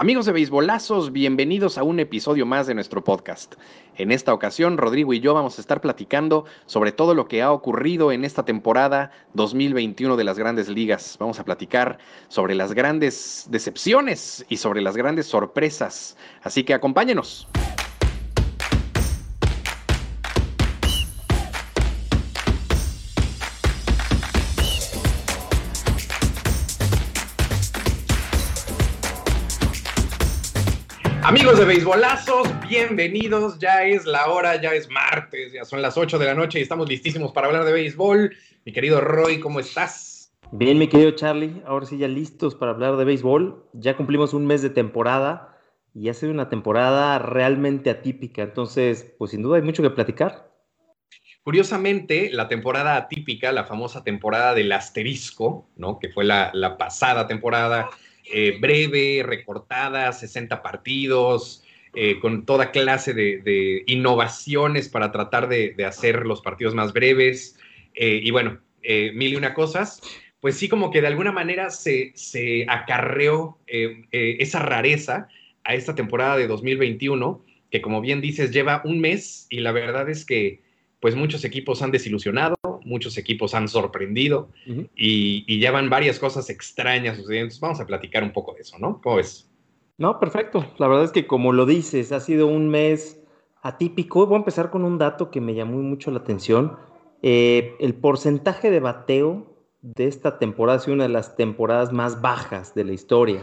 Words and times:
Amigos 0.00 0.26
de 0.26 0.32
Beisbolazos, 0.32 1.10
bienvenidos 1.10 1.76
a 1.76 1.82
un 1.82 1.98
episodio 1.98 2.46
más 2.46 2.68
de 2.68 2.74
nuestro 2.74 3.02
podcast. 3.02 3.56
En 3.96 4.12
esta 4.12 4.32
ocasión, 4.32 4.78
Rodrigo 4.78 5.12
y 5.12 5.18
yo 5.18 5.34
vamos 5.34 5.58
a 5.58 5.60
estar 5.60 5.80
platicando 5.80 6.44
sobre 6.66 6.92
todo 6.92 7.16
lo 7.16 7.26
que 7.26 7.42
ha 7.42 7.50
ocurrido 7.50 8.12
en 8.12 8.24
esta 8.24 8.44
temporada 8.44 9.10
2021 9.34 10.16
de 10.16 10.22
las 10.22 10.38
grandes 10.38 10.68
ligas. 10.68 11.16
Vamos 11.18 11.40
a 11.40 11.44
platicar 11.44 11.98
sobre 12.28 12.54
las 12.54 12.74
grandes 12.74 13.48
decepciones 13.50 14.46
y 14.48 14.58
sobre 14.58 14.82
las 14.82 14.96
grandes 14.96 15.26
sorpresas. 15.26 16.16
Así 16.44 16.62
que 16.62 16.74
acompáñenos. 16.74 17.48
Amigos 31.38 31.60
de 31.60 31.66
Beisbolazos, 31.66 32.48
bienvenidos. 32.68 33.60
Ya 33.60 33.84
es 33.84 34.04
la 34.06 34.26
hora, 34.26 34.60
ya 34.60 34.72
es 34.72 34.90
martes, 34.90 35.52
ya 35.52 35.64
son 35.64 35.80
las 35.80 35.96
8 35.96 36.18
de 36.18 36.26
la 36.26 36.34
noche 36.34 36.58
y 36.58 36.62
estamos 36.62 36.88
listísimos 36.88 37.30
para 37.30 37.46
hablar 37.46 37.64
de 37.64 37.70
béisbol. 37.70 38.34
Mi 38.64 38.72
querido 38.72 39.00
Roy, 39.00 39.38
¿cómo 39.38 39.60
estás? 39.60 40.32
Bien, 40.50 40.76
mi 40.78 40.88
querido 40.88 41.12
Charlie, 41.12 41.62
ahora 41.64 41.86
sí 41.86 41.96
ya 41.96 42.08
listos 42.08 42.56
para 42.56 42.72
hablar 42.72 42.96
de 42.96 43.04
béisbol. 43.04 43.70
Ya 43.72 43.96
cumplimos 43.96 44.34
un 44.34 44.48
mes 44.48 44.62
de 44.62 44.70
temporada 44.70 45.56
y 45.94 46.08
ha 46.08 46.14
sido 46.14 46.32
una 46.32 46.48
temporada 46.48 47.20
realmente 47.20 47.88
atípica, 47.90 48.42
entonces, 48.42 49.14
pues 49.16 49.30
sin 49.30 49.42
duda 49.42 49.58
hay 49.58 49.62
mucho 49.62 49.84
que 49.84 49.90
platicar. 49.90 50.50
Curiosamente, 51.44 52.30
la 52.32 52.48
temporada 52.48 52.96
atípica, 52.96 53.52
la 53.52 53.62
famosa 53.62 54.02
temporada 54.02 54.54
del 54.54 54.72
asterisco, 54.72 55.70
¿no? 55.76 56.00
Que 56.00 56.08
fue 56.08 56.24
la, 56.24 56.50
la 56.52 56.76
pasada 56.76 57.28
temporada 57.28 57.90
eh, 58.32 58.58
breve, 58.60 59.22
recortada, 59.24 60.12
60 60.12 60.62
partidos, 60.62 61.64
eh, 61.94 62.18
con 62.20 62.44
toda 62.44 62.70
clase 62.70 63.14
de, 63.14 63.84
innovaciones 63.86 64.88
para 64.88 65.10
tratar 65.10 65.48
de, 65.48 65.74
hacer 65.84 66.26
los 66.26 66.40
partidos 66.40 66.74
más 66.74 66.92
breves. 66.92 67.58
Eh, 67.94 68.20
y 68.22 68.30
bueno, 68.30 68.60
mil 69.14 69.32
y 69.32 69.36
una 69.36 69.54
cosas. 69.54 70.00
Pues 70.40 70.56
sí, 70.56 70.68
como 70.68 70.90
que 70.90 71.00
de 71.00 71.08
alguna 71.08 71.32
manera 71.32 71.70
se, 71.70 72.12
se 72.14 72.64
acarreó 72.68 73.58
esa 73.66 74.60
rareza 74.60 75.28
a 75.64 75.74
esta 75.74 75.94
temporada 75.94 76.36
de 76.36 76.46
2021, 76.46 77.44
que 77.70 77.82
como 77.82 78.00
bien 78.00 78.20
dices, 78.20 78.52
lleva 78.52 78.82
un 78.84 79.00
mes 79.00 79.46
y 79.50 79.60
la 79.60 79.72
verdad 79.72 80.08
es 80.08 80.24
que 80.24 80.62
pues 81.00 81.14
muchos 81.14 81.44
equipos 81.44 81.82
han 81.82 81.90
desilusionado, 81.90 82.56
muchos 82.88 83.18
equipos 83.18 83.54
han 83.54 83.68
sorprendido 83.68 84.48
y, 84.96 85.60
ya 85.60 85.70
van 85.70 85.90
varias 85.90 86.18
cosas 86.18 86.50
extrañas 86.50 87.16
sucediendo. 87.16 87.54
vamos 87.60 87.80
a 87.80 87.86
platicar 87.86 88.22
un 88.22 88.32
poco 88.32 88.54
de 88.54 88.62
eso, 88.62 88.78
¿no? 88.78 89.00
¿Cómo 89.02 89.16
ves? 89.16 89.48
No, 89.98 90.18
perfecto. 90.18 90.64
La 90.78 90.88
verdad 90.88 91.04
es 91.04 91.12
que 91.12 91.26
como 91.26 91.52
lo 91.52 91.66
dices, 91.66 92.12
ha 92.12 92.20
sido 92.20 92.46
un 92.46 92.68
mes 92.68 93.20
atípico. 93.62 94.26
Voy 94.26 94.36
a 94.36 94.38
empezar 94.38 94.70
con 94.70 94.84
un 94.84 94.98
dato 94.98 95.30
que 95.30 95.40
me 95.40 95.54
llamó 95.54 95.78
mucho 95.78 96.10
la 96.10 96.18
atención. 96.18 96.76
Eh, 97.22 97.74
el 97.80 97.94
porcentaje 97.94 98.70
de 98.70 98.80
bateo 98.80 99.46
de 99.82 100.06
esta 100.06 100.38
temporada 100.38 100.78
ha 100.78 100.80
sido 100.80 100.94
una 100.94 101.04
de 101.04 101.10
las 101.10 101.36
temporadas 101.36 101.92
más 101.92 102.20
bajas 102.20 102.74
de 102.74 102.84
la 102.84 102.92
historia. 102.92 103.42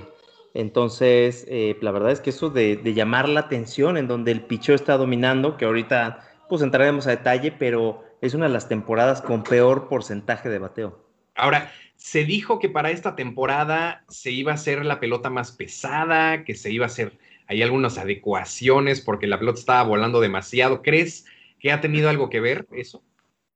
Entonces, 0.53 1.45
eh, 1.49 1.77
la 1.81 1.91
verdad 1.91 2.11
es 2.11 2.21
que 2.21 2.29
eso 2.29 2.49
de, 2.49 2.77
de, 2.77 2.93
llamar 2.93 3.27
la 3.27 3.41
atención 3.41 3.97
en 3.97 4.07
donde 4.07 4.31
el 4.31 4.41
picheo 4.41 4.73
está 4.73 4.97
dominando, 4.97 5.57
que 5.57 5.66
ahorita 5.66 6.21
pues 6.47 6.61
entraremos 6.61 7.07
a 7.07 7.11
detalle, 7.11 7.51
pero 7.51 8.04
es 8.21 8.33
una 8.33 8.47
de 8.47 8.53
las 8.53 8.67
temporadas 8.67 9.21
con 9.21 9.44
peor 9.44 9.88
porcentaje 9.88 10.49
de 10.49 10.59
bateo. 10.59 11.03
Ahora, 11.35 11.71
se 11.95 12.23
dijo 12.23 12.59
que 12.59 12.69
para 12.69 12.91
esta 12.91 13.16
temporada 13.16 14.03
se 14.09 14.31
iba 14.31 14.52
a 14.52 14.55
hacer 14.55 14.85
la 14.85 14.99
pelota 14.99 15.30
más 15.30 15.52
pesada, 15.52 16.44
que 16.44 16.55
se 16.55 16.72
iba 16.72 16.85
a 16.85 16.88
hacer 16.88 17.17
hay 17.47 17.61
algunas 17.61 17.97
adecuaciones 17.97 19.02
porque 19.02 19.27
la 19.27 19.39
pelota 19.39 19.59
estaba 19.59 19.83
volando 19.83 20.19
demasiado. 20.19 20.81
¿Crees 20.81 21.25
que 21.59 21.72
ha 21.72 21.81
tenido 21.81 22.09
algo 22.09 22.30
que 22.30 22.39
ver 22.39 22.67
eso? 22.72 23.03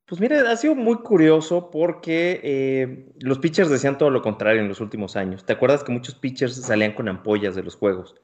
Pues 0.05 0.19
mire, 0.19 0.39
ha 0.39 0.57
sido 0.57 0.73
muy 0.73 0.97
curioso 0.97 1.69
porque 1.69 2.39
eh, 2.43 3.05
los 3.19 3.37
pitchers 3.37 3.69
decían 3.69 3.97
todo 3.97 4.09
lo 4.09 4.23
contrario 4.23 4.61
en 4.61 4.67
los 4.67 4.81
últimos 4.81 5.15
años. 5.15 5.45
¿Te 5.45 5.53
acuerdas 5.53 5.83
que 5.83 5.91
muchos 5.91 6.15
pitchers 6.15 6.55
salían 6.55 6.93
con 6.93 7.07
ampollas 7.07 7.55
de 7.55 7.63
los 7.63 7.75
juegos? 7.75 8.15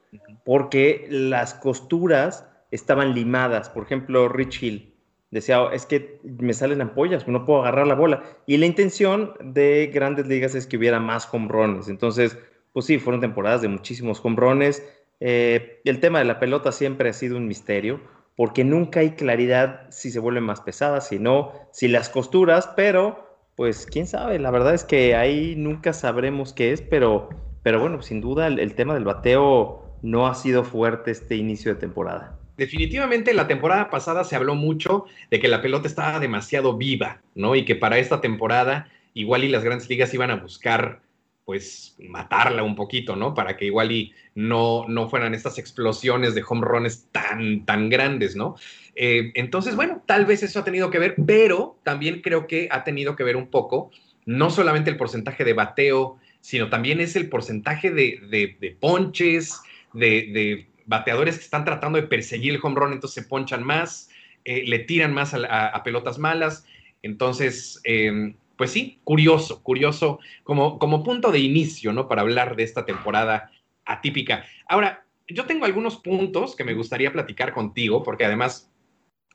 Porque 0.44 1.06
las 1.08 1.54
costuras 1.54 2.46
estaban 2.72 3.14
limadas. 3.14 3.70
Por 3.70 3.84
ejemplo, 3.84 4.28
Rich 4.28 4.62
Hill 4.62 4.95
decía, 5.30 5.68
es 5.72 5.86
que 5.86 6.20
me 6.24 6.52
salen 6.52 6.80
ampollas, 6.80 7.26
no 7.26 7.44
puedo 7.44 7.60
agarrar 7.60 7.86
la 7.86 7.94
bola. 7.94 8.22
Y 8.46 8.56
la 8.56 8.66
intención 8.66 9.32
de 9.42 9.90
grandes 9.92 10.26
ligas 10.26 10.54
es 10.54 10.66
que 10.66 10.76
hubiera 10.76 11.00
más 11.00 11.28
home 11.32 11.48
runs. 11.48 11.88
Entonces, 11.88 12.38
pues 12.72 12.86
sí, 12.86 12.98
fueron 12.98 13.20
temporadas 13.20 13.62
de 13.62 13.68
muchísimos 13.68 14.20
home 14.22 14.36
runs. 14.36 14.82
Eh, 15.20 15.80
el 15.84 16.00
tema 16.00 16.18
de 16.18 16.26
la 16.26 16.38
pelota 16.38 16.72
siempre 16.72 17.08
ha 17.08 17.12
sido 17.12 17.36
un 17.36 17.48
misterio, 17.48 18.00
porque 18.36 18.64
nunca 18.64 19.00
hay 19.00 19.12
claridad 19.12 19.86
si 19.90 20.10
se 20.10 20.20
vuelve 20.20 20.40
más 20.40 20.60
pesada, 20.60 21.00
si 21.00 21.18
no, 21.18 21.52
si 21.72 21.88
las 21.88 22.08
costuras, 22.08 22.68
pero 22.76 23.24
pues 23.56 23.86
quién 23.86 24.06
sabe, 24.06 24.38
la 24.38 24.50
verdad 24.50 24.74
es 24.74 24.84
que 24.84 25.16
ahí 25.16 25.54
nunca 25.56 25.94
sabremos 25.94 26.52
qué 26.52 26.72
es, 26.72 26.82
pero, 26.82 27.30
pero 27.62 27.80
bueno, 27.80 28.02
sin 28.02 28.20
duda 28.20 28.48
el 28.48 28.74
tema 28.74 28.92
del 28.92 29.04
bateo 29.04 29.98
no 30.02 30.26
ha 30.26 30.34
sido 30.34 30.62
fuerte 30.62 31.10
este 31.10 31.36
inicio 31.36 31.72
de 31.72 31.80
temporada 31.80 32.35
definitivamente 32.56 33.34
la 33.34 33.46
temporada 33.46 33.90
pasada 33.90 34.24
se 34.24 34.36
habló 34.36 34.54
mucho 34.54 35.06
de 35.30 35.40
que 35.40 35.48
la 35.48 35.62
pelota 35.62 35.88
estaba 35.88 36.20
demasiado 36.20 36.76
viva, 36.76 37.20
¿no? 37.34 37.54
Y 37.56 37.64
que 37.64 37.76
para 37.76 37.98
esta 37.98 38.20
temporada 38.20 38.88
igual 39.14 39.44
y 39.44 39.48
las 39.48 39.64
grandes 39.64 39.88
ligas 39.88 40.12
iban 40.14 40.30
a 40.30 40.36
buscar 40.36 41.00
pues 41.44 41.94
matarla 42.00 42.64
un 42.64 42.74
poquito, 42.74 43.14
¿no? 43.14 43.32
Para 43.32 43.56
que 43.56 43.66
igual 43.66 43.92
y 43.92 44.12
no, 44.34 44.84
no 44.88 45.08
fueran 45.08 45.32
estas 45.32 45.58
explosiones 45.58 46.34
de 46.34 46.42
home 46.46 46.66
runs 46.66 47.06
tan, 47.12 47.64
tan 47.64 47.88
grandes, 47.88 48.34
¿no? 48.34 48.56
Eh, 48.96 49.30
entonces, 49.34 49.76
bueno, 49.76 50.02
tal 50.06 50.26
vez 50.26 50.42
eso 50.42 50.58
ha 50.58 50.64
tenido 50.64 50.90
que 50.90 50.98
ver, 50.98 51.14
pero 51.24 51.78
también 51.84 52.20
creo 52.20 52.48
que 52.48 52.68
ha 52.72 52.82
tenido 52.82 53.14
que 53.14 53.22
ver 53.22 53.36
un 53.36 53.46
poco, 53.46 53.92
no 54.24 54.50
solamente 54.50 54.90
el 54.90 54.96
porcentaje 54.96 55.44
de 55.44 55.52
bateo, 55.52 56.18
sino 56.40 56.68
también 56.68 57.00
es 57.00 57.14
el 57.14 57.28
porcentaje 57.28 57.92
de, 57.92 58.56
de 58.58 58.76
ponches, 58.80 59.60
de, 59.92 60.66
bateadores 60.86 61.36
que 61.36 61.44
están 61.44 61.64
tratando 61.64 62.00
de 62.00 62.06
perseguir 62.06 62.54
el 62.54 62.60
home 62.62 62.76
run, 62.76 62.92
entonces 62.92 63.22
se 63.22 63.28
ponchan 63.28 63.62
más, 63.62 64.08
eh, 64.44 64.64
le 64.66 64.78
tiran 64.80 65.12
más 65.12 65.34
a, 65.34 65.82
pelotas 65.84 66.18
malas. 66.18 66.64
Entonces, 67.02 67.80
em, 67.84 68.36
pues 68.56 68.70
sí, 68.70 69.00
curioso, 69.04 69.62
curioso 69.62 70.18
como, 70.44 70.78
como 70.78 71.02
punto 71.02 71.30
de 71.30 71.40
inicio, 71.40 71.92
¿no? 71.92 72.08
Para 72.08 72.22
hablar 72.22 72.56
de 72.56 72.62
esta 72.62 72.86
temporada 72.86 73.50
atípica. 73.84 74.44
Ahora, 74.68 75.04
yo 75.28 75.44
tengo 75.44 75.64
algunos 75.64 75.96
puntos 75.96 76.54
que 76.56 76.64
me 76.64 76.74
gustaría 76.74 77.12
platicar 77.12 77.52
contigo, 77.52 78.02
porque 78.02 78.24
además, 78.24 78.72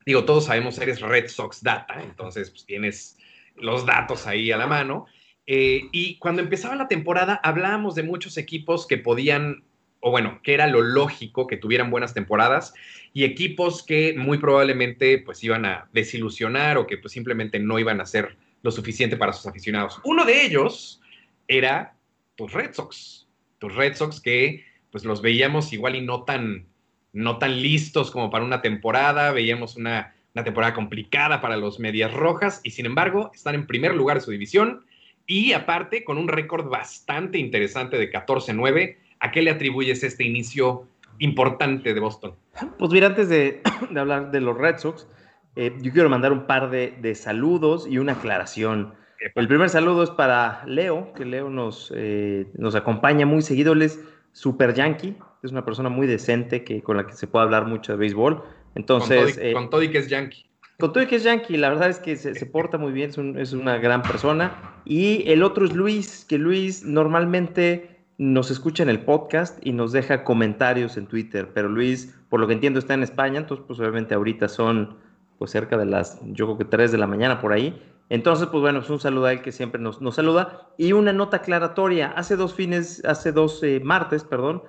digo, 0.06 0.24
todos 0.24 0.46
sabemos, 0.46 0.80
eres 0.80 1.02
Red 1.02 1.28
Sox 1.28 1.62
Data, 1.62 2.02
entonces 2.02 2.50
pues, 2.50 2.66
tienes 2.66 3.18
los 3.56 3.86
datos 3.86 4.28
ahí 4.28 4.52
a 4.52 4.58
la 4.58 4.68
mano. 4.68 5.06
Eh, 5.46 5.90
y 5.92 6.18
cuando 6.18 6.42
empezaba 6.42 6.76
la 6.76 6.88
temporada 6.88 7.40
hablábamos 7.44 7.96
de 7.96 8.04
muchos 8.04 8.38
equipos 8.38 8.88
que 8.88 8.98
podían 8.98 9.64
o 10.02 10.12
bueno, 10.12 10.42
que 10.44 10.54
era 10.54 10.68
lo 10.68 10.82
lógico 10.82 11.48
que 11.48 11.58
tuvieran 11.58 11.92
buenas 11.92 12.14
temporadas 12.14 12.74
y 13.14 13.24
equipos 13.24 13.84
que 13.84 14.16
muy 14.18 14.40
probablemente 14.40 15.20
pues 15.20 15.44
iban 15.44 15.66
a 15.66 15.88
desilusionar 15.94 16.78
o 16.78 16.88
que 16.88 16.98
pues 16.98 17.14
simplemente 17.14 17.60
no 17.60 17.80
iban 17.80 18.02
a 18.02 18.06
ser 18.06 18.36
lo 18.64 18.72
suficiente 18.72 19.16
para 19.16 19.32
sus 19.32 19.46
aficionados. 19.46 20.02
Uno 20.04 20.26
de 20.26 20.46
ellos 20.46 21.02
era 21.48 21.96
tus 22.36 22.52
Red 22.52 22.74
Sox, 22.74 23.28
tus 23.60 23.76
Red 23.76 23.96
Sox 23.96 24.20
que 24.20 24.66
pues 24.92 25.06
los 25.06 25.22
veíamos 25.22 25.72
igual 25.72 25.96
y 25.96 26.02
no 26.02 26.24
tan, 26.24 26.66
no 27.14 27.38
tan 27.38 27.62
listos 27.62 28.12
como 28.12 28.30
para 28.32 28.44
una 28.44 28.62
temporada, 28.62 29.32
veíamos 29.32 29.76
una, 29.76 30.16
una 30.34 30.44
temporada 30.44 30.74
complicada 30.74 31.42
para 31.42 31.58
los 31.58 31.80
Medias 31.80 32.12
Rojas 32.12 32.60
y 32.64 32.72
sin 32.72 32.88
embargo 32.88 33.32
están 33.34 33.54
en 33.54 33.68
primer 33.68 33.96
lugar 33.96 34.18
de 34.18 34.26
su 34.26 34.32
división 34.32 34.84
y 35.28 35.54
aparte 35.54 36.04
con 36.04 36.18
un 36.18 36.28
récord 36.28 36.68
bastante 36.70 37.38
interesante 37.38 37.98
de 37.98 38.12
14-9 38.12 38.98
¿A 39.22 39.30
qué 39.32 39.44
le 39.44 39.52
atribuyes 39.52 40.04
este 40.04 40.24
inicio 40.24 40.88
importante 41.20 41.94
de 41.94 42.00
Boston? 42.00 42.34
Pues 42.80 42.92
mira, 42.92 43.08
antes 43.08 43.30
de, 43.30 43.62
hablar 43.96 44.32
de 44.32 44.42
los 44.42 44.58
Red 44.58 44.80
Sox, 44.80 45.08
eh, 45.56 45.72
yo 45.80 45.94
quiero 45.94 46.10
mandar 46.10 46.34
un 46.34 46.48
par 46.48 46.72
de, 46.72 47.16
saludos 47.16 47.88
y 47.88 48.00
una 48.00 48.14
aclaración. 48.14 48.96
El 49.36 49.48
primer 49.48 49.70
saludo 49.70 50.04
es 50.04 50.10
para 50.10 50.64
Leo, 50.66 51.14
que 51.14 51.26
Leo 51.26 51.52
nos, 51.52 51.94
eh, 51.96 52.48
nos 52.58 52.74
acompaña 52.74 53.28
muy 53.28 53.44
seguido. 53.44 53.74
Él 53.74 53.84
es 53.84 54.04
super 54.32 54.74
yankee, 54.74 55.16
es 55.44 55.52
una 55.52 55.64
persona 55.64 55.90
muy 55.90 56.08
decente 56.08 56.64
que, 56.64 56.82
con 56.82 56.98
la 56.98 57.06
que 57.06 57.14
se 57.14 57.28
puede 57.28 57.46
hablar 57.46 57.68
mucho 57.68 57.92
de 57.92 58.00
béisbol. 58.00 58.42
Entonces, 58.74 59.40
con 59.54 59.70
todo, 59.70 59.84
y, 59.84 59.92
que 59.92 60.00
es 60.00 60.10
yankee. 60.10 60.48
Con 60.80 60.94
todo 60.94 61.04
y 61.04 61.06
que 61.06 61.18
es 61.18 61.24
yankee, 61.24 61.58
la 61.58 61.70
verdad 61.70 61.90
es 61.90 62.00
que 62.00 62.16
se, 62.16 62.34
se 62.34 62.46
porta 62.48 62.80
muy 62.80 62.92
bien, 62.92 63.12
es, 63.12 63.18
es, 63.18 63.54
una 63.54 63.78
gran 63.78 64.02
persona. 64.02 64.82
Y 64.84 65.30
el 65.30 65.44
otro 65.44 65.66
es 65.66 65.76
Luis, 65.76 66.26
que 66.28 66.40
Luis 66.40 66.84
normalmente 66.84 68.01
nos 68.22 68.52
escucha 68.52 68.84
en 68.84 68.90
el 68.90 69.04
podcast 69.04 69.58
y 69.66 69.72
nos 69.72 69.94
deja 69.94 70.24
comentarios 70.24 70.96
en 70.96 71.08
Twitter. 71.08 71.50
Pero 71.56 71.70
Luis, 71.70 72.16
por 72.30 72.40
lo 72.40 72.46
que 72.46 72.54
entiendo, 72.54 72.78
está 72.78 72.94
en 72.94 73.02
España, 73.02 73.40
entonces 73.40 73.66
pues 73.66 73.80
obviamente 73.80 74.14
ahorita 74.14 74.48
son 74.48 75.00
pues 75.40 75.50
cerca 75.50 75.76
de 75.76 75.86
las, 75.86 76.20
yo 76.26 76.46
creo 76.46 76.58
que 76.60 76.66
3 76.66 76.92
de 76.92 77.00
la 77.00 77.08
mañana 77.08 77.42
por 77.42 77.52
ahí. 77.52 77.82
Entonces, 78.10 78.46
pues 78.46 78.62
bueno, 78.62 78.78
es 78.78 78.86
pues, 78.86 78.92
un 78.92 79.00
saludo 79.00 79.26
a 79.26 79.32
él 79.32 79.42
que 79.42 79.52
siempre 79.52 79.82
nos, 79.82 80.02
nos 80.02 80.14
saluda. 80.14 80.70
Y 80.78 80.94
una 80.94 81.14
nota 81.14 81.38
aclaratoria, 81.38 82.12
hace 82.12 82.36
dos 82.36 82.54
fines, 82.54 83.04
hace 83.06 83.32
dos 83.32 83.64
eh, 83.64 83.82
martes, 83.84 84.24
perdón, 84.24 84.62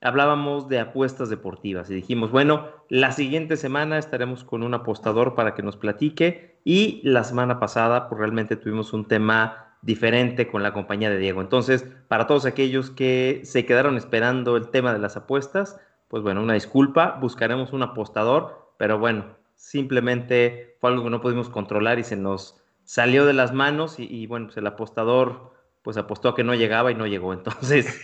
hablábamos 0.00 0.68
de 0.68 0.78
apuestas 0.78 1.30
deportivas 1.30 1.90
y 1.90 1.94
dijimos, 1.94 2.30
bueno, 2.30 2.68
la 2.88 3.10
siguiente 3.10 3.56
semana 3.56 3.98
estaremos 3.98 4.44
con 4.44 4.62
un 4.62 4.72
apostador 4.72 5.34
para 5.34 5.56
que 5.56 5.64
nos 5.64 5.76
platique 5.76 6.60
y 6.64 7.00
la 7.02 7.24
semana 7.24 7.58
pasada 7.58 8.08
pues 8.08 8.20
realmente 8.20 8.54
tuvimos 8.54 8.92
un 8.92 9.08
tema 9.08 9.69
diferente 9.82 10.46
con 10.48 10.62
la 10.62 10.72
compañía 10.72 11.10
de 11.10 11.18
Diego. 11.18 11.40
Entonces, 11.40 11.86
para 12.08 12.26
todos 12.26 12.44
aquellos 12.44 12.90
que 12.90 13.40
se 13.44 13.64
quedaron 13.64 13.96
esperando 13.96 14.56
el 14.56 14.68
tema 14.68 14.92
de 14.92 14.98
las 14.98 15.16
apuestas, 15.16 15.80
pues 16.08 16.22
bueno, 16.22 16.42
una 16.42 16.54
disculpa, 16.54 17.18
buscaremos 17.20 17.72
un 17.72 17.82
apostador, 17.82 18.72
pero 18.76 18.98
bueno, 18.98 19.26
simplemente 19.54 20.76
fue 20.80 20.90
algo 20.90 21.04
que 21.04 21.10
no 21.10 21.20
pudimos 21.20 21.48
controlar 21.48 21.98
y 21.98 22.04
se 22.04 22.16
nos 22.16 22.60
salió 22.84 23.24
de 23.24 23.32
las 23.32 23.52
manos 23.52 23.96
y, 23.98 24.26
bueno, 24.26 24.46
pues 24.46 24.56
el 24.56 24.66
apostador 24.66 25.52
pues 25.82 25.96
apostó 25.96 26.30
a 26.30 26.34
que 26.34 26.44
no 26.44 26.54
llegaba 26.54 26.90
y 26.90 26.94
no 26.94 27.06
llegó. 27.06 27.32
Entonces, 27.32 28.00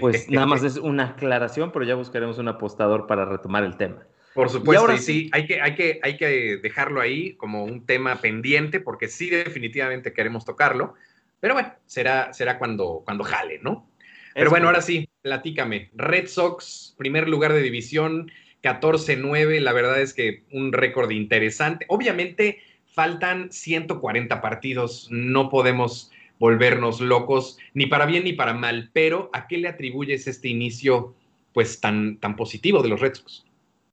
pues 0.00 0.28
nada 0.28 0.46
más 0.46 0.62
es 0.62 0.76
una 0.76 1.10
aclaración, 1.10 1.72
pero 1.72 1.84
ya 1.84 1.94
buscaremos 1.94 2.38
un 2.38 2.48
apostador 2.48 3.06
para 3.06 3.24
retomar 3.24 3.64
el 3.64 3.76
tema. 3.76 4.02
Por 4.34 4.48
supuesto, 4.48 4.92
y, 4.92 4.98
sí, 4.98 5.30
hay 5.32 5.46
que, 5.46 5.60
hay, 5.60 5.74
que, 5.74 6.00
hay 6.02 6.16
que 6.16 6.58
dejarlo 6.62 7.00
ahí 7.00 7.34
como 7.34 7.64
un 7.64 7.84
tema 7.84 8.20
pendiente, 8.20 8.80
porque 8.80 9.08
sí 9.08 9.28
definitivamente 9.28 10.12
queremos 10.12 10.44
tocarlo, 10.44 10.94
pero 11.40 11.54
bueno, 11.54 11.74
será, 11.86 12.32
será 12.32 12.58
cuando, 12.58 13.02
cuando 13.04 13.24
jale, 13.24 13.58
¿no? 13.62 13.88
Pero 14.34 14.48
bueno, 14.48 14.66
ahora 14.68 14.80
sí, 14.80 15.08
platícame. 15.20 15.90
Red 15.94 16.28
Sox, 16.28 16.94
primer 16.96 17.28
lugar 17.28 17.52
de 17.52 17.60
división, 17.60 18.30
14-9, 18.62 19.60
la 19.60 19.72
verdad 19.72 20.00
es 20.00 20.14
que 20.14 20.44
un 20.52 20.72
récord 20.72 21.10
interesante. 21.10 21.84
Obviamente 21.88 22.62
faltan 22.86 23.52
140 23.52 24.40
partidos, 24.40 25.08
no 25.10 25.50
podemos 25.50 26.10
volvernos 26.38 27.00
locos, 27.00 27.58
ni 27.74 27.86
para 27.86 28.06
bien 28.06 28.24
ni 28.24 28.32
para 28.32 28.54
mal, 28.54 28.90
pero 28.92 29.30
¿a 29.32 29.46
qué 29.46 29.58
le 29.58 29.68
atribuyes 29.68 30.26
este 30.26 30.48
inicio 30.48 31.14
pues 31.52 31.80
tan, 31.80 32.18
tan 32.18 32.36
positivo 32.36 32.82
de 32.82 32.88
los 32.88 33.00
Red 33.00 33.14
Sox? 33.14 33.44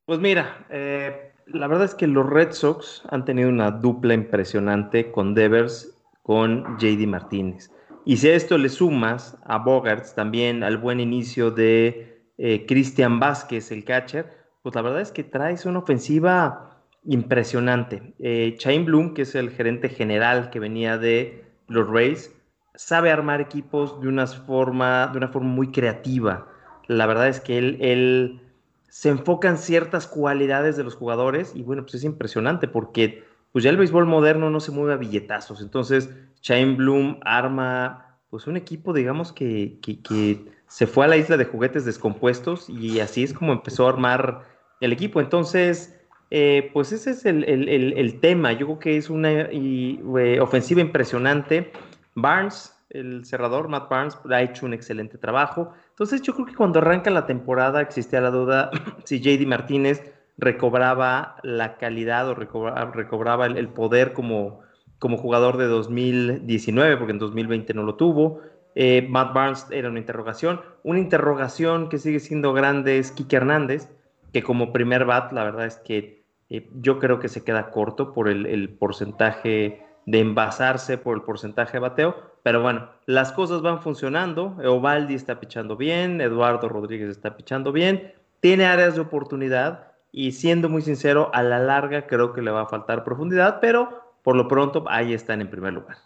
Pues 0.10 0.20
mira, 0.20 0.66
eh, 0.72 1.34
la 1.46 1.68
verdad 1.68 1.86
es 1.86 1.94
que 1.94 2.08
los 2.08 2.28
Red 2.28 2.54
Sox 2.54 3.04
han 3.12 3.26
tenido 3.26 3.48
una 3.48 3.70
dupla 3.70 4.16
impresionante 4.16 5.12
con 5.12 5.36
Devers, 5.36 5.96
con 6.24 6.80
JD 6.80 7.06
Martínez. 7.06 7.72
Y 8.06 8.18
si 8.18 8.28
a 8.28 8.34
esto 8.34 8.58
le 8.58 8.70
sumas 8.70 9.38
a 9.46 9.60
Bogarts 9.60 10.16
también 10.16 10.64
al 10.64 10.80
buen 10.80 11.00
inicio 11.00 11.52
de 11.52 12.24
eh, 12.40 12.66
Cristian 12.66 13.20
Vázquez, 13.20 13.72
el 13.72 13.84
catcher, 13.84 14.32
pues 14.64 14.74
la 14.74 14.82
verdad 14.82 15.02
es 15.02 15.12
que 15.12 15.24
traes 15.24 15.68
una 15.68 15.78
ofensiva 15.78 16.82
impresionante. 17.06 18.16
Eh, 18.18 18.58
Bloom, 18.84 19.14
que 19.14 19.22
es 19.22 19.36
el 19.36 19.52
gerente 19.52 19.90
general 19.90 20.50
que 20.50 20.60
venía 20.60 20.98
de 20.98 21.44
los 21.68 21.88
Rays, 21.88 22.36
sabe 22.74 23.12
armar 23.12 23.42
equipos 23.42 24.02
de 24.02 24.08
una 24.08 24.26
forma, 24.26 25.06
de 25.12 25.20
una 25.20 25.28
forma 25.28 25.50
muy 25.50 25.72
creativa. 25.72 26.48
La 26.88 27.06
verdad 27.06 27.28
es 27.28 27.40
que 27.40 27.60
él, 27.60 27.78
él 27.80 28.42
se 28.90 29.10
enfocan 29.10 29.58
ciertas 29.58 30.08
cualidades 30.08 30.76
de 30.78 30.84
los 30.84 30.96
jugadores 30.96 31.54
y 31.56 31.64
bueno, 31.64 31.84
pues 31.84 31.96
es 31.96 32.04
impresionante 32.04 32.68
porque 32.68 33.24
pues 33.52 33.64
ya 33.64 33.70
el 33.70 33.78
béisbol 33.78 34.06
moderno 34.06 34.50
no 34.50 34.60
se 34.60 34.72
mueve 34.72 34.94
a 34.94 34.98
billetazos. 34.98 35.62
Entonces, 35.62 36.10
Chain 36.42 36.78
Bloom 36.78 37.20
arma 37.24 38.18
pues 38.30 38.48
un 38.48 38.58
equipo, 38.58 38.94
digamos, 38.94 39.32
que, 39.34 39.80
que, 39.82 40.60
se 40.68 40.86
fue 40.86 41.06
a 41.06 41.08
la 41.08 41.18
isla 41.18 41.36
de 41.36 41.46
juguetes 41.46 41.84
descompuestos 41.84 42.70
y 42.70 43.00
así 43.00 43.24
es 43.24 43.34
como 43.34 43.54
empezó 43.54 43.88
a 43.88 43.90
armar 43.90 44.44
el 44.82 44.94
equipo. 44.94 45.20
Entonces, 45.20 46.00
eh, 46.30 46.70
pues 46.74 46.92
ese 46.92 47.10
es 47.10 47.26
el, 47.26 48.20
tema. 48.22 48.52
Yo 48.54 48.68
creo 48.68 48.80
que 48.80 48.98
es 48.98 49.10
una 49.10 49.32
eh, 49.32 50.40
ofensiva 50.40 50.82
impresionante. 50.82 51.72
Barnes, 52.14 52.80
el 52.92 53.26
cerrador, 53.26 53.68
Matt 53.68 53.90
Barnes, 53.90 54.18
ha 54.30 54.42
hecho 54.44 54.68
un 54.68 54.76
excelente 54.76 55.18
trabajo. 55.18 55.74
Entonces 56.00 56.22
yo 56.22 56.34
creo 56.34 56.46
que 56.46 56.56
cuando 56.56 56.80
arranca 56.80 57.10
la 57.10 57.26
temporada 57.26 57.82
existía 57.82 58.22
la 58.22 58.32
duda 58.32 58.72
si 59.04 59.20
JD 59.20 59.46
Martínez 59.46 60.14
recobraba 60.38 61.36
la 61.44 61.76
calidad 61.76 62.30
o 62.30 62.36
recobraba, 62.36 63.48
el, 63.48 63.68
poder 63.68 64.14
como, 64.14 64.62
como 64.98 65.18
jugador 65.18 65.58
de 65.58 65.66
2019, 65.66 66.96
porque 66.96 67.12
en 67.12 67.20
2020 67.20 67.74
no 67.74 67.84
lo 67.84 67.96
tuvo. 67.96 68.40
Eh, 68.76 69.06
Matt 69.10 69.34
Barnes 69.34 69.68
era 69.72 69.90
una 69.90 70.00
interrogación. 70.00 70.62
Una 70.84 71.00
interrogación 71.00 71.90
que 71.90 71.98
sigue 71.98 72.22
siendo 72.22 72.54
grande 72.54 73.00
es 73.00 73.12
Kike 73.12 73.36
Hernández, 73.36 73.90
que 74.32 74.42
como 74.42 74.72
primer 74.72 75.04
bat, 75.04 75.34
la 75.34 75.44
verdad 75.44 75.66
es 75.66 75.80
que 75.80 76.24
eh, 76.50 76.70
yo 76.76 77.00
creo 77.00 77.20
que 77.20 77.28
se 77.28 77.44
queda 77.44 77.72
corto 77.72 78.14
por 78.14 78.30
el, 78.30 78.46
el 78.46 78.70
porcentaje 78.70 79.86
de 80.06 80.20
envasarse, 80.22 80.98
por 80.98 81.18
el 81.18 81.24
porcentaje 81.24 81.74
de 81.74 81.80
bateo 81.80 82.29
pero 82.50 82.64
bueno, 82.64 82.90
las 83.06 83.32
cosas 83.32 83.62
van 83.62 83.80
funcionando. 83.84 84.58
Eovaldi 84.60 85.14
está 85.14 85.40
pichando 85.40 85.78
bien, 85.78 86.20
Eduardo 86.20 86.68
Rodríguez 86.68 87.08
está 87.08 87.38
pichando 87.38 87.72
bien, 87.72 88.12
tiene 88.40 88.66
áreas 88.66 88.96
de 88.96 89.02
oportunidad 89.02 89.92
y 90.12 90.32
siendo 90.32 90.68
muy 90.68 90.82
sincero, 90.82 91.30
a 91.32 91.44
la 91.44 91.60
larga 91.60 92.08
creo 92.08 92.34
que 92.34 92.42
le 92.42 92.50
va 92.50 92.62
a 92.62 92.66
faltar 92.66 93.04
profundidad, 93.04 93.60
pero 93.62 94.16
por 94.24 94.36
lo 94.36 94.48
pronto 94.48 94.84
ahí 94.90 95.14
están 95.14 95.42
en 95.42 95.52
primer 95.52 95.74
lugar. 95.74 95.98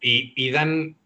Y, 0.00 0.50
dan, 0.50 0.96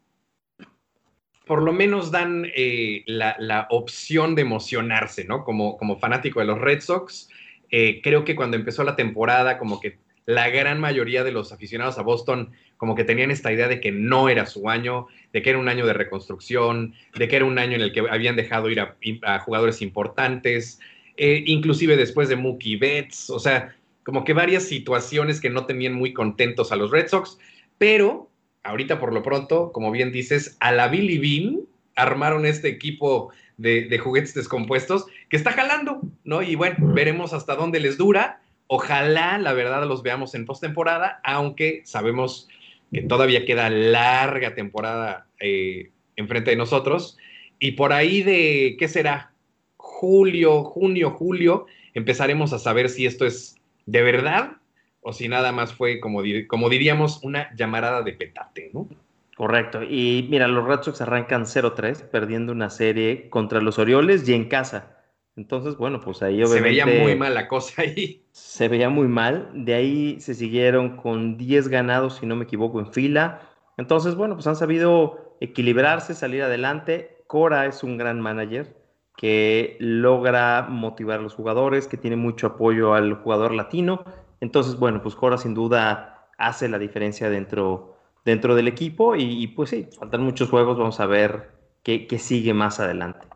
por 1.47 1.63
lo 1.63 1.75
menos 1.75 2.11
dan 2.11 2.47
eh, 2.57 3.03
la, 3.07 3.67
opción 3.69 4.35
de 4.35 4.41
emocionarse, 4.41 5.27
¿no? 5.27 5.45
Como, 5.45 5.77
como 5.77 5.99
fanático 5.99 6.41
de 6.41 6.47
los 6.47 6.59
Red 6.59 6.81
Sox, 6.81 7.29
eh, 7.71 8.01
creo 8.03 8.25
que 8.25 8.35
cuando 8.35 8.57
empezó 8.57 8.83
la 8.83 8.97
temporada, 8.97 9.59
como 9.59 9.79
que 9.79 9.99
la 10.27 10.49
gran 10.49 10.81
mayoría 10.81 11.25
de 11.25 11.33
los 11.33 11.53
aficionados 11.53 11.99
a 11.99 12.03
Boston 12.03 12.53
como 12.77 12.95
que 12.95 13.05
tenían 13.05 13.31
esta 13.31 13.53
idea 13.53 13.69
de 13.69 13.81
que 13.81 13.93
no 13.93 14.29
era 14.29 14.47
su 14.47 14.69
año, 14.69 15.07
de 15.33 15.43
que 15.43 15.51
era 15.51 15.59
un 15.59 15.69
año 15.69 15.87
de 15.87 15.93
reconstrucción, 15.93 16.95
de 17.15 17.29
que 17.29 17.37
era 17.37 17.45
un 17.45 17.59
año 17.59 17.77
en 17.77 17.83
el 17.83 17.93
que 17.93 18.01
habían 18.01 18.37
dejado 18.37 18.69
ir 18.71 18.81
a, 18.81 19.39
jugadores 19.41 19.81
importantes, 19.81 20.81
eh, 21.17 21.45
inclusive 21.47 21.97
después 21.97 22.29
de 22.29 22.37
Mookie 22.37 22.77
Betts, 22.77 23.31
o 23.31 23.39
sea, 23.39 23.75
como 24.05 24.25
que 24.25 24.33
varias 24.33 24.65
situaciones 24.65 25.41
que 25.41 25.51
no 25.51 25.67
tenían 25.67 25.95
muy 25.95 26.13
contentos 26.13 26.73
a 26.73 26.77
los 26.77 26.91
Red 26.91 27.09
Sox, 27.09 27.39
pero 27.79 28.29
ahorita 28.65 28.99
por 28.99 29.13
lo 29.13 29.23
pronto, 29.23 29.73
como 29.73 29.91
bien 29.91 30.13
dices, 30.13 30.57
a 30.61 30.73
la 30.73 30.89
Billy 30.89 31.19
Bean 31.19 31.61
armaron 31.97 32.45
este 32.45 32.69
equipo 32.69 33.33
de, 33.57 33.85
de 33.85 33.99
juguetes 33.99 34.35
descompuestos 34.35 35.07
que 35.29 35.37
está 35.37 35.53
jalando, 35.53 36.01
¿no? 36.25 36.43
Y 36.43 36.57
bueno, 36.57 36.77
veremos 36.93 37.33
hasta 37.33 37.55
dónde 37.55 37.79
les 37.79 37.97
dura. 37.97 38.41
Ojalá, 38.67 39.39
la 39.39 39.53
verdad, 39.53 39.87
los 39.87 40.03
veamos 40.03 40.35
en 40.35 40.47
postemporada, 40.47 41.21
aunque 41.23 41.83
sabemos 41.85 42.49
que 42.93 43.03
todavía 43.03 43.45
queda 43.45 43.71
larga 43.71 44.55
temporada 44.55 45.27
eh, 45.41 45.91
enfrente 46.17 46.51
de 46.51 46.57
nosotros. 46.57 47.19
Y 47.59 47.73
por 47.73 47.93
ahí 47.93 48.23
de, 48.23 48.77
¿qué 48.79 48.89
será? 48.89 49.33
Julio, 49.77 50.65
junio, 50.65 51.11
julio, 51.11 51.67
empezaremos 51.93 52.53
a 52.53 52.59
saber 52.59 52.89
si 52.89 53.07
esto 53.07 53.27
es 53.27 53.57
de 53.87 54.03
verdad 54.03 54.53
o 55.01 55.13
si 55.13 55.29
nada 55.29 55.53
más 55.53 55.75
fue, 55.75 56.01
como, 56.01 56.23
como 56.49 56.69
diríamos, 56.71 57.21
una 57.23 57.55
llamarada 57.55 58.03
de 58.03 58.15
petate, 58.15 58.71
¿no? 58.73 58.89
Correcto. 59.37 59.83
Y 59.83 60.27
mira, 60.31 60.49
los 60.49 60.67
Red 60.67 60.83
Sox 60.83 61.01
arrancan 61.01 61.45
0-3, 61.45 62.09
perdiendo 62.09 62.53
una 62.53 62.71
serie 62.71 63.29
contra 63.29 63.61
los 63.61 63.79
Orioles 63.79 64.27
y 64.29 64.33
en 64.33 64.49
casa. 64.49 64.94
Entonces, 65.37 65.77
bueno, 65.77 66.01
pues 66.01 66.23
ahí 66.23 66.43
obviamente... 66.43 66.59
Se 66.79 66.85
veía 66.85 67.03
muy 67.03 67.17
mal 67.17 67.35
la 67.35 67.49
cosa 67.49 67.83
ahí. 67.83 68.25
Se 68.33 68.69
veía 68.69 68.89
muy 68.89 69.09
mal. 69.09 69.51
De 69.53 69.75
ahí 69.75 70.21
se 70.21 70.35
siguieron 70.35 70.97
con 70.97 71.37
10 71.37 71.69
ganados, 71.69 72.17
si 72.17 72.27
no 72.27 72.37
me 72.37 72.45
equivoco, 72.45 72.81
en 72.81 72.93
fila. 72.93 73.41
Entonces, 73.77 74.15
bueno, 74.15 74.35
pues 74.35 74.47
han 74.47 74.57
sabido 74.57 75.37
equilibrarse, 75.41 76.15
salir 76.15 76.43
adelante. 76.43 77.23
Cora 77.27 77.67
es 77.67 77.83
un 77.83 77.97
gran 77.97 78.21
manager 78.21 78.77
que 79.17 79.77
logra 79.81 80.67
motivar 80.69 81.21
a 81.21 81.23
los 81.23 81.35
jugadores, 81.35 81.87
que 81.87 81.97
tiene 81.97 82.17
mucho 82.17 82.49
apoyo 82.49 82.95
al 82.95 83.15
jugador 83.15 83.55
latino. 83.55 84.05
Entonces, 84.41 84.77
bueno, 84.77 85.03
pues 85.03 85.15
Cora 85.15 85.39
sin 85.39 85.55
duda 85.55 86.29
hace 86.39 86.69
la 86.69 86.79
diferencia 86.79 87.31
dentro, 87.31 87.97
dentro 88.25 88.55
del 88.55 88.69
equipo 88.69 89.15
y, 89.17 89.47
pues 89.49 89.71
sí, 89.71 89.89
faltan 89.99 90.23
muchos 90.23 90.51
juegos, 90.51 90.77
vamos 90.77 90.99
a 91.01 91.07
ver 91.07 91.53
qué 91.83 92.19
sigue 92.19 92.55
más 92.55 92.81
adelante. 92.81 93.34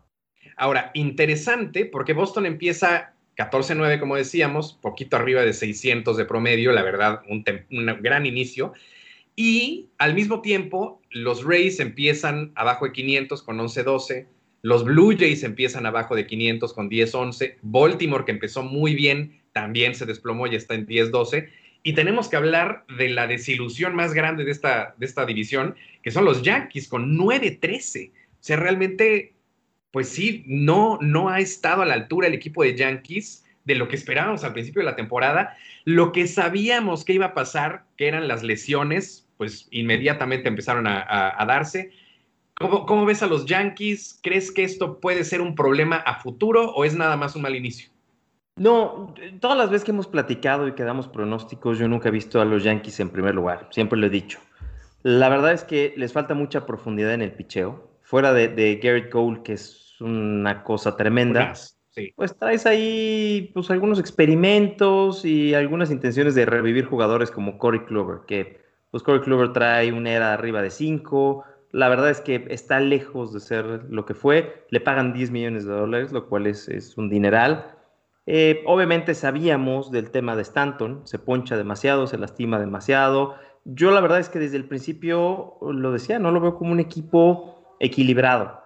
Ahora, 0.58 0.90
interesante 0.94 1.86
porque 1.86 2.12
Boston 2.12 2.44
empieza 2.44 3.14
14-9, 3.36 4.00
como 4.00 4.16
decíamos, 4.16 4.72
poquito 4.82 5.16
arriba 5.16 5.42
de 5.42 5.52
600 5.52 6.16
de 6.16 6.24
promedio, 6.24 6.72
la 6.72 6.82
verdad, 6.82 7.22
un, 7.28 7.44
gran 8.02 8.26
inicio. 8.26 8.72
Y 9.36 9.90
al 9.98 10.14
mismo 10.14 10.42
tiempo, 10.42 11.00
los 11.10 11.44
Rays 11.44 11.78
empiezan 11.78 12.50
abajo 12.56 12.86
de 12.86 12.92
500 12.92 13.42
con 13.44 13.58
11-12. 13.58 14.26
Los 14.62 14.84
Blue 14.84 15.14
Jays 15.16 15.44
empiezan 15.44 15.86
abajo 15.86 16.16
de 16.16 16.26
500 16.26 16.72
con 16.72 16.90
10-11. 16.90 17.58
Baltimore, 17.62 18.24
que 18.24 18.32
empezó 18.32 18.64
muy 18.64 18.96
bien, 18.96 19.40
también 19.52 19.94
se 19.94 20.06
desplomó 20.06 20.48
y 20.48 20.56
está 20.56 20.74
en 20.74 20.88
10-12. 20.88 21.48
Y 21.84 21.92
tenemos 21.92 22.28
que 22.28 22.36
hablar 22.36 22.84
de 22.98 23.10
la 23.10 23.28
desilusión 23.28 23.94
más 23.94 24.12
grande 24.12 24.44
de 24.44 24.50
esta, 24.50 24.96
de 24.98 25.06
esta 25.06 25.24
división, 25.24 25.76
que 26.02 26.10
son 26.10 26.24
los 26.24 26.42
Yankees 26.42 26.88
con 26.88 27.16
9-13. 27.16 28.10
O 28.10 28.12
sea, 28.40 28.56
realmente 28.56 29.34
pues 29.90 30.08
sí, 30.08 30.44
no, 30.46 30.98
no 31.00 31.28
ha 31.28 31.40
estado 31.40 31.82
a 31.82 31.86
la 31.86 31.94
altura 31.94 32.26
el 32.26 32.34
equipo 32.34 32.62
de 32.62 32.76
Yankees 32.76 33.44
de 33.64 33.74
lo 33.74 33.86
que 33.86 33.96
esperábamos 33.96 34.44
al 34.44 34.54
principio 34.54 34.80
de 34.80 34.86
la 34.86 34.96
temporada. 34.96 35.56
Lo 35.84 36.12
que 36.12 36.26
sabíamos 36.26 37.04
que 37.04 37.12
iba 37.12 37.26
a 37.26 37.34
pasar, 37.34 37.84
que 37.96 38.08
eran 38.08 38.26
las 38.26 38.42
lesiones, 38.42 39.28
pues 39.36 39.68
inmediatamente 39.70 40.48
empezaron 40.48 40.86
a, 40.86 41.44
darse. 41.46 41.92
¿Cómo, 42.56 43.04
ves 43.04 43.22
a 43.22 43.26
los 43.26 43.46
Yankees? 43.46 44.18
¿Crees 44.22 44.50
que 44.50 44.64
esto 44.64 45.00
puede 45.00 45.22
ser 45.22 45.40
un 45.40 45.54
problema 45.54 45.96
a 45.96 46.20
futuro 46.20 46.72
o 46.72 46.84
es 46.84 46.96
nada 46.96 47.16
más 47.16 47.36
un 47.36 47.42
mal 47.42 47.54
inicio? 47.54 47.90
No, 48.56 49.14
todas 49.38 49.56
las 49.56 49.70
veces 49.70 49.84
que 49.84 49.92
hemos 49.92 50.08
platicado 50.08 50.66
y 50.66 50.72
que 50.72 50.82
damos 50.82 51.06
pronósticos, 51.06 51.78
yo 51.78 51.86
nunca 51.86 52.08
he 52.08 52.12
visto 52.12 52.40
a 52.40 52.44
los 52.44 52.64
Yankees 52.64 52.98
en 52.98 53.10
primer 53.10 53.34
lugar, 53.34 53.68
siempre 53.70 53.98
lo 53.98 54.06
he 54.06 54.10
dicho. 54.10 54.40
La 55.02 55.28
verdad 55.28 55.52
es 55.52 55.62
que 55.62 55.94
les 55.96 56.12
falta 56.12 56.34
mucha 56.34 56.66
profundidad 56.66 57.14
en 57.14 57.22
el 57.22 57.32
picheo. 57.32 57.87
Fuera 58.08 58.32
de, 58.32 58.80
Garrett 58.82 59.10
Cole, 59.10 59.42
que 59.42 59.52
es 59.52 59.94
una 60.00 60.64
cosa 60.64 60.96
tremenda, 60.96 61.52
pues 62.16 62.34
traes 62.38 62.64
ahí 62.64 63.50
pues, 63.52 63.70
algunos 63.70 64.00
experimentos 64.00 65.26
y 65.26 65.52
algunas 65.52 65.90
intenciones 65.90 66.34
de 66.34 66.46
revivir 66.46 66.86
jugadores 66.86 67.30
como 67.30 67.58
Corey 67.58 67.80
Kluber, 67.80 68.20
que 68.26 68.62
pues 68.90 69.02
Corey 69.02 69.20
Kluber 69.20 69.52
trae 69.52 69.92
una 69.92 70.10
era 70.10 70.32
arriba 70.32 70.62
de 70.62 70.70
5. 70.70 71.44
La 71.72 71.90
verdad 71.90 72.08
es 72.08 72.22
que 72.22 72.46
está 72.48 72.80
lejos 72.80 73.34
de 73.34 73.40
ser 73.40 73.84
lo 73.90 74.06
que 74.06 74.14
fue. 74.14 74.64
Le 74.70 74.80
pagan 74.80 75.12
10 75.12 75.30
millones 75.30 75.66
de 75.66 75.74
dólares, 75.74 76.10
lo 76.10 76.30
cual 76.30 76.46
es, 76.46 76.66
es 76.70 76.96
un 76.96 77.10
dineral. 77.10 77.74
Eh, 78.24 78.62
obviamente 78.64 79.14
sabíamos 79.14 79.90
del 79.90 80.10
tema 80.10 80.34
de 80.34 80.40
Stanton, 80.40 81.02
se 81.04 81.18
poncha 81.18 81.58
demasiado, 81.58 82.06
se 82.06 82.16
lastima 82.16 82.58
demasiado. 82.58 83.34
Yo 83.66 83.90
la 83.90 84.00
verdad 84.00 84.18
es 84.20 84.30
que 84.30 84.38
desde 84.38 84.56
el 84.56 84.66
principio 84.66 85.58
lo 85.60 85.92
decía, 85.92 86.18
no 86.18 86.30
lo 86.30 86.40
veo 86.40 86.56
como 86.56 86.72
un 86.72 86.80
equipo 86.80 87.57
equilibrado. 87.80 88.60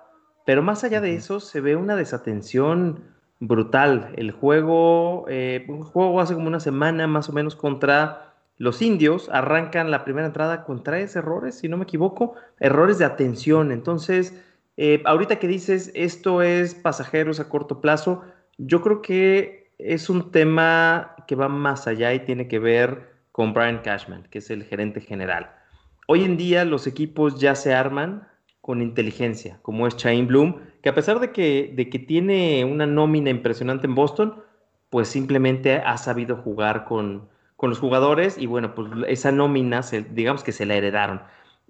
Pero 0.44 0.62
más 0.62 0.84
allá 0.84 1.00
de 1.00 1.14
eso, 1.14 1.40
se 1.40 1.60
ve 1.60 1.76
una 1.76 1.96
desatención 1.96 3.04
brutal. 3.40 4.12
El 4.16 4.30
juego, 4.30 5.26
eh, 5.28 5.64
un 5.68 5.82
juego 5.82 6.20
hace 6.20 6.34
como 6.34 6.46
una 6.46 6.60
semana 6.60 7.06
más 7.06 7.28
o 7.28 7.32
menos 7.32 7.56
contra 7.56 8.34
los 8.56 8.82
indios, 8.82 9.28
arrancan 9.32 9.90
la 9.90 10.04
primera 10.04 10.26
entrada 10.26 10.64
con 10.64 10.84
tres 10.84 11.16
errores, 11.16 11.56
si 11.58 11.68
no 11.68 11.76
me 11.76 11.84
equivoco, 11.84 12.34
errores 12.60 12.98
de 12.98 13.04
atención. 13.04 13.72
Entonces, 13.72 14.40
eh, 14.76 15.02
ahorita 15.04 15.38
que 15.40 15.48
dices 15.48 15.90
esto 15.94 16.42
es 16.42 16.74
pasajeros 16.74 17.40
a 17.40 17.48
corto 17.48 17.80
plazo, 17.80 18.22
yo 18.58 18.80
creo 18.80 19.02
que 19.02 19.72
es 19.78 20.08
un 20.08 20.30
tema 20.30 21.16
que 21.26 21.34
va 21.34 21.48
más 21.48 21.86
allá 21.86 22.14
y 22.14 22.20
tiene 22.20 22.46
que 22.46 22.58
ver 22.58 23.10
con 23.32 23.52
Brian 23.54 23.80
Cashman, 23.82 24.28
que 24.30 24.38
es 24.38 24.50
el 24.50 24.64
gerente 24.64 25.00
general. 25.00 25.50
Hoy 26.06 26.24
en 26.24 26.36
día 26.36 26.64
los 26.64 26.86
equipos 26.86 27.40
ya 27.40 27.54
se 27.54 27.74
arman 27.74 28.28
con 28.62 28.80
inteligencia, 28.80 29.58
como 29.60 29.86
es 29.86 29.96
Chain 29.96 30.28
Bloom, 30.28 30.60
que 30.82 30.88
a 30.88 30.94
pesar 30.94 31.20
de 31.20 31.32
que, 31.32 31.72
de 31.74 31.90
que 31.90 31.98
tiene 31.98 32.64
una 32.64 32.86
nómina 32.86 33.28
impresionante 33.28 33.88
en 33.88 33.96
Boston, 33.96 34.36
pues 34.88 35.08
simplemente 35.08 35.76
ha 35.76 35.98
sabido 35.98 36.36
jugar 36.36 36.84
con, 36.84 37.28
los 37.60 37.78
jugadores 37.78 38.38
y 38.38 38.46
bueno, 38.46 38.74
pues 38.74 38.88
esa 39.06 39.30
nómina, 39.30 39.82
digamos 40.10 40.42
que 40.42 40.50
se 40.50 40.66
la 40.66 40.74
heredaron. 40.74 41.22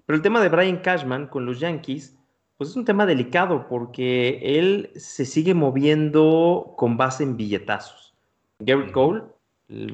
Pero 0.05 0.17
el 0.17 0.23
tema 0.23 0.41
de 0.41 0.49
Brian 0.49 0.77
Cashman 0.77 1.27
con 1.27 1.45
los 1.45 1.59
Yankees, 1.59 2.17
pues 2.57 2.71
es 2.71 2.75
un 2.75 2.85
tema 2.85 3.05
delicado 3.05 3.67
porque 3.67 4.39
él 4.41 4.89
se 4.95 5.25
sigue 5.25 5.53
moviendo 5.53 6.73
con 6.77 6.97
base 6.97 7.23
en 7.23 7.37
billetazos. 7.37 8.15
Garrett 8.59 8.91
Cole, 8.91 9.21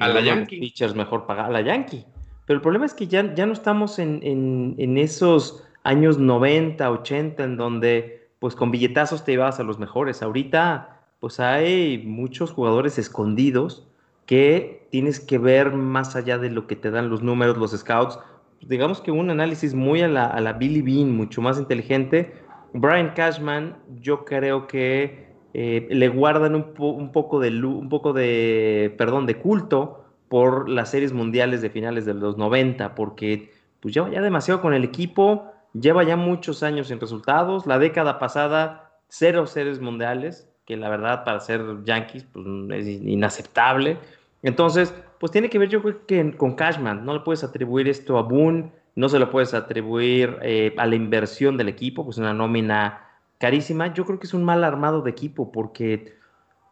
a 0.00 0.08
la 0.08 0.20
Yankee. 0.22 0.58
Pitchers 0.58 0.94
mejor 0.94 1.26
pagar 1.26 1.46
a 1.46 1.50
la 1.50 1.60
Yankee. 1.60 2.06
Pero 2.46 2.56
el 2.56 2.62
problema 2.62 2.86
es 2.86 2.94
que 2.94 3.06
ya, 3.06 3.34
ya 3.34 3.44
no 3.44 3.52
estamos 3.52 3.98
en, 3.98 4.20
en, 4.22 4.74
en 4.78 4.96
esos 4.96 5.62
años 5.82 6.18
90, 6.18 6.90
80, 6.90 7.44
en 7.44 7.56
donde 7.56 8.28
pues 8.38 8.54
con 8.54 8.70
billetazos 8.70 9.24
te 9.24 9.32
ibas 9.32 9.60
a 9.60 9.62
los 9.64 9.78
mejores. 9.78 10.22
Ahorita 10.22 11.00
pues 11.20 11.38
hay 11.38 12.02
muchos 12.06 12.50
jugadores 12.50 12.98
escondidos 12.98 13.86
que 14.26 14.86
tienes 14.90 15.20
que 15.20 15.38
ver 15.38 15.72
más 15.72 16.16
allá 16.16 16.38
de 16.38 16.50
lo 16.50 16.66
que 16.66 16.76
te 16.76 16.90
dan 16.90 17.10
los 17.10 17.22
números, 17.22 17.58
los 17.58 17.72
scouts. 17.72 18.18
Digamos 18.62 19.00
que 19.00 19.10
un 19.10 19.30
análisis 19.30 19.74
muy 19.74 20.00
a 20.02 20.08
la, 20.08 20.26
a 20.26 20.40
la 20.40 20.54
Billy 20.54 20.82
Bean, 20.82 21.14
mucho 21.14 21.42
más 21.42 21.58
inteligente. 21.58 22.32
Brian 22.72 23.12
Cashman, 23.14 23.76
yo 24.00 24.24
creo 24.24 24.66
que 24.66 25.30
eh, 25.52 25.88
le 25.90 26.08
guardan 26.08 26.54
un, 26.54 26.74
un, 26.78 27.12
poco 27.12 27.40
de, 27.40 27.50
un 27.64 27.88
poco 27.88 28.12
de, 28.12 28.94
perdón, 28.96 29.26
de 29.26 29.36
culto 29.36 30.04
por 30.28 30.68
las 30.68 30.90
series 30.90 31.12
mundiales 31.12 31.60
de 31.60 31.70
finales 31.70 32.06
de 32.06 32.14
los 32.14 32.38
90, 32.38 32.94
porque 32.94 33.50
pues 33.80 33.92
lleva 33.92 34.10
ya 34.10 34.20
demasiado 34.20 34.60
con 34.60 34.74
el 34.74 34.84
equipo, 34.84 35.46
lleva 35.72 36.02
ya 36.02 36.16
muchos 36.16 36.62
años 36.62 36.88
sin 36.88 37.00
resultados. 37.00 37.66
La 37.66 37.78
década 37.78 38.18
pasada, 38.18 38.92
cero 39.08 39.46
series 39.46 39.80
mundiales, 39.80 40.48
que 40.66 40.76
la 40.76 40.88
verdad 40.88 41.24
para 41.24 41.40
ser 41.40 41.62
Yankees 41.84 42.24
pues, 42.32 42.46
es 42.70 42.86
inaceptable. 42.86 43.98
Entonces, 44.42 44.94
pues 45.18 45.32
tiene 45.32 45.50
que 45.50 45.58
ver 45.58 45.68
yo 45.68 45.82
creo 45.82 46.06
que 46.06 46.36
con 46.36 46.54
Cashman. 46.54 47.04
No 47.04 47.14
le 47.14 47.20
puedes 47.20 47.44
atribuir 47.44 47.88
esto 47.88 48.18
a 48.18 48.22
Boone, 48.22 48.72
no 48.96 49.08
se 49.08 49.18
lo 49.18 49.30
puedes 49.30 49.54
atribuir 49.54 50.38
eh, 50.42 50.74
a 50.78 50.86
la 50.86 50.94
inversión 50.94 51.56
del 51.56 51.68
equipo, 51.68 52.04
pues 52.04 52.18
una 52.18 52.34
nómina 52.34 53.06
carísima. 53.38 53.92
Yo 53.92 54.04
creo 54.04 54.18
que 54.18 54.26
es 54.26 54.34
un 54.34 54.44
mal 54.44 54.64
armado 54.64 55.02
de 55.02 55.10
equipo 55.10 55.52
porque 55.52 56.14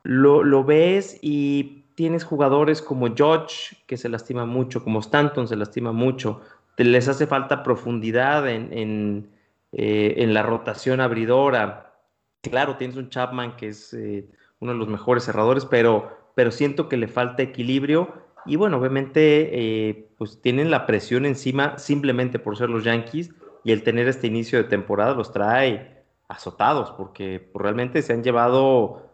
lo, 0.02 0.42
lo 0.42 0.64
ves 0.64 1.18
y 1.20 1.84
tienes 1.94 2.22
jugadores 2.22 2.80
como 2.80 3.14
George, 3.14 3.76
que 3.86 3.96
se 3.96 4.08
lastima 4.08 4.46
mucho, 4.46 4.84
como 4.84 5.00
Stanton 5.00 5.48
se 5.48 5.56
lastima 5.56 5.90
mucho, 5.90 6.40
les 6.84 7.08
hace 7.08 7.26
falta 7.26 7.62
profundidad 7.62 8.48
en, 8.48 9.30
eh, 9.72 10.24
la 10.28 10.42
rotación 10.42 11.00
abridora. 11.00 11.92
Claro, 12.40 12.76
tienes 12.76 12.96
un 12.96 13.10
Chapman 13.10 13.56
que 13.56 13.68
es 13.68 13.92
eh, 13.94 14.28
uno 14.60 14.72
de 14.72 14.78
los 14.78 14.88
mejores 14.88 15.24
cerradores, 15.24 15.64
pero, 15.66 16.16
pero 16.34 16.50
siento 16.50 16.88
que 16.88 16.96
le 16.96 17.08
falta 17.08 17.42
equilibrio. 17.42 18.14
Y 18.46 18.56
bueno, 18.56 18.78
obviamente, 18.78 19.50
eh, 19.52 20.08
pues 20.16 20.40
tienen 20.40 20.70
la 20.70 20.86
presión 20.86 21.26
encima 21.26 21.78
simplemente 21.78 22.38
por 22.38 22.56
ser 22.56 22.70
los 22.70 22.84
Yankees 22.84 23.34
y 23.64 23.72
el 23.72 23.82
tener 23.82 24.06
este 24.06 24.28
inicio 24.28 24.58
de 24.58 24.68
temporada 24.68 25.14
los 25.14 25.32
trae 25.32 26.04
azotados 26.28 26.92
porque 26.92 27.40
pues, 27.40 27.62
realmente 27.62 28.02
se 28.02 28.12
han 28.12 28.22
llevado 28.22 29.04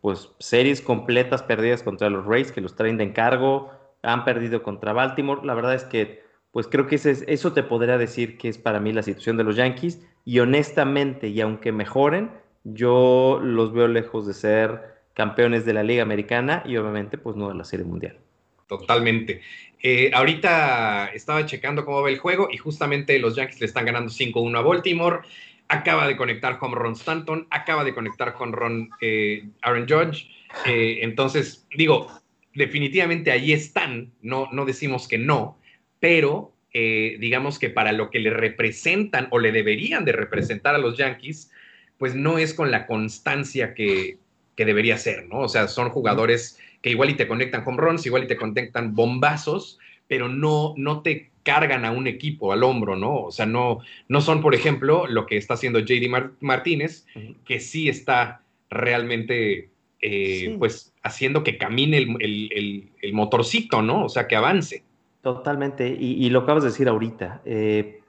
pues 0.00 0.30
series 0.38 0.80
completas 0.80 1.42
perdidas 1.42 1.82
contra 1.82 2.08
los 2.08 2.24
Rays 2.24 2.50
que 2.50 2.62
los 2.62 2.76
traen 2.76 2.96
de 2.96 3.04
encargo, 3.04 3.70
han 4.02 4.24
perdido 4.24 4.62
contra 4.62 4.94
Baltimore. 4.94 5.44
La 5.44 5.52
verdad 5.52 5.74
es 5.74 5.84
que 5.84 6.27
pues 6.50 6.66
creo 6.66 6.86
que 6.86 6.96
eso 6.96 7.52
te 7.52 7.62
podría 7.62 7.98
decir 7.98 8.38
que 8.38 8.48
es 8.48 8.58
para 8.58 8.80
mí 8.80 8.92
la 8.92 9.02
situación 9.02 9.36
de 9.36 9.44
los 9.44 9.56
Yankees. 9.56 10.00
Y 10.24 10.40
honestamente, 10.40 11.28
y 11.28 11.40
aunque 11.40 11.72
mejoren, 11.72 12.30
yo 12.64 13.40
los 13.42 13.72
veo 13.72 13.88
lejos 13.88 14.26
de 14.26 14.34
ser 14.34 14.98
campeones 15.14 15.64
de 15.64 15.72
la 15.72 15.82
Liga 15.82 16.02
Americana 16.02 16.62
y 16.64 16.76
obviamente 16.76 17.18
pues 17.18 17.36
no 17.36 17.48
de 17.48 17.54
la 17.54 17.64
Serie 17.64 17.84
Mundial. 17.84 18.18
Totalmente. 18.66 19.40
Eh, 19.82 20.10
ahorita 20.12 21.06
estaba 21.14 21.46
checando 21.46 21.84
cómo 21.84 22.02
va 22.02 22.10
el 22.10 22.18
juego 22.18 22.48
y 22.50 22.58
justamente 22.58 23.18
los 23.18 23.36
Yankees 23.36 23.60
le 23.60 23.66
están 23.66 23.86
ganando 23.86 24.12
5-1 24.12 24.58
a 24.58 24.62
Baltimore. 24.62 25.20
Acaba 25.68 26.06
de 26.06 26.16
conectar 26.16 26.58
con 26.58 26.72
Ron 26.72 26.92
Stanton, 26.92 27.46
acaba 27.50 27.84
de 27.84 27.94
conectar 27.94 28.34
con 28.34 28.52
Ron 28.52 28.90
eh, 29.00 29.48
Aaron 29.62 29.86
Judge. 29.88 30.28
Eh, 30.66 31.00
entonces, 31.02 31.66
digo, 31.76 32.08
definitivamente 32.54 33.30
ahí 33.30 33.52
están, 33.52 34.12
no, 34.22 34.48
no 34.52 34.64
decimos 34.64 35.08
que 35.08 35.18
no, 35.18 35.57
pero 36.00 36.52
eh, 36.72 37.16
digamos 37.18 37.58
que 37.58 37.70
para 37.70 37.92
lo 37.92 38.10
que 38.10 38.18
le 38.18 38.30
representan 38.30 39.28
o 39.30 39.38
le 39.38 39.52
deberían 39.52 40.04
de 40.04 40.12
representar 40.12 40.74
a 40.74 40.78
los 40.78 40.96
Yankees, 40.98 41.50
pues 41.98 42.14
no 42.14 42.38
es 42.38 42.54
con 42.54 42.70
la 42.70 42.86
constancia 42.86 43.74
que, 43.74 44.18
debería 44.56 44.98
ser, 44.98 45.28
¿no? 45.28 45.40
O 45.40 45.48
sea, 45.48 45.68
son 45.68 45.90
jugadores 45.90 46.58
que 46.82 46.90
igual 46.90 47.10
y 47.10 47.14
te 47.14 47.28
conectan 47.28 47.62
home 47.64 47.76
runs, 47.76 48.06
igual 48.06 48.24
y 48.24 48.26
te 48.26 48.36
conectan 48.36 48.92
bombazos, 48.92 49.78
pero 50.08 50.28
no, 50.28 50.74
no 50.76 51.02
te 51.02 51.30
cargan 51.44 51.84
a 51.84 51.92
un 51.92 52.08
equipo 52.08 52.52
al 52.52 52.64
hombro, 52.64 52.96
¿no? 52.96 53.22
O 53.22 53.30
sea, 53.30 53.46
no, 53.46 53.78
no 54.08 54.20
son, 54.20 54.42
por 54.42 54.54
ejemplo, 54.54 55.06
lo 55.06 55.26
que 55.26 55.36
está 55.36 55.54
haciendo 55.54 55.78
JD 55.78 56.08
Martínez, 56.40 57.06
que 57.44 57.60
sí 57.60 57.88
está 57.88 58.42
realmente, 58.68 59.70
eh, 60.02 60.56
pues, 60.58 60.92
haciendo 61.02 61.44
que 61.44 61.56
camine 61.56 61.98
el, 61.98 63.12
motorcito, 63.12 63.80
¿no? 63.80 64.04
O 64.04 64.08
sea, 64.08 64.26
que 64.26 64.36
avance. 64.36 64.82
Totalmente, 65.22 65.88
y, 65.88 66.30
lo 66.30 66.40
acabas 66.40 66.62
de 66.62 66.70
decir 66.70 66.88
ahorita. 66.88 67.42
Eh, 67.44 68.00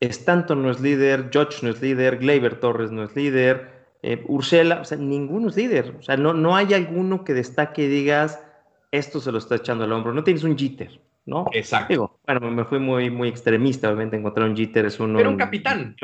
Stanton 0.00 0.62
no 0.62 0.70
es 0.70 0.80
líder, 0.80 1.28
George 1.30 1.58
no 1.62 1.70
es 1.70 1.80
líder, 1.82 2.18
Gleyber 2.18 2.58
Torres 2.58 2.90
no 2.90 3.02
es 3.04 3.14
líder, 3.14 3.70
eh, 4.02 4.24
Ursela, 4.26 4.80
o 4.80 4.84
sea, 4.84 4.98
ninguno 4.98 5.48
es 5.48 5.56
líder. 5.56 5.96
O 5.98 6.02
sea, 6.02 6.16
no, 6.16 6.34
no 6.34 6.56
hay 6.56 6.74
alguno 6.74 7.24
que 7.24 7.34
destaque 7.34 7.84
y 7.84 7.88
digas, 7.88 8.42
esto 8.90 9.20
se 9.20 9.32
lo 9.32 9.38
está 9.38 9.56
echando 9.56 9.84
al 9.84 9.92
hombro. 9.92 10.12
No 10.12 10.24
tienes 10.24 10.44
un 10.44 10.56
jitter, 10.56 11.00
¿no? 11.26 11.46
Exacto. 11.52 12.18
bueno, 12.26 12.50
me 12.50 12.64
fui 12.64 12.78
muy, 12.78 13.10
muy 13.10 13.28
extremista, 13.28 13.88
obviamente, 13.88 14.16
encontrar 14.16 14.48
un 14.48 14.56
jitter 14.56 14.86
es 14.86 14.98
uno. 15.00 15.18
Pero 15.18 15.30
un 15.30 15.36
capitán. 15.36 15.96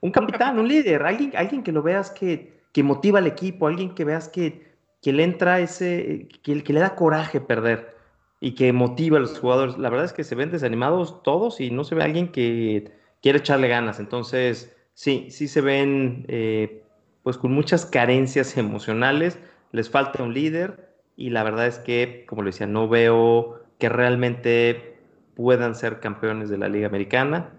Un, 0.00 0.10
capitán, 0.10 0.58
un 0.58 0.66
líder, 0.66 1.02
alguien, 1.02 1.32
alguien 1.36 1.62
que 1.62 1.72
lo 1.72 1.82
veas 1.82 2.10
que, 2.10 2.60
que 2.72 2.82
motiva 2.82 3.18
al 3.18 3.26
equipo, 3.26 3.66
alguien 3.66 3.94
que 3.94 4.04
veas 4.04 4.28
que, 4.28 4.70
que 5.02 5.12
le 5.12 5.24
entra 5.24 5.60
ese, 5.60 6.26
que, 6.42 6.62
que 6.62 6.72
le 6.72 6.80
da 6.80 6.94
coraje 6.94 7.40
perder 7.40 7.99
y 8.40 8.54
que 8.54 8.72
motiva 8.72 9.18
a 9.18 9.20
los 9.20 9.38
jugadores. 9.38 9.78
La 9.78 9.90
verdad 9.90 10.06
es 10.06 10.12
que 10.12 10.24
se 10.24 10.34
ven 10.34 10.50
desanimados 10.50 11.22
todos 11.22 11.60
y 11.60 11.70
no 11.70 11.84
se 11.84 11.94
ve 11.94 12.02
alguien 12.02 12.32
que 12.32 12.90
quiere 13.22 13.38
echarle 13.38 13.68
ganas. 13.68 14.00
Entonces, 14.00 14.74
sí, 14.94 15.28
sí 15.30 15.46
se 15.46 15.60
ven 15.60 16.24
eh, 16.28 16.82
pues 17.22 17.36
con 17.36 17.52
muchas 17.52 17.84
carencias 17.84 18.56
emocionales. 18.56 19.38
Les 19.72 19.90
falta 19.90 20.22
un 20.22 20.32
líder 20.32 20.94
y 21.16 21.30
la 21.30 21.42
verdad 21.42 21.66
es 21.66 21.78
que, 21.78 22.24
como 22.26 22.42
le 22.42 22.48
decía, 22.48 22.66
no 22.66 22.88
veo 22.88 23.60
que 23.78 23.90
realmente 23.90 24.96
puedan 25.34 25.74
ser 25.74 26.00
campeones 26.00 26.48
de 26.48 26.58
la 26.58 26.68
Liga 26.68 26.88
Americana. 26.88 27.52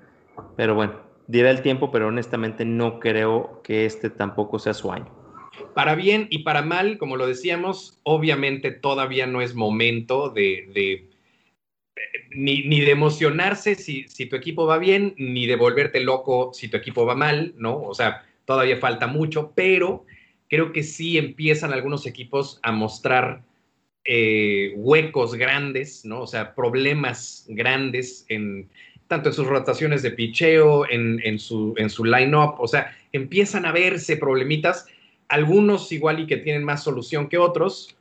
Pero 0.55 0.73
bueno, 0.73 0.93
dirá 1.27 1.51
el 1.51 1.61
tiempo, 1.61 1.91
pero 1.91 2.07
honestamente 2.07 2.65
no 2.65 2.99
creo 2.99 3.61
que 3.63 3.85
este 3.85 4.09
tampoco 4.09 4.57
sea 4.57 4.73
su 4.73 4.91
año. 4.91 5.20
Para 5.73 5.95
bien 5.95 6.27
y 6.29 6.39
para 6.39 6.61
mal, 6.61 6.97
como 6.97 7.17
lo 7.17 7.27
decíamos, 7.27 7.99
obviamente 8.03 8.71
todavía 8.71 9.27
no 9.27 9.41
es 9.41 9.53
momento 9.53 10.29
de, 10.29 11.07
ni, 12.31 12.81
de 12.81 12.91
emocionarse 12.91 13.75
si, 13.75 14.05
tu 14.27 14.35
equipo 14.35 14.65
va 14.65 14.77
bien, 14.77 15.13
ni 15.17 15.47
de 15.47 15.55
volverte 15.55 15.99
loco 15.99 16.51
si 16.53 16.67
tu 16.67 16.77
equipo 16.77 17.05
va 17.05 17.15
mal, 17.15 17.53
¿no? 17.57 17.81
O 17.81 17.93
sea, 17.93 18.25
todavía 18.45 18.77
falta 18.77 19.07
mucho, 19.07 19.51
pero 19.55 20.05
creo 20.49 20.71
que 20.71 20.83
sí 20.83 21.17
empiezan 21.17 21.73
algunos 21.73 22.05
equipos 22.05 22.59
a 22.63 22.71
mostrar 22.71 23.43
eh, 24.05 24.73
huecos 24.75 25.35
grandes, 25.35 26.05
¿no? 26.05 26.21
O 26.21 26.27
sea, 26.27 26.55
problemas 26.55 27.45
grandes 27.49 28.25
en 28.29 28.69
tanto 29.11 29.27
en 29.27 29.35
sus 29.35 29.45
rotaciones 29.45 30.03
de 30.03 30.11
picheo, 30.11 30.89
en, 30.89 31.37
su, 31.37 31.73
en 31.75 31.89
su 31.89 32.05
line-up, 32.05 32.55
o 32.59 32.65
sea, 32.65 32.97
empiezan 33.11 33.65
a 33.65 33.73
verse 33.73 34.15
problemitas, 34.15 34.87
algunos 35.31 35.91
igual 35.93 36.19
y 36.19 36.27
que 36.27 36.35
tienen 36.35 36.63
más 36.65 36.83
solución 36.83 37.29
que 37.29 37.37
otros, 37.37 37.95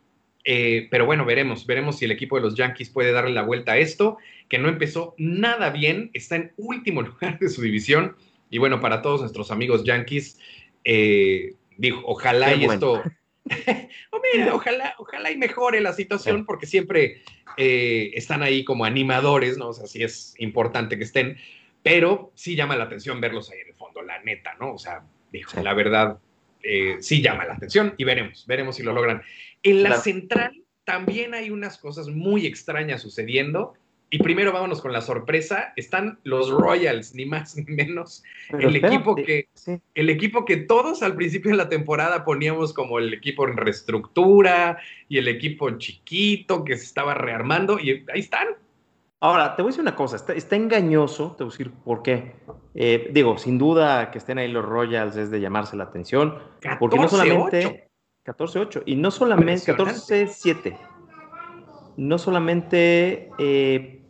eh, 0.45 0.89
pero 0.91 1.07
bueno, 1.07 1.25
veremos, 1.25 1.65
veremos 1.65 1.99
si 1.99 2.05
el 2.05 2.11
equipo 2.11 2.37
de 2.37 2.43
los 2.43 2.57
Yankees 2.57 2.91
puede 2.91 3.13
darle 3.13 3.31
la 3.31 3.43
vuelta 3.43 3.73
a 3.73 3.79
esto, 3.79 4.19
que 4.49 4.59
no 4.59 4.69
empezó 4.69 5.15
nada 5.17 5.71
bien, 5.71 6.11
está 6.13 6.35
en 6.35 6.53
último 6.57 7.03
lugar 7.03 7.39
de 7.39 7.49
su 7.49 7.63
división, 7.63 8.17
y 8.51 8.59
bueno, 8.59 8.81
para 8.81 9.01
todos 9.01 9.21
nuestros 9.21 9.53
amigos 9.53 9.85
Yankees, 9.85 10.41
eh, 10.85 11.55
dijo, 11.77 12.03
ojalá 12.05 12.53
y 12.55 12.65
esto 12.65 13.01
oh, 14.11 14.21
mira, 14.35 14.53
ojalá, 14.53 14.95
ojalá 14.99 15.31
y 15.31 15.37
mejore 15.37 15.81
la 15.81 15.93
situación, 15.93 16.45
porque 16.45 16.67
siempre 16.67 17.23
eh, 17.57 18.11
están 18.15 18.43
ahí 18.43 18.65
como 18.65 18.85
animadores, 18.85 19.57
¿no? 19.57 19.69
O 19.69 19.73
sea, 19.73 19.87
sí 19.87 20.03
es 20.03 20.35
importante 20.39 20.99
que 20.99 21.05
estén, 21.05 21.37
pero 21.83 22.33
sí 22.35 22.57
llama 22.57 22.77
la 22.77 22.85
atención 22.85 23.21
verlos 23.21 23.51
ahí 23.51 23.61
en 23.61 23.69
el 23.69 23.75
fondo, 23.75 24.03
la 24.03 24.21
neta, 24.23 24.57
¿no? 24.59 24.75
O 24.75 24.79
sea, 24.79 25.05
dijo, 25.33 25.63
la 25.63 25.75
verdad, 25.75 26.19
eh, 26.63 26.97
sí 27.01 27.23
llama 27.23 27.45
la 27.45 27.55
atención 27.55 27.95
y 27.97 28.05
veremos, 28.05 28.47
veremos 28.47 28.77
si 28.77 28.83
lo 28.83 28.93
logran. 28.93 29.23
En 29.63 29.83
la 29.83 29.97
central 29.99 30.63
también 30.85 31.35
hay 31.35 31.51
unas 31.51 31.79
cosas 31.79 32.09
muy 32.09 32.47
extrañas 32.47 33.03
sucediendo 33.03 33.75
y 34.13 34.19
primero 34.19 34.53
vámonos 34.53 34.83
con 34.83 34.93
la 34.93 35.01
sorpresa. 35.01 35.73
Están 35.77 36.19
los 36.25 36.51
Royals, 36.51 37.15
ni 37.15 37.27
más 37.27 37.57
ni 37.57 37.63
menos. 37.65 38.25
el, 38.59 38.75
equipo 38.75 39.15
que, 39.15 39.49
el 39.95 40.11
equipo 40.11 40.45
que 40.45 40.57
todos 40.57 41.05
al 41.05 41.15
principio 41.15 41.53
de 41.53 41.57
la 41.57 41.69
temporada 41.69 42.25
poníamos 42.25 42.73
como 42.75 42.99
el 42.99 43.15
equipo 43.15 43.47
en 43.47 43.57
reestructura 43.57 44.79
y 45.09 45.19
el 45.19 45.29
equipo 45.29 45.71
chiquito 45.79 46.65
que 46.65 46.77
se 46.77 46.85
estaba 46.85 47.15
rearmando. 47.15 47.79
Y 47.79 48.05
ahí 48.13 48.21
están. 48.21 48.49
Ahora, 49.21 49.55
te 49.55 49.63
voy 49.63 49.69
a 49.69 49.73
decir 49.73 49.83
una 49.83 49.95
cosa. 49.95 50.17
Está, 50.17 50.57
engañoso, 50.57 51.35
te 51.37 51.45
voy 51.45 51.51
a 51.51 51.53
decir 51.53 51.73
por 51.73 52.03
qué. 52.03 52.37
Eh, 52.75 53.11
digo, 53.13 53.37
sin 53.37 53.59
duda 53.59 54.11
que 54.11 54.19
estén 54.19 54.39
ahí 54.39 54.49
los 54.49 54.65
Royals 54.65 55.17
es 55.17 55.31
de 55.31 55.41
llamarse 55.41 55.77
la 55.77 55.85
atención. 55.85 56.39
porque 56.79 56.99
no 56.99 57.09
solamente. 57.09 57.91
14-8. 58.25 58.83
Y 58.87 58.97
no 58.97 59.11
solamente. 59.11 59.75
14-7 59.75 60.79
no 62.01 62.17
solamente 62.17 63.31
eh, 63.39 64.03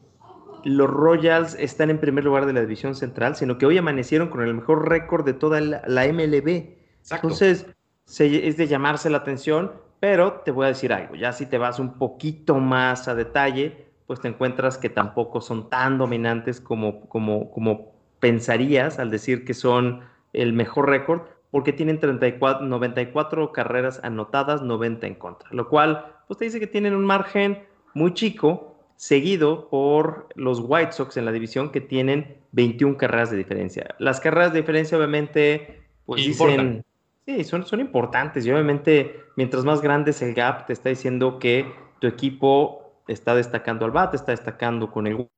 los 0.62 0.88
Royals 0.88 1.56
están 1.58 1.90
en 1.90 1.98
primer 1.98 2.24
lugar 2.24 2.46
de 2.46 2.52
la 2.52 2.60
división 2.60 2.94
central, 2.94 3.34
sino 3.34 3.58
que 3.58 3.66
hoy 3.66 3.78
amanecieron 3.78 4.28
con 4.28 4.42
el 4.42 4.54
mejor 4.54 4.88
récord 4.88 5.24
de 5.24 5.32
toda 5.32 5.60
la, 5.60 6.06
MLB. 6.12 6.76
Entonces, 7.10 7.66
es 8.06 8.56
de 8.56 8.66
llamarse 8.68 9.10
la 9.10 9.18
atención, 9.18 9.72
pero 9.98 10.42
te 10.44 10.52
voy 10.52 10.66
a 10.66 10.68
decir 10.68 10.92
algo, 10.92 11.16
ya 11.16 11.32
si 11.32 11.46
te 11.46 11.58
vas 11.58 11.80
un 11.80 11.98
poquito 11.98 12.56
más 12.56 13.08
a 13.08 13.16
detalle, 13.16 13.89
pues 14.10 14.18
te 14.18 14.26
encuentras 14.26 14.76
que 14.76 14.88
tampoco 14.88 15.40
son 15.40 15.70
tan 15.70 15.96
dominantes 15.96 16.60
como, 16.60 17.02
como, 17.02 17.52
como 17.52 17.92
pensarías 18.18 18.98
al 18.98 19.08
decir 19.08 19.44
que 19.44 19.54
son 19.54 20.00
el 20.32 20.52
mejor 20.52 20.88
récord, 20.88 21.20
porque 21.52 21.72
tienen 21.72 22.00
34, 22.00 22.66
94 22.66 23.52
carreras 23.52 24.00
anotadas, 24.02 24.62
90 24.62 25.06
en 25.06 25.14
contra, 25.14 25.48
lo 25.52 25.68
cual 25.68 26.12
pues 26.26 26.38
te 26.38 26.46
dice 26.46 26.58
que 26.58 26.66
tienen 26.66 26.96
un 26.96 27.04
margen 27.04 27.62
muy 27.94 28.12
chico, 28.12 28.74
seguido 28.96 29.68
por 29.70 30.26
los 30.34 30.58
White 30.58 30.90
Sox 30.90 31.16
en 31.16 31.24
la 31.24 31.30
división 31.30 31.70
que 31.70 31.80
tienen 31.80 32.38
21 32.50 32.96
carreras 32.96 33.30
de 33.30 33.36
diferencia. 33.36 33.94
Las 34.00 34.18
carreras 34.18 34.52
de 34.52 34.62
diferencia 34.62 34.98
obviamente 34.98 35.84
pues 36.04 36.26
dicen, 36.26 36.84
sí, 37.26 37.44
son, 37.44 37.64
son 37.64 37.78
importantes 37.78 38.44
y 38.44 38.50
obviamente 38.50 39.20
mientras 39.36 39.64
más 39.64 39.80
grande 39.80 40.10
es 40.10 40.20
el 40.20 40.34
gap 40.34 40.66
te 40.66 40.72
está 40.72 40.88
diciendo 40.88 41.38
que 41.38 41.72
tu 42.00 42.08
equipo 42.08 42.89
está 43.12 43.34
destacando 43.34 43.84
al 43.84 43.90
bat, 43.90 44.14
está 44.14 44.32
destacando 44.32 44.90
con 44.90 45.06
el 45.06 45.28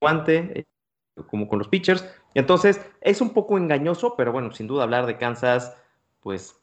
guante, 0.00 0.60
eh, 0.60 0.64
como 1.26 1.48
con 1.48 1.58
los 1.58 1.68
pitchers. 1.68 2.04
Entonces 2.34 2.80
es 3.00 3.20
un 3.20 3.30
poco 3.30 3.58
engañoso, 3.58 4.14
pero 4.16 4.32
bueno, 4.32 4.52
sin 4.52 4.66
duda 4.66 4.84
hablar 4.84 5.06
de 5.06 5.18
Kansas 5.18 5.76
pues 6.20 6.56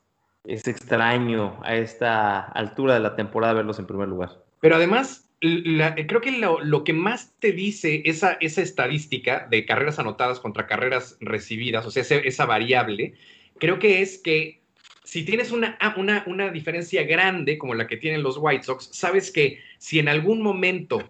es 0.45 0.67
extraño 0.67 1.59
a 1.63 1.75
esta 1.75 2.39
altura 2.39 2.93
de 2.93 3.01
la 3.01 3.15
temporada 3.15 3.53
verlos 3.53 3.79
en 3.79 3.87
primer 3.87 4.07
lugar. 4.07 4.43
Pero 4.61 4.75
además 4.75 5.29
creo 5.39 6.21
que 6.21 6.31
lo, 6.31 6.83
que 6.83 6.93
más 6.93 7.33
te 7.39 7.51
dice 7.51 8.01
esa, 8.05 8.33
esa 8.41 8.61
estadística 8.61 9.47
de 9.49 9.65
carreras 9.65 9.99
anotadas 9.99 10.39
contra 10.39 10.67
carreras 10.67 11.17
recibidas, 11.21 11.85
o 11.85 11.91
sea, 11.91 12.03
esa, 12.03 12.45
variable, 12.45 13.13
creo 13.57 13.79
que 13.79 14.01
es 14.01 14.17
que 14.17 14.61
si 15.03 15.23
tienes 15.23 15.51
una, 15.51 15.77
ah, 15.79 15.95
una, 15.97 16.23
una, 16.27 16.51
diferencia 16.51 17.03
grande 17.03 17.57
como 17.57 17.73
la 17.73 17.87
que 17.87 17.97
tienen 17.97 18.21
los 18.21 18.37
White 18.37 18.63
Sox, 18.63 18.89
sabes 18.91 19.31
que 19.31 19.59
si 19.79 19.97
en 19.97 20.07
algún 20.07 20.43
momento 20.43 21.01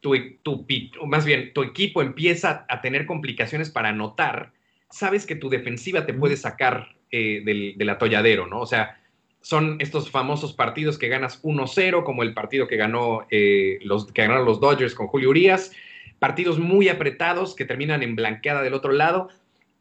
tu, 0.00 0.14
tu 0.42 0.64
más 1.06 1.26
bien 1.26 1.52
tu 1.52 1.62
equipo 1.62 2.00
empieza 2.00 2.64
a 2.70 2.80
tener 2.80 3.04
complicaciones 3.04 3.68
para 3.68 3.90
anotar, 3.90 4.52
sabes 4.88 5.26
que 5.26 5.36
tu 5.36 5.50
defensiva 5.50 6.06
te 6.06 6.14
puede 6.14 6.38
sacar 6.38 6.96
eh, 7.10 7.42
del, 7.44 7.74
del 7.76 7.90
atolladero, 7.90 8.46
¿no? 8.46 8.60
O 8.60 8.66
sea, 8.66 8.98
son 9.42 9.76
estos 9.80 10.10
famosos 10.10 10.54
partidos 10.54 10.98
que 10.98 11.08
ganas 11.08 11.42
1-0, 11.42 12.04
como 12.04 12.22
el 12.22 12.32
partido 12.32 12.68
que, 12.68 12.76
ganó, 12.76 13.26
eh, 13.30 13.78
los, 13.82 14.10
que 14.12 14.22
ganaron 14.22 14.46
los 14.46 14.60
Dodgers 14.60 14.94
con 14.94 15.08
Julio 15.08 15.30
Urias, 15.30 15.72
partidos 16.18 16.58
muy 16.58 16.88
apretados 16.88 17.54
que 17.54 17.64
terminan 17.64 18.02
en 18.02 18.16
blanqueada 18.16 18.62
del 18.62 18.74
otro 18.74 18.92
lado. 18.92 19.28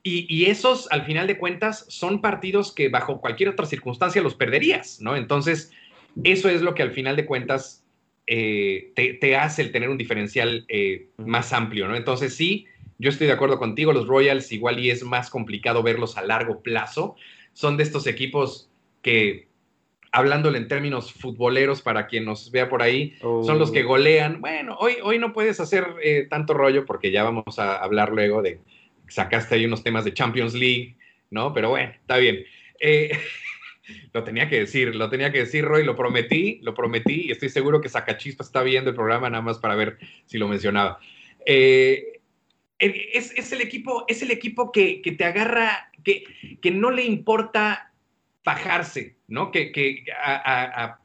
Y, 0.04 0.46
esos, 0.46 0.92
al 0.92 1.06
final 1.06 1.28
de 1.28 1.38
cuentas, 1.38 1.86
son 1.88 2.22
partidos 2.22 2.72
que 2.72 2.90
bajo 2.90 3.22
cualquier 3.22 3.50
otra 3.50 3.68
circunstancia 3.68 4.20
los 4.24 4.34
perderías, 4.34 5.00
¿no? 5.00 5.16
Entonces, 5.16 5.72
eso 6.24 6.50
es 6.50 6.64
lo 6.64 6.74
que 6.74 6.82
al 6.82 6.90
final 6.90 7.16
de 7.16 7.28
cuentas 7.28 7.81
eh, 8.28 8.92
te, 8.96 9.36
hace 9.36 9.62
el 9.62 9.72
tener 9.72 9.90
un 9.90 9.98
diferencial 9.98 10.66
eh, 10.68 11.08
más 11.18 11.54
amplio, 11.54 11.88
¿no? 11.88 11.96
Entonces, 11.96 12.36
sí, 12.36 12.66
yo 12.98 13.10
estoy 13.10 13.28
de 13.28 13.34
acuerdo 13.34 13.58
contigo, 13.58 13.94
los 13.94 14.08
Royals 14.08 14.52
igual 14.52 14.80
y 14.80 14.90
es 14.90 15.04
más 15.04 15.30
complicado 15.30 15.84
verlos 15.84 16.18
a 16.18 16.24
largo 16.24 16.62
plazo. 16.62 17.16
Son 17.54 17.78
de 17.78 17.84
estos 17.84 18.08
equipos 18.08 18.70
que 19.02 19.48
hablándole 20.12 20.58
en 20.58 20.68
términos 20.68 21.14
futboleros 21.14 21.82
para 21.82 22.08
quien 22.08 22.26
nos 22.26 22.52
vea 22.52 22.70
por 22.70 22.82
ahí, 22.82 23.16
son 23.22 23.58
los 23.58 23.72
que 23.72 23.84
oh. 23.84 23.88
golean. 23.88 24.42
Bueno, 24.42 24.76
hoy, 24.80 24.96
hoy 25.04 25.18
no 25.20 25.34
puedes 25.34 25.60
hacer 25.60 25.88
eh, 26.04 26.28
tanto 26.30 26.54
rollo 26.54 26.86
porque 26.86 27.12
ya 27.12 27.24
vamos 27.24 27.58
a 27.60 27.78
hablar 27.78 28.12
luego 28.12 28.42
de, 28.42 28.60
sacaste 29.08 29.56
ahí 29.56 29.66
unos 29.66 29.84
temas 29.84 30.06
de 30.06 30.14
Champions 30.14 30.54
League, 30.54 30.96
¿no? 31.30 31.54
Pero 31.54 31.70
bueno, 31.70 31.92
está 31.92 32.18
bien. 32.18 32.44
Eh, 32.80 33.12
lo 34.14 34.24
tenía 34.24 34.50
que 34.50 34.60
decir, 34.60 34.96
lo 34.96 35.10
tenía 35.10 35.32
que 35.32 35.40
decir, 35.40 35.66
Roy, 35.66 35.84
lo 35.84 35.96
prometí, 35.96 36.60
lo 36.62 36.74
prometí 36.74 37.28
y 37.28 37.32
estoy 37.32 37.50
seguro 37.50 37.82
que 37.82 37.90
Sacachispa 37.90 38.44
está 38.44 38.64
viendo 38.64 38.90
el 38.90 38.96
programa 38.96 39.30
nada 39.30 39.42
más 39.42 39.60
para 39.60 39.76
ver 39.76 39.98
si 40.26 40.38
lo 40.38 40.48
mencionaba. 40.48 41.00
Eh, 41.46 42.20
es, 42.80 43.52
el 43.52 43.62
equipo, 43.62 44.06
es 44.08 44.22
el 44.22 44.32
equipo 44.32 44.72
que, 44.72 45.02
que 45.02 45.12
te 45.12 45.24
agarra, 45.24 45.92
que, 46.04 46.24
que 46.62 46.72
no 46.72 46.90
le 46.90 47.04
importa 47.04 47.92
bajarse, 48.44 49.18
¿no? 49.28 49.52
Que, 49.52 50.04
a, 50.24 50.98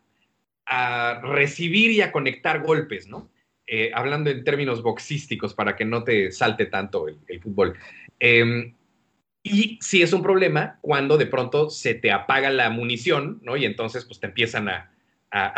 recibir 1.23 1.93
y 1.93 2.01
a 2.01 2.11
conectar 2.11 2.61
golpes, 2.63 3.07
¿no? 3.07 3.31
Eh, 3.69 3.91
hablando 3.95 4.31
en 4.31 4.43
términos 4.43 4.83
boxísticos 4.83 5.55
para 5.55 5.77
que 5.77 5.85
no 5.85 6.03
te 6.03 6.33
salte 6.33 6.67
tanto 6.67 7.07
el, 7.09 7.41
fútbol. 7.41 7.77
Em, 8.19 8.75
y 9.49 9.79
sí 9.81 10.03
es 10.03 10.13
un 10.13 10.23
problema 10.23 10.79
cuando 10.81 11.17
de 11.17 11.27
pronto 11.27 11.71
se 11.71 11.95
te 11.95 12.11
apaga 12.11 12.51
la 12.51 12.69
munición, 12.71 13.39
¿no? 13.43 13.57
Y 13.57 13.65
entonces 13.65 14.05
pues 14.05 14.19
te 14.19 14.27
empiezan 14.27 14.69
a, 14.69 14.91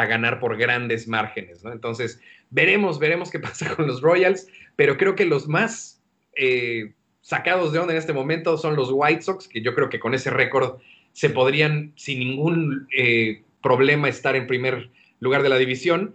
ganar 0.08 0.40
por 0.40 0.56
grandes 0.56 1.06
márgenes, 1.06 1.62
¿no? 1.62 1.72
Entonces 1.72 2.20
veremos, 2.50 2.98
veremos 2.98 3.30
qué 3.30 3.38
pasa 3.40 3.76
con 3.76 3.86
los 3.86 4.00
Royals, 4.00 4.48
pero 4.74 4.96
creo 4.96 5.14
que 5.14 5.24
los 5.24 5.46
más 5.46 6.02
eh, 6.34 6.94
sacados 7.20 7.72
de 7.72 7.78
onda 7.78 7.92
en 7.92 7.98
este 7.98 8.12
momento 8.12 8.58
son 8.58 8.74
los 8.74 8.90
White 8.90 9.22
Sox, 9.22 9.46
que 9.46 9.62
yo 9.62 9.74
creo 9.74 9.88
que 9.88 10.00
con 10.00 10.14
ese 10.14 10.30
récord 10.30 10.80
se 11.12 11.30
podrían 11.30 11.92
sin 11.94 12.18
ningún 12.18 12.88
eh, 12.92 13.42
problema 13.62 14.08
estar 14.08 14.34
en 14.34 14.46
primer 14.48 14.90
lugar 15.20 15.42
de 15.42 15.48
la 15.48 15.58
división, 15.58 16.14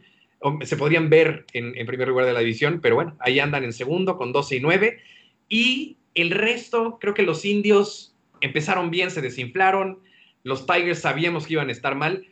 se 0.62 0.76
podrían 0.76 1.10
ver 1.10 1.46
en, 1.54 1.86
primer 1.86 2.08
lugar 2.08 2.26
de 2.26 2.34
la 2.34 2.42
división, 2.42 2.80
pero 2.82 2.96
bueno, 2.96 3.16
ahí 3.20 3.40
andan 3.40 3.64
en 3.64 3.72
segundo 3.72 4.18
con 4.18 4.34
12 4.34 4.58
y 4.58 4.60
9. 4.60 5.00
Y 5.48 5.98
el 6.16 6.32
resto, 6.32 6.98
creo 7.00 7.14
que 7.14 7.24
los 7.24 7.46
indios 7.46 8.16
empezaron 8.42 8.92
bien, 8.92 9.12
se 9.12 9.22
desinflaron, 9.22 10.00
los 10.44 10.66
Tigers 10.66 11.00
sabíamos 11.00 11.48
que 11.48 11.54
iban 11.54 11.70
a 11.70 11.72
estar 11.72 11.96
mal, 11.96 12.26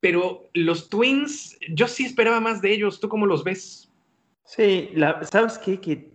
pero 0.00 0.48
los 0.52 0.88
Twins, 0.88 1.58
yo 1.68 1.88
sí 1.88 2.04
esperaba 2.04 2.40
más 2.40 2.60
de 2.60 2.72
ellos, 2.72 3.00
¿tú 3.00 3.08
cómo 3.08 3.26
los 3.26 3.44
ves? 3.44 3.92
Sí, 4.44 4.90
¿sabes 5.22 5.58
qué? 5.58 5.80
Que 5.80 6.12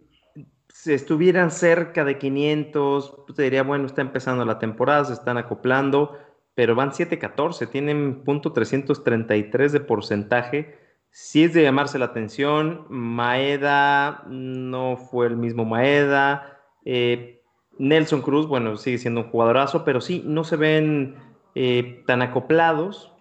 si 0.70 0.94
estuvieran 0.94 1.52
cerca 1.52 2.04
de 2.04 2.18
500, 2.18 3.24
pues 3.26 3.36
te 3.36 3.44
diría, 3.44 3.64
bueno, 3.64 3.86
está 3.86 4.02
empezando 4.02 4.46
la 4.46 4.60
temporada, 4.60 5.06
se 5.06 5.14
están 5.14 5.38
acoplando, 5.38 6.18
pero 6.56 6.76
van 6.76 6.92
7-14, 6.92 7.70
tienen 7.70 8.24
punto 8.24 8.54
.333 8.54 9.70
de 9.70 9.80
porcentaje. 9.80 10.78
Si 11.10 11.44
es 11.44 11.54
de 11.54 11.64
llamarse 11.64 12.00
la 12.00 12.06
atención, 12.06 12.86
Maeda 12.90 14.24
no 14.28 14.98
fue 14.98 15.28
el 15.28 15.38
mismo 15.38 15.66
Maeda. 15.66 16.51
Eh, 16.86 17.42
Nelson 17.78 18.22
Cruz, 18.22 18.48
bueno, 18.48 18.78
sigue 18.78 18.98
siendo 18.98 19.22
un 19.22 19.30
jugadorazo, 19.30 19.84
pero 19.84 20.02
sí, 20.02 20.24
no 20.26 20.44
se 20.44 20.56
ven 20.56 21.16
eh, 21.56 22.04
tan 22.08 22.22
acoplados. 22.22 23.14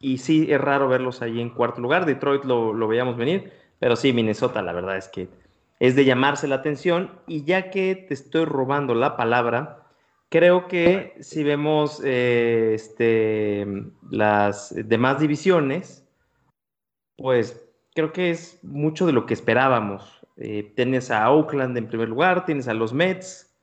Y 0.00 0.18
sí, 0.18 0.48
es 0.50 0.60
raro 0.60 0.88
verlos 0.88 1.22
ahí 1.22 1.40
en 1.40 1.50
cuarto 1.50 1.80
lugar. 1.80 2.06
Detroit 2.06 2.44
lo, 2.44 2.72
lo 2.72 2.88
veíamos 2.88 3.16
venir, 3.16 3.52
pero 3.78 3.94
sí, 3.94 4.12
Minnesota, 4.12 4.62
la 4.62 4.72
verdad 4.72 4.96
es 4.96 5.08
que 5.08 5.28
es 5.78 5.94
de 5.94 6.04
llamarse 6.04 6.48
la 6.48 6.56
atención. 6.56 7.10
Y 7.26 7.44
ya 7.44 7.70
que 7.70 7.94
te 7.94 8.14
estoy 8.14 8.44
robando 8.44 8.94
la 8.94 9.16
palabra, 9.16 9.82
creo 10.32 10.66
que 10.66 11.14
si 11.20 11.44
vemos 11.44 12.00
eh, 12.04 12.72
este, 12.74 13.66
las 14.10 14.74
demás 14.74 15.20
divisiones, 15.20 16.08
pues 17.16 17.62
creo 17.94 18.12
que 18.12 18.30
es 18.30 18.58
mucho 18.62 19.06
de 19.06 19.12
lo 19.12 19.26
que 19.26 19.34
esperábamos. 19.34 20.21
Eh, 20.36 20.72
tienes 20.74 21.10
a 21.10 21.30
Oakland 21.30 21.76
en 21.76 21.88
primer 21.88 22.08
lugar, 22.08 22.44
tienes 22.44 22.68
a 22.68 22.74
los 22.74 22.92
Mets, 22.92 23.54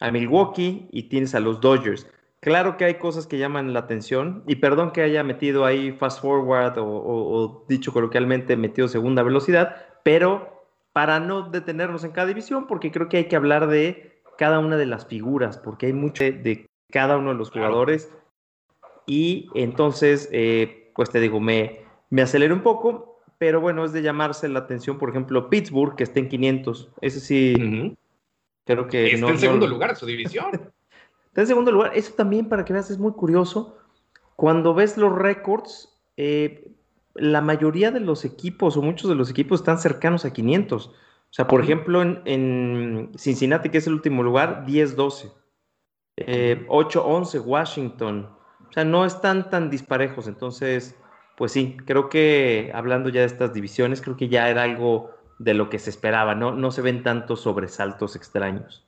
a 0.00 0.10
Milwaukee 0.10 0.88
y 0.90 1.04
tienes 1.04 1.34
a 1.34 1.40
los 1.40 1.60
Dodgers. 1.60 2.06
Claro 2.40 2.76
que 2.76 2.84
hay 2.84 2.94
cosas 2.94 3.26
que 3.26 3.38
llaman 3.38 3.72
la 3.72 3.80
atención 3.80 4.42
y 4.46 4.56
perdón 4.56 4.92
que 4.92 5.02
haya 5.02 5.22
metido 5.22 5.64
ahí 5.64 5.92
fast 5.92 6.20
forward 6.20 6.78
o, 6.78 6.86
o 6.86 7.64
dicho 7.68 7.92
coloquialmente 7.92 8.56
metido 8.56 8.88
segunda 8.88 9.22
velocidad, 9.22 9.76
pero 10.02 10.66
para 10.92 11.20
no 11.20 11.48
detenernos 11.48 12.04
en 12.04 12.10
cada 12.10 12.26
división, 12.26 12.66
porque 12.66 12.90
creo 12.90 13.08
que 13.08 13.18
hay 13.18 13.24
que 13.24 13.36
hablar 13.36 13.68
de 13.68 14.22
cada 14.36 14.58
una 14.58 14.76
de 14.76 14.86
las 14.86 15.06
figuras, 15.06 15.58
porque 15.58 15.86
hay 15.86 15.92
mucho 15.92 16.24
de, 16.24 16.66
cada 16.90 17.16
uno 17.16 17.30
de 17.30 17.36
los 17.36 17.50
jugadores. 17.50 18.12
Y 19.06 19.48
entonces, 19.54 20.28
eh, 20.32 20.92
pues 20.94 21.10
te 21.10 21.20
digo, 21.20 21.40
me, 21.40 21.80
me 22.10 22.22
aceleré 22.22 22.52
un 22.52 22.62
poco, 22.62 23.11
pero 23.42 23.60
bueno, 23.60 23.84
es 23.84 23.92
de 23.92 24.02
llamarse 24.02 24.48
la 24.48 24.60
atención, 24.60 24.98
por 24.98 25.10
ejemplo, 25.10 25.50
Pittsburgh, 25.50 25.96
que 25.96 26.04
está 26.04 26.20
en 26.20 26.28
500. 26.28 26.92
Ese 27.00 27.18
sí, 27.18 27.96
creo 28.64 28.86
que... 28.86 29.14
Está 29.14 29.30
en 29.30 29.38
segundo 29.38 29.66
lugar 29.66 29.96
su 29.96 30.06
división. 30.06 30.52
está 31.26 31.40
en 31.40 31.46
segundo 31.48 31.72
lugar. 31.72 31.90
Eso 31.92 32.12
también, 32.12 32.48
para 32.48 32.64
que 32.64 32.72
veas, 32.72 32.88
es 32.92 32.98
muy 32.98 33.14
curioso. 33.14 33.78
Cuando 34.36 34.74
ves 34.74 34.96
los 34.96 35.12
récords, 35.12 35.92
eh, 36.16 36.70
la 37.14 37.40
mayoría 37.40 37.90
de 37.90 37.98
los 37.98 38.24
equipos 38.24 38.76
o 38.76 38.82
muchos 38.82 39.10
de 39.10 39.16
los 39.16 39.28
equipos 39.28 39.58
están 39.58 39.78
cercanos 39.78 40.24
a 40.24 40.32
500. 40.32 40.86
O 40.86 40.92
sea, 41.28 41.48
por 41.48 41.64
ejemplo, 41.64 42.00
en, 42.00 43.10
Cincinnati, 43.16 43.70
que 43.70 43.78
es 43.78 43.88
el 43.88 43.94
último 43.94 44.22
lugar, 44.22 44.64
10-12. 44.68 45.32
8-11 46.16 47.34
eh, 47.34 47.38
Washington. 47.40 48.30
O 48.68 48.72
sea, 48.72 48.84
no 48.84 49.04
están 49.04 49.50
tan 49.50 49.68
disparejos. 49.68 50.28
Entonces, 50.28 50.96
pues 51.36 51.52
sí, 51.52 51.76
creo 51.86 52.08
que 52.08 52.70
hablando 52.74 53.08
ya 53.08 53.20
de 53.20 53.26
estas 53.26 53.54
divisiones, 53.54 54.00
creo 54.00 54.16
que 54.16 54.28
ya 54.28 54.48
era 54.48 54.62
algo 54.62 55.10
de 55.38 55.54
lo 55.54 55.70
que 55.70 55.78
se 55.78 55.90
esperaba. 55.90 56.34
No, 56.34 56.52
no 56.52 56.70
se 56.70 56.82
ven 56.82 57.02
tantos 57.02 57.42
sobresaltos 57.42 58.16
extraños. 58.16 58.84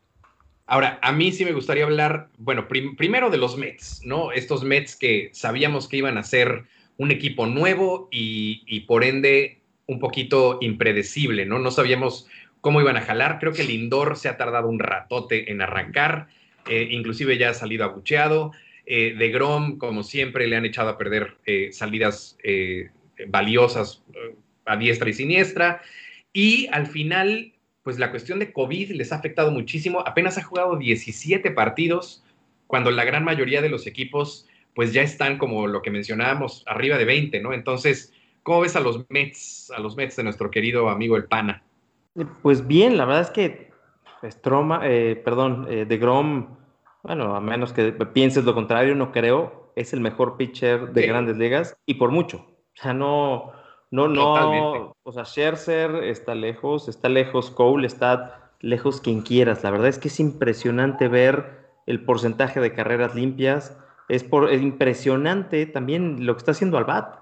Ahora, 0.67 0.99
a 1.03 1.13
mí 1.13 1.31
sí 1.33 1.45
me 1.45 1.53
gustaría 1.53 1.85
hablar, 1.85 2.29
bueno, 2.39 2.69
primero 2.69 3.29
de 3.29 3.37
los 3.37 3.59
Mets, 3.59 4.01
¿no? 4.05 4.33
Estos 4.33 4.65
Mets 4.65 4.97
que 4.97 5.31
sabíamos 5.33 5.89
que 5.89 5.99
iban 5.99 6.17
a 6.17 6.23
ser 6.23 6.65
un 6.97 7.11
equipo 7.11 7.47
nuevo 7.47 8.09
y, 8.11 8.81
por 8.81 9.05
ende 9.05 9.61
un 9.87 9.99
poquito 9.99 10.59
impredecible, 10.63 11.45
¿no? 11.45 11.59
No 11.59 11.71
sabíamos 11.71 12.27
cómo 12.63 12.81
iban 12.81 12.97
a 12.97 13.03
jalar. 13.03 13.39
Creo 13.41 13.53
que 13.53 13.63
el 13.63 13.71
indoor 13.71 14.17
se 14.17 14.29
ha 14.31 14.39
tardado 14.39 14.69
un 14.69 14.79
ratote 14.79 15.51
en 15.53 15.61
arrancar, 15.61 16.29
eh, 16.67 16.89
inclusive 16.91 17.37
ya 17.37 17.51
ha 17.51 17.55
salido 17.55 17.85
abucheado. 17.85 18.53
Eh, 18.87 19.15
de 19.17 19.29
Grom, 19.31 19.79
como 19.79 20.03
siempre, 20.03 20.47
le 20.47 20.57
han 20.57 20.65
echado 20.65 20.91
a 20.91 20.99
perder 20.99 21.37
eh, 21.47 21.71
salidas 21.73 22.37
valiosas 23.29 24.03
a 24.67 24.77
diestra 24.77 25.09
y 25.09 25.15
siniestra. 25.15 25.83
Y 26.33 26.69
al 26.73 26.87
final, 26.87 27.53
pues 27.83 27.99
la 27.99 28.11
cuestión 28.11 28.39
de 28.39 28.53
COVID 28.53 28.91
les 28.93 29.13
ha 29.13 29.17
afectado 29.17 29.51
muchísimo. 29.51 30.01
Apenas 30.07 30.37
ha 30.39 30.43
jugado 30.43 30.77
17 30.77 31.51
partidos, 31.53 32.25
cuando 32.67 32.91
la 32.91 33.05
gran 33.05 33.25
mayoría 33.25 33.63
de 33.63 33.69
los 33.69 33.87
equipos 33.87 34.49
pues 34.75 34.93
ya 34.93 35.03
están 35.03 35.39
como 35.39 35.67
lo 35.67 35.83
que 35.83 35.91
mencionábamos, 35.91 36.65
arriba 36.67 36.99
de 36.99 37.05
20, 37.05 37.41
¿no? 37.41 37.53
Entonces, 37.53 38.13
¿cómo 38.43 38.63
ves 38.63 38.77
a 38.77 38.81
los 38.81 39.07
Mets, 39.09 39.71
a 39.71 39.81
los 39.81 39.97
Mets 39.97 40.17
de 40.17 40.25
nuestro 40.25 40.51
querido 40.51 40.91
amigo 40.91 41.17
el 41.17 41.25
Pana? 41.25 41.63
Pues 42.43 42.67
bien, 42.67 42.97
la 42.97 43.05
verdad 43.05 43.23
es 43.23 43.31
que 43.31 43.71
Stroma, 44.31 44.81
eh, 44.85 45.21
perdón, 45.25 45.67
eh, 45.71 45.85
de 45.85 45.99
Grom, 45.99 46.57
bueno, 47.05 47.37
a 47.37 47.41
menos 47.41 47.75
que 47.75 47.93
pienses 47.93 48.45
lo 48.45 48.55
contrario, 48.55 48.95
no 48.95 49.13
creo, 49.13 49.73
es 49.77 49.93
el 49.93 50.01
mejor 50.01 50.39
pitcher 50.39 50.93
de 50.93 51.07
grandes 51.07 51.37
ligas 51.37 51.77
y 51.85 51.95
por 51.95 52.11
mucho. 52.11 52.39
O 52.39 52.83
sea, 52.83 52.95
no, 52.95 53.53
no, 53.91 54.09
no, 54.09 54.97
o 55.03 55.13
sea, 55.13 55.25
Scherzer 55.25 56.03
está 56.05 56.35
lejos, 56.35 56.89
está 56.89 57.11
lejos 57.11 57.51
Cole, 57.51 57.87
está 57.87 58.51
lejos 58.61 59.03
quien 59.03 59.21
quieras. 59.21 59.63
La 59.63 59.71
verdad 59.71 59.89
es 59.89 59.99
que 59.99 60.09
es 60.09 60.19
impresionante 60.19 61.09
ver 61.09 61.69
el 61.87 62.03
porcentaje 62.05 62.61
de 62.61 62.73
carreras 62.73 63.15
limpias, 63.15 63.79
es, 64.09 64.25
por, 64.25 64.51
impresionante 64.53 65.67
también 65.67 66.25
lo 66.25 66.35
que 66.35 66.39
está 66.39 66.53
haciendo 66.53 66.79
Albat, 66.79 67.17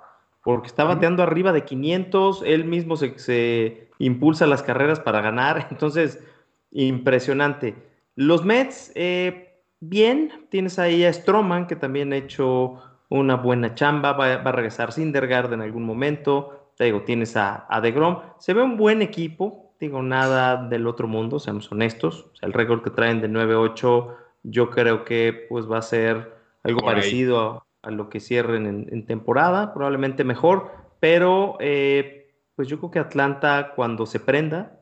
porque 0.44 0.68
está 0.68 0.84
bateando 0.84 1.24
arriba 1.24 1.52
de 1.52 1.64
500, 1.64 2.42
él 2.46 2.64
mismo 2.64 2.96
se, 2.96 3.90
impulsa 3.98 4.46
las 4.46 4.62
carreras 4.62 5.00
para 5.00 5.20
ganar, 5.20 5.66
entonces 5.72 6.22
impresionante. 6.70 7.74
Los 8.14 8.44
Mets, 8.44 8.92
eh, 8.94 9.51
bien, 9.82 10.46
tienes 10.48 10.78
ahí 10.78 11.04
a 11.04 11.12
Stroman, 11.12 11.66
que 11.66 11.74
también 11.74 12.12
ha 12.12 12.16
hecho 12.16 12.80
una 13.08 13.34
buena 13.34 13.74
chamba, 13.74 14.12
va, 14.12 14.34
a 14.34 14.52
regresar 14.52 14.92
Sindergaard 14.92 15.52
en 15.52 15.60
algún 15.60 15.82
momento, 15.82 16.70
te 16.76 16.84
digo, 16.84 17.02
tienes 17.02 17.36
a, 17.36 17.66
a 17.68 17.80
DeGrom, 17.80 18.20
se 18.38 18.54
ve 18.54 18.62
un 18.62 18.76
buen 18.76 19.02
equipo, 19.02 19.74
digo, 19.80 20.00
nada 20.00 20.68
del 20.68 20.86
otro 20.86 21.08
mundo, 21.08 21.40
seamos 21.40 21.70
honestos, 21.72 22.30
el 22.42 22.52
récord 22.52 22.82
que 22.82 22.90
traen 22.90 23.20
de 23.20 23.28
9-8, 23.28 24.14
yo 24.44 24.70
creo 24.70 25.04
que 25.04 25.46
pues 25.48 25.70
va 25.70 25.78
a 25.78 25.82
ser 25.82 26.32
algo 26.62 26.80
parecido 26.80 27.64
a, 27.82 27.90
lo 27.90 28.08
que 28.08 28.20
cierren 28.20 28.88
en, 28.88 29.06
temporada, 29.06 29.74
probablemente 29.74 30.22
mejor, 30.22 30.70
pero 31.00 31.56
eh, 31.58 32.32
pues 32.54 32.68
yo 32.68 32.78
creo 32.78 32.92
que 32.92 32.98
Atlanta 33.00 33.72
cuando 33.74 34.06
se 34.06 34.20
prenda, 34.20 34.80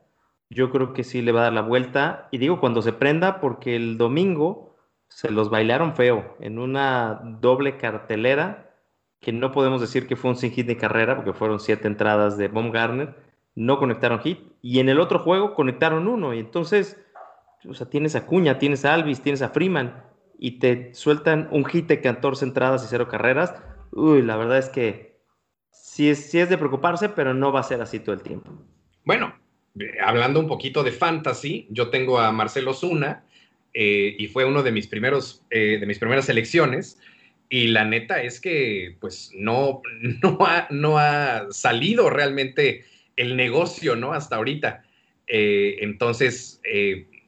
yo 0.51 0.69
creo 0.69 0.93
que 0.93 1.03
sí 1.03 1.23
le 1.23 1.31
va 1.31 1.41
a 1.41 1.43
dar 1.45 1.53
la 1.53 1.61
vuelta, 1.61 2.27
y 2.29 2.37
digo 2.37 2.59
cuando 2.59 2.83
se 2.83 2.93
prenda 2.93 3.41
porque 3.41 3.75
el 3.75 3.97
domingo 3.97 4.70
se 5.11 5.29
los 5.29 5.49
bailaron 5.49 5.93
feo 5.93 6.37
en 6.39 6.57
una 6.57 7.19
doble 7.41 7.77
cartelera 7.77 8.71
que 9.19 9.33
no 9.33 9.51
podemos 9.51 9.81
decir 9.81 10.07
que 10.07 10.15
fue 10.15 10.31
un 10.31 10.37
sin 10.37 10.51
hit 10.51 10.65
de 10.65 10.77
carrera 10.77 11.17
porque 11.17 11.33
fueron 11.33 11.59
siete 11.59 11.87
entradas 11.87 12.37
de 12.37 12.47
Baumgartner, 12.47 13.13
no 13.53 13.77
conectaron 13.77 14.19
hit, 14.21 14.39
y 14.61 14.79
en 14.79 14.87
el 14.87 14.99
otro 14.99 15.19
juego 15.19 15.53
conectaron 15.53 16.07
uno, 16.07 16.33
y 16.33 16.39
entonces, 16.39 16.99
o 17.69 17.73
sea, 17.73 17.87
tienes 17.87 18.15
a 18.15 18.25
Cuña, 18.25 18.57
tienes 18.57 18.85
a 18.85 18.93
Alvis, 18.93 19.21
tienes 19.21 19.41
a 19.41 19.49
Freeman, 19.49 20.01
y 20.39 20.59
te 20.59 20.93
sueltan 20.95 21.49
un 21.51 21.65
hit 21.65 21.87
de 21.87 22.01
14 22.01 22.45
entradas 22.45 22.83
y 22.83 22.87
cero 22.87 23.07
carreras, 23.09 23.53
uy, 23.91 24.21
la 24.23 24.37
verdad 24.37 24.57
es 24.57 24.69
que 24.69 25.19
sí 25.69 26.09
es, 26.09 26.33
es 26.33 26.49
de 26.49 26.57
preocuparse, 26.57 27.09
pero 27.09 27.33
no 27.33 27.51
va 27.51 27.59
a 27.59 27.63
ser 27.63 27.81
así 27.81 27.99
todo 27.99 28.15
el 28.15 28.23
tiempo. 28.23 28.51
Bueno, 29.03 29.35
eh, 29.77 29.97
hablando 30.03 30.39
un 30.39 30.47
poquito 30.47 30.83
de 30.83 30.93
fantasy, 30.93 31.67
yo 31.69 31.89
tengo 31.89 32.17
a 32.17 32.31
Marcelo 32.31 32.73
Zuna 32.73 33.25
eh, 33.73 34.15
y 34.17 34.27
fue 34.27 34.45
uno 34.45 34.63
de 34.63 34.71
mis 34.71 34.87
primeros, 34.87 35.43
eh, 35.49 35.77
de 35.79 35.85
mis 35.85 35.99
primeras 35.99 36.29
elecciones. 36.29 36.99
Y 37.49 37.67
la 37.67 37.83
neta 37.85 38.23
es 38.23 38.39
que, 38.39 38.95
pues, 38.99 39.31
no, 39.35 39.81
no, 40.21 40.37
ha, 40.45 40.67
no 40.69 40.97
ha 40.97 41.47
salido 41.51 42.09
realmente 42.09 42.85
el 43.15 43.35
negocio, 43.35 43.95
¿no? 43.95 44.13
Hasta 44.13 44.37
ahorita. 44.37 44.83
entonces, 45.27 46.61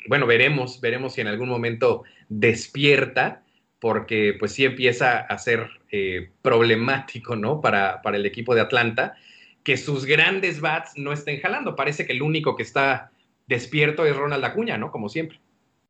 bueno, 0.08 0.26
veremos, 0.28 0.82
veremos 0.82 1.14
si 1.14 1.22
en 1.22 1.28
algún 1.28 1.50
momento 1.50 2.04
despierta, 2.30 3.44
porque 3.80 4.36
pues 4.40 4.54
sí 4.54 4.66
empieza 4.66 5.20
a 5.20 5.38
ser 5.38 5.70
eh, 5.92 6.30
problemático, 6.42 7.36
¿no? 7.36 7.62
Para, 7.62 8.02
para 8.02 8.18
el 8.18 8.26
equipo 8.26 8.56
de 8.56 8.62
Atlanta, 8.62 9.16
que 9.64 9.78
sus 9.78 10.06
grandes 10.06 10.62
bats 10.62 10.94
no 10.96 11.12
estén 11.12 11.40
jalando. 11.40 11.76
Parece 11.76 12.06
que 12.06 12.14
el 12.14 12.22
único 12.22 12.56
que 12.56 12.64
está 12.64 13.12
despierto 13.48 14.06
es 14.06 14.16
Ronald 14.16 14.44
Acuña, 14.46 14.78
¿no? 14.78 14.90
Como 14.90 15.10
siempre. 15.10 15.40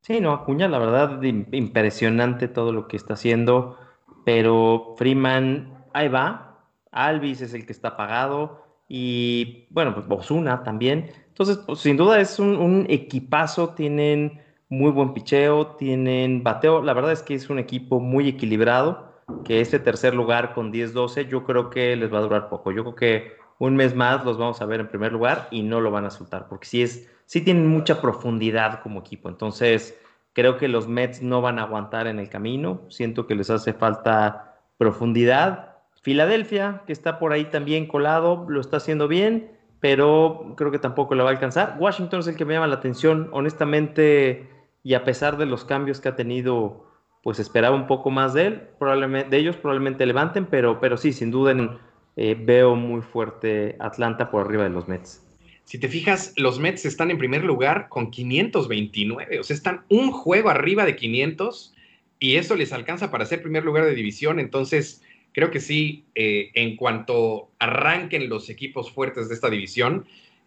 Sí, 0.04 0.20
no, 0.20 0.34
Acuña, 0.34 0.68
la 0.68 0.80
verdad, 0.80 1.22
impresionante 1.24 2.50
todo 2.50 2.74
lo 2.74 2.90
que 2.90 2.98
está 2.98 3.14
haciendo, 3.14 3.78
pero 4.26 4.96
Freeman, 4.98 5.86
ahí 5.94 6.10
va, 6.10 6.68
Alvis 6.92 7.40
es 7.40 7.54
el 7.54 7.66
que 7.66 7.72
está 7.72 7.96
pagado 7.96 8.66
y 8.90 9.66
bueno, 9.70 9.94
pues 9.94 10.06
Bosuna 10.06 10.62
también. 10.64 11.10
Entonces, 11.30 11.58
pues, 11.66 11.80
sin 11.80 11.96
duda 11.96 12.20
es 12.20 12.38
un, 12.38 12.58
un 12.58 12.86
equipazo, 12.90 13.70
tienen 13.76 14.42
muy 14.68 14.92
buen 14.92 15.14
picheo, 15.14 15.68
tienen 15.78 16.44
bateo. 16.44 16.82
La 16.82 16.94
verdad 16.94 17.14
es 17.14 17.24
que 17.24 17.36
es 17.36 17.50
un 17.50 17.60
equipo 17.60 18.02
muy 18.02 18.28
equilibrado, 18.28 19.24
que 19.46 19.62
ese 19.62 19.80
tercer 19.80 20.14
lugar 20.16 20.54
con 20.54 20.74
10-12 20.74 21.30
yo 21.30 21.46
creo 21.46 21.70
que 21.70 21.96
les 21.96 22.14
va 22.14 22.18
a 22.18 22.22
durar 22.24 22.50
poco. 22.50 22.74
Yo 22.74 22.84
creo 22.84 22.96
que 22.96 23.43
un 23.68 23.78
mes 23.78 23.96
más 23.96 24.26
los 24.26 24.38
vamos 24.38 24.62
a 24.62 24.66
ver 24.66 24.82
en 24.82 24.90
primer 24.90 25.14
lugar 25.14 25.48
y 25.50 25.64
no 25.64 25.80
lo 25.80 25.90
van 25.90 26.06
a 26.06 26.10
soltar, 26.10 26.48
porque 26.50 26.68
sí, 26.68 26.82
es, 26.82 27.10
sí 27.26 27.42
tienen 27.42 27.68
mucha 27.68 28.02
profundidad 28.02 28.82
como 28.82 29.00
equipo. 29.00 29.30
Entonces, 29.30 29.98
creo 30.34 30.58
que 30.58 30.68
los 30.68 30.90
Mets 30.90 31.22
no 31.22 31.42
van 31.42 31.60
a 31.60 31.64
aguantar 31.64 32.08
en 32.08 32.20
el 32.20 32.28
camino. 32.28 32.82
Siento 32.90 33.26
que 33.26 33.36
les 33.36 33.50
hace 33.50 33.72
falta 33.72 34.58
profundidad. 34.78 35.78
Filadelfia, 36.02 36.82
que 36.86 36.92
está 36.92 37.20
por 37.20 37.32
ahí 37.32 37.46
también 37.46 37.88
colado, 37.88 38.46
lo 38.50 38.60
está 38.60 38.78
haciendo 38.78 39.08
bien, 39.08 39.54
pero 39.80 40.56
creo 40.58 40.70
que 40.70 40.80
tampoco 40.80 41.16
le 41.16 41.24
va 41.24 41.30
a 41.30 41.34
alcanzar. 41.34 41.78
Washington 41.80 42.20
es 42.20 42.28
el 42.28 42.36
que 42.36 42.44
me 42.44 42.56
llama 42.56 42.68
la 42.68 42.76
atención, 42.76 43.30
honestamente, 43.32 44.50
y 44.84 44.96
a 44.96 45.06
pesar 45.06 45.38
de 45.38 45.46
los 45.46 45.64
cambios 45.64 46.02
que 46.02 46.10
ha 46.10 46.18
tenido, 46.18 46.86
pues 47.22 47.40
esperaba 47.40 47.78
un 47.78 47.88
poco 47.88 48.10
más 48.10 48.34
de 48.34 48.48
él, 48.48 48.62
probablemente, 48.78 49.30
de 49.30 49.38
ellos 49.38 49.56
probablemente 49.56 50.06
levanten, 50.06 50.48
pero, 50.48 50.82
pero 50.82 50.98
sí, 50.98 51.14
sin 51.14 51.32
duda 51.32 51.52
en, 51.52 51.80
eh, 52.16 52.36
veo 52.40 52.76
muy 52.76 53.02
fuerte 53.02 53.76
Atlanta 53.80 54.30
por 54.30 54.46
arriba 54.46 54.64
de 54.64 54.70
los 54.70 54.88
Mets. 54.88 55.22
Si 55.66 55.80
te 55.80 55.88
fijas, 55.88 56.34
los 56.38 56.60
Mets 56.60 56.86
están 56.86 57.10
en 57.10 57.18
primer 57.18 57.44
lugar 57.44 57.88
con 57.90 58.12
529, 58.12 59.40
o 59.40 59.44
sea, 59.44 59.56
están 59.56 59.82
un 59.90 60.12
juego 60.12 60.50
arriba 60.50 60.86
de 60.86 60.96
500 60.96 61.74
y 62.20 62.36
eso 62.36 62.56
les 62.56 62.74
alcanza 62.74 63.10
para 63.10 63.26
ser 63.26 63.42
primer 63.42 63.64
lugar 63.64 63.86
de 63.86 63.96
división. 63.96 64.40
Entonces, 64.40 65.02
creo 65.34 65.52
que 65.52 65.60
sí, 65.60 66.06
eh, 66.16 66.52
en 66.54 66.76
cuanto 66.76 67.50
arranquen 67.60 68.30
los 68.30 68.50
equipos 68.50 68.92
fuertes 68.92 69.30
de 69.30 69.36
esta 69.36 69.50
división, 69.50 70.06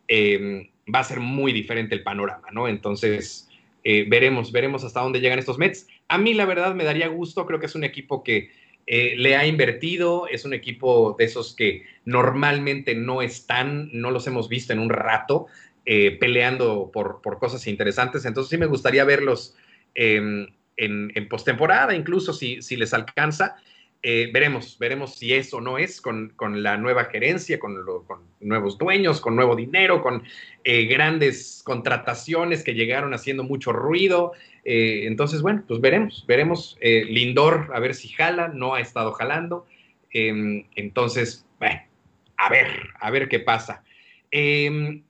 em, 0.09 0.69
va 0.93 1.01
a 1.01 1.05
ser 1.05 1.21
muy 1.21 1.53
diferente 1.53 1.95
el 1.95 2.03
panorama, 2.03 2.49
¿no? 2.53 2.69
Entonces, 2.69 3.51
eh, 3.85 4.07
veremos, 4.09 4.53
veremos 4.53 4.85
hasta 4.85 5.01
dónde 5.01 5.21
llegan 5.21 5.39
estos 5.39 5.59
Mets. 5.59 5.89
A 6.09 6.19
mí, 6.19 6.35
la 6.35 6.45
verdad, 6.45 6.75
me 6.75 6.85
daría 6.85 7.09
gusto, 7.09 7.47
creo 7.47 7.59
que 7.59 7.67
es 7.67 7.75
un 7.75 7.85
equipo 7.85 8.23
que 8.23 8.51
eh, 8.87 9.15
le 9.17 9.37
ha 9.37 9.47
invertido, 9.47 10.29
es 10.29 10.45
un 10.45 10.55
equipo 10.55 11.17
de 11.19 11.25
esos 11.25 11.55
que 11.55 11.85
normalmente 12.05 12.95
no 12.95 13.21
están, 13.21 13.91
no 13.93 14.11
los 14.11 14.27
hemos 14.27 14.49
visto 14.49 14.73
en 14.73 14.79
un 14.79 14.91
rato, 14.91 15.47
eh, 15.85 16.17
peleando 16.19 16.91
por, 16.93 17.21
cosas 17.39 17.67
interesantes. 17.67 18.25
Entonces 18.25 18.51
sí 18.51 18.59
me 18.59 18.67
gustaría 18.67 19.05
verlos 19.05 19.57
em, 19.95 20.49
en, 20.77 21.11
en 21.15 21.29
postemporada, 21.29 21.95
incluso 21.95 22.33
si, 22.33 22.63
si 22.63 22.77
les 22.77 22.95
alcanza. 22.95 23.57
Eh, 24.03 24.31
veremos, 24.33 24.79
veremos 24.79 25.17
si 25.17 25.35
es 25.35 25.53
o 25.53 25.61
no 25.61 25.79
es 25.79 26.01
con, 26.01 26.33
la 26.63 26.77
nueva 26.77 27.07
gerencia, 27.07 27.59
con, 27.59 27.77
nuevos 28.41 28.79
dueños, 28.79 29.21
con 29.21 29.35
nuevo 29.35 29.57
dinero, 29.57 30.03
con 30.03 30.23
eh, 30.65 30.85
grandes 30.85 31.63
contrataciones 31.65 32.63
que 32.63 32.75
llegaron 32.75 33.15
haciendo 33.15 33.43
mucho 33.43 33.73
ruido. 33.73 34.33
Eh, 34.65 35.07
entonces, 35.07 35.43
bueno, 35.43 35.65
pues 35.67 35.81
veremos, 35.81 36.25
veremos. 36.27 36.79
Lindor, 36.81 37.71
a 37.75 37.81
ver 37.81 37.95
si 37.95 38.09
jala, 38.09 38.49
no 38.49 38.75
ha 38.75 38.81
estado 38.81 39.13
jalando. 39.13 39.67
Em, 40.13 40.67
entonces, 40.77 41.45
bueno, 41.59 41.81
a 42.37 42.49
ver, 42.49 42.69
a 43.01 43.11
ver 43.11 43.29
qué 43.29 43.41
pasa. 43.41 43.83
Em, 44.31 45.03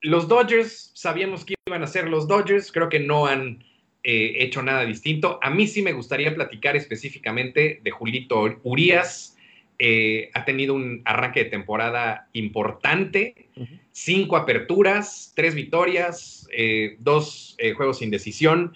los 0.00 0.28
Dodgers, 0.28 0.92
sabíamos 0.94 1.44
que 1.44 1.54
iban 1.66 1.82
a 1.82 1.86
ser 1.86 2.08
los 2.08 2.28
Dodgers, 2.28 2.70
creo 2.70 2.88
que 2.88 3.00
no 3.00 3.26
han 3.26 3.64
eh, 4.06 4.44
hecho 4.44 4.62
nada 4.62 4.84
distinto. 4.84 5.38
A 5.40 5.48
mí 5.48 5.66
sí 5.66 5.80
me 5.80 5.94
gustaría 5.94 6.34
platicar 6.34 6.76
específicamente 6.76 7.80
de 7.82 7.90
Julito 7.90 8.60
Urias. 8.62 9.38
Eh, 9.78 10.30
ha 10.34 10.44
tenido 10.44 10.74
un 10.74 11.00
arranque 11.06 11.44
de 11.44 11.50
temporada 11.50 12.28
importante, 12.34 13.48
cinco 13.92 14.36
aperturas, 14.36 15.32
tres 15.34 15.54
victorias, 15.54 16.46
eh, 16.52 16.96
dos 17.00 17.56
juegos 17.76 17.98
sin 17.98 18.10
decisión, 18.10 18.74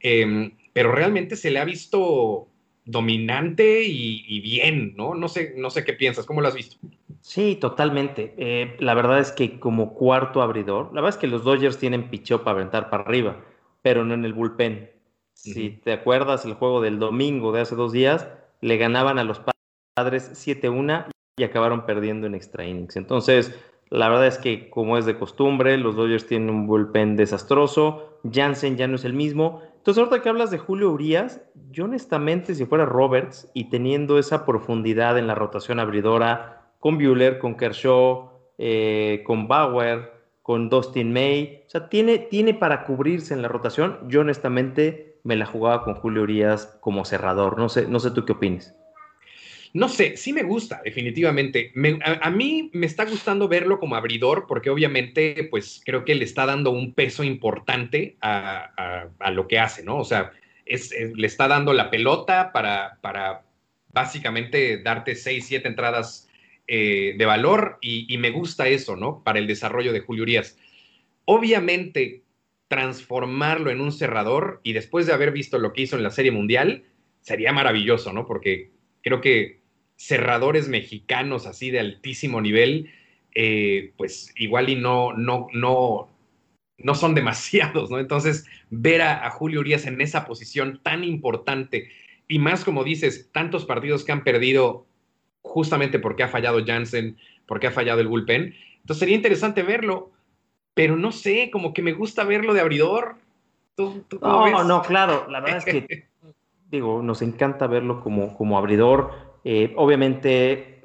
em, 0.00 0.52
pero 0.72 0.92
realmente 0.92 1.36
se 1.36 1.50
le 1.50 1.58
ha 1.58 1.64
visto 1.66 2.48
dominante 2.86 3.84
y, 3.84 4.40
bien, 4.40 4.94
¿no? 4.96 5.14
No 5.14 5.28
sé, 5.28 5.52
no 5.56 5.68
sé 5.68 5.84
qué 5.84 5.92
piensas, 5.92 6.24
¿cómo 6.24 6.40
lo 6.40 6.48
has 6.48 6.54
visto? 6.54 6.76
Sí, 7.20 7.56
totalmente. 7.60 8.74
la 8.78 8.94
verdad 8.94 9.20
es 9.20 9.30
que 9.30 9.60
como 9.60 9.92
cuarto 9.92 10.40
abridor, 10.40 10.86
la 10.86 11.02
verdad 11.02 11.16
es 11.16 11.20
que 11.20 11.26
los 11.26 11.44
Dodgers 11.44 11.78
tienen 11.78 12.08
pichó 12.08 12.42
para 12.42 12.58
aventar 12.58 12.88
para 12.88 13.04
arriba 13.04 13.44
pero 13.82 14.04
no 14.04 14.14
en 14.14 14.24
el 14.24 14.32
bullpen. 14.32 14.90
Si 15.32 15.70
te 15.70 15.92
acuerdas, 15.92 16.44
el 16.44 16.54
juego 16.54 16.80
del 16.80 16.98
domingo 16.98 17.52
de 17.52 17.62
hace 17.62 17.74
dos 17.74 17.92
días, 17.92 18.28
le 18.60 18.76
ganaban 18.76 19.18
a 19.18 19.24
los 19.24 19.40
padres 19.96 20.30
7-1 20.32 21.06
y 21.38 21.44
acabaron 21.44 21.86
perdiendo 21.86 22.26
en 22.26 22.34
extra 22.34 22.66
innings. 22.66 22.96
Entonces, 22.96 23.58
la 23.88 24.08
verdad 24.08 24.26
es 24.26 24.38
que, 24.38 24.70
como 24.70 24.98
es 24.98 25.06
de 25.06 25.18
costumbre, 25.18 25.76
los 25.78 25.96
Dodgers 25.96 26.26
tienen 26.26 26.50
un 26.50 26.66
bullpen 26.66 27.16
desastroso. 27.16 28.20
Jansen 28.30 28.76
ya 28.76 28.86
no 28.86 28.96
es 28.96 29.04
el 29.04 29.14
mismo. 29.14 29.62
Entonces, 29.76 29.98
ahorita 29.98 30.22
que 30.22 30.28
hablas 30.28 30.50
de 30.50 30.58
Julio 30.58 30.90
Urias, 30.90 31.40
yo 31.70 31.86
honestamente, 31.86 32.54
si 32.54 32.66
fuera 32.66 32.84
Roberts 32.84 33.50
y 33.54 33.70
teniendo 33.70 34.18
esa 34.18 34.44
profundidad 34.44 35.18
en 35.18 35.26
la 35.26 35.34
rotación 35.34 35.80
abridora 35.80 36.74
con 36.78 36.98
Bueller, 36.98 37.38
con 37.38 37.56
Kershaw, 37.56 38.30
eh, 38.58 39.22
con 39.26 39.48
Bauer, 39.48 40.19
con 40.50 40.68
Dustin 40.68 41.12
May. 41.12 41.62
O 41.64 41.70
sea, 41.70 41.88
tiene, 41.88 42.18
tiene 42.18 42.54
para 42.54 42.82
cubrirse 42.82 43.34
en 43.34 43.40
la 43.40 43.46
rotación. 43.46 44.00
Yo 44.08 44.22
honestamente 44.22 45.14
me 45.22 45.36
la 45.36 45.46
jugaba 45.46 45.84
con 45.84 45.94
Julio 45.94 46.22
Urias 46.22 46.76
como 46.80 47.04
cerrador. 47.04 47.56
No 47.56 47.68
sé, 47.68 47.86
no 47.86 48.00
sé 48.00 48.10
tú 48.10 48.24
qué 48.24 48.32
opinas. 48.32 48.74
No 49.72 49.88
sé, 49.88 50.16
sí 50.16 50.32
me 50.32 50.42
gusta, 50.42 50.80
definitivamente. 50.84 51.72
a, 52.02 52.30
mí 52.30 52.68
me 52.72 52.86
está 52.86 53.04
gustando 53.04 53.46
verlo 53.46 53.78
como 53.78 53.94
abridor 53.94 54.46
porque 54.48 54.70
obviamente, 54.70 55.46
pues 55.52 55.82
creo 55.84 56.04
que 56.04 56.16
le 56.16 56.24
está 56.24 56.46
dando 56.46 56.72
un 56.72 56.94
peso 56.94 57.22
importante 57.22 58.16
a, 58.20 59.06
lo 59.30 59.46
que 59.46 59.60
hace, 59.60 59.84
¿no? 59.84 59.98
O 59.98 60.04
sea, 60.04 60.32
le 60.66 61.26
está 61.28 61.46
dando 61.46 61.72
la 61.72 61.92
pelota 61.92 62.50
para, 62.50 62.98
para 63.02 63.42
básicamente 63.92 64.82
darte 64.82 65.14
seis, 65.14 65.46
siete 65.46 65.68
entradas 65.68 66.28
eh, 66.72 67.16
de 67.18 67.26
valor 67.26 67.78
y, 67.80 68.16
me 68.18 68.30
gusta 68.30 68.68
eso, 68.68 68.94
¿no? 68.94 69.24
Para 69.24 69.40
el 69.40 69.48
desarrollo 69.48 69.92
de 69.92 69.98
Julio 69.98 70.22
Urias. 70.22 70.56
Obviamente, 71.24 72.22
transformarlo 72.68 73.72
en 73.72 73.80
un 73.80 73.90
cerrador 73.90 74.60
y 74.62 74.72
después 74.72 75.04
de 75.04 75.12
haber 75.12 75.32
visto 75.32 75.58
lo 75.58 75.72
que 75.72 75.82
hizo 75.82 75.96
en 75.96 76.04
la 76.04 76.12
Serie 76.12 76.30
Mundial, 76.30 76.84
sería 77.22 77.52
maravilloso, 77.52 78.12
¿no? 78.12 78.24
Porque 78.24 78.70
creo 79.02 79.20
que 79.20 79.62
cerradores 79.96 80.68
mexicanos 80.68 81.46
así 81.46 81.72
de 81.72 81.80
altísimo 81.80 82.40
nivel, 82.40 82.92
eh, 83.34 83.92
pues 83.96 84.32
igual 84.36 84.68
y 84.68 84.76
no, 84.76 85.12
no, 85.12 85.48
no, 85.52 86.08
no 86.78 86.94
son 86.94 87.14
demasiados, 87.16 87.90
¿no? 87.90 87.98
Entonces, 87.98 88.46
ver 88.70 89.02
a, 89.02 89.26
a 89.26 89.30
Julio 89.30 89.58
Urias 89.58 89.86
en 89.86 90.00
esa 90.00 90.24
posición 90.24 90.78
tan 90.84 91.02
importante 91.02 91.88
y 92.28 92.38
más 92.38 92.64
como 92.64 92.84
dices, 92.84 93.28
tantos 93.32 93.64
partidos 93.64 94.04
que 94.04 94.12
han 94.12 94.22
perdido 94.22 94.86
justamente 95.42 95.98
porque 95.98 96.22
ha 96.22 96.28
fallado 96.28 96.64
Jansen, 96.64 97.16
porque 97.46 97.66
ha 97.66 97.72
fallado 97.72 98.00
el 98.00 98.08
bullpen. 98.08 98.54
Entonces 98.80 98.98
sería 98.98 99.16
interesante 99.16 99.62
verlo, 99.62 100.10
pero 100.74 100.96
no 100.96 101.12
sé, 101.12 101.50
como 101.50 101.72
que 101.74 101.82
me 101.82 101.92
gusta 101.92 102.24
verlo 102.24 102.54
de 102.54 102.60
abridor. 102.60 103.16
no, 103.76 104.64
no, 104.64 104.82
claro, 104.82 105.26
la 105.28 105.40
verdad 105.40 105.58
es 105.58 105.64
que, 105.64 106.08
digo, 106.70 107.02
nos 107.02 107.22
encanta 107.22 107.66
verlo 107.66 108.02
como, 108.02 108.36
como 108.36 108.58
abridor. 108.58 109.12
Eh, 109.44 109.72
obviamente, 109.76 110.82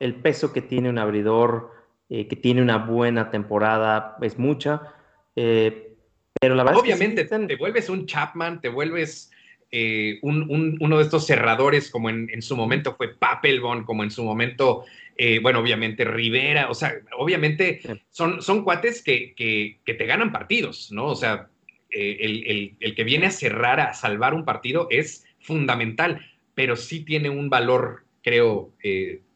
el 0.00 0.14
peso 0.16 0.52
que 0.52 0.62
tiene 0.62 0.88
un 0.88 0.98
abridor, 0.98 1.72
eh, 2.08 2.26
que 2.26 2.36
tiene 2.36 2.62
una 2.62 2.78
buena 2.78 3.30
temporada, 3.30 4.16
es 4.22 4.38
mucha. 4.38 4.94
Eh, 5.36 5.96
pero 6.40 6.54
la 6.54 6.64
verdad 6.64 6.80
Obviamente, 6.80 7.22
es 7.22 7.30
que 7.30 7.38
te 7.46 7.56
vuelves 7.56 7.88
un 7.88 8.06
Chapman, 8.06 8.60
te 8.60 8.68
vuelves 8.68 9.30
eh, 9.70 10.18
uno 10.22 10.96
de 10.96 11.02
estos 11.02 11.26
cerradores, 11.26 11.90
como 11.90 12.08
en, 12.08 12.40
su 12.40 12.56
momento 12.56 12.94
fue 12.96 13.08
Papelbon, 13.08 13.84
como 13.84 14.02
en 14.02 14.10
su 14.10 14.24
momento, 14.24 14.84
eh, 15.16 15.40
bueno, 15.42 15.58
obviamente 15.58 16.04
Rivera, 16.04 16.70
o 16.70 16.74
sea, 16.74 16.94
obviamente 17.18 17.80
son, 18.08 18.40
son 18.40 18.64
cuates 18.64 19.02
que, 19.02 19.34
te 19.84 20.06
ganan 20.06 20.32
partidos, 20.32 20.90
¿no? 20.90 21.06
O 21.06 21.14
sea, 21.14 21.48
eh, 21.90 22.76
el, 22.80 22.94
que 22.94 23.04
viene 23.04 23.26
a 23.26 23.30
cerrar, 23.30 23.80
a 23.80 23.92
salvar 23.92 24.32
un 24.32 24.46
partido 24.46 24.88
es 24.90 25.26
fundamental, 25.40 26.24
pero 26.54 26.74
sí 26.74 27.04
tiene 27.04 27.28
un 27.28 27.50
valor, 27.50 28.04
creo, 28.22 28.72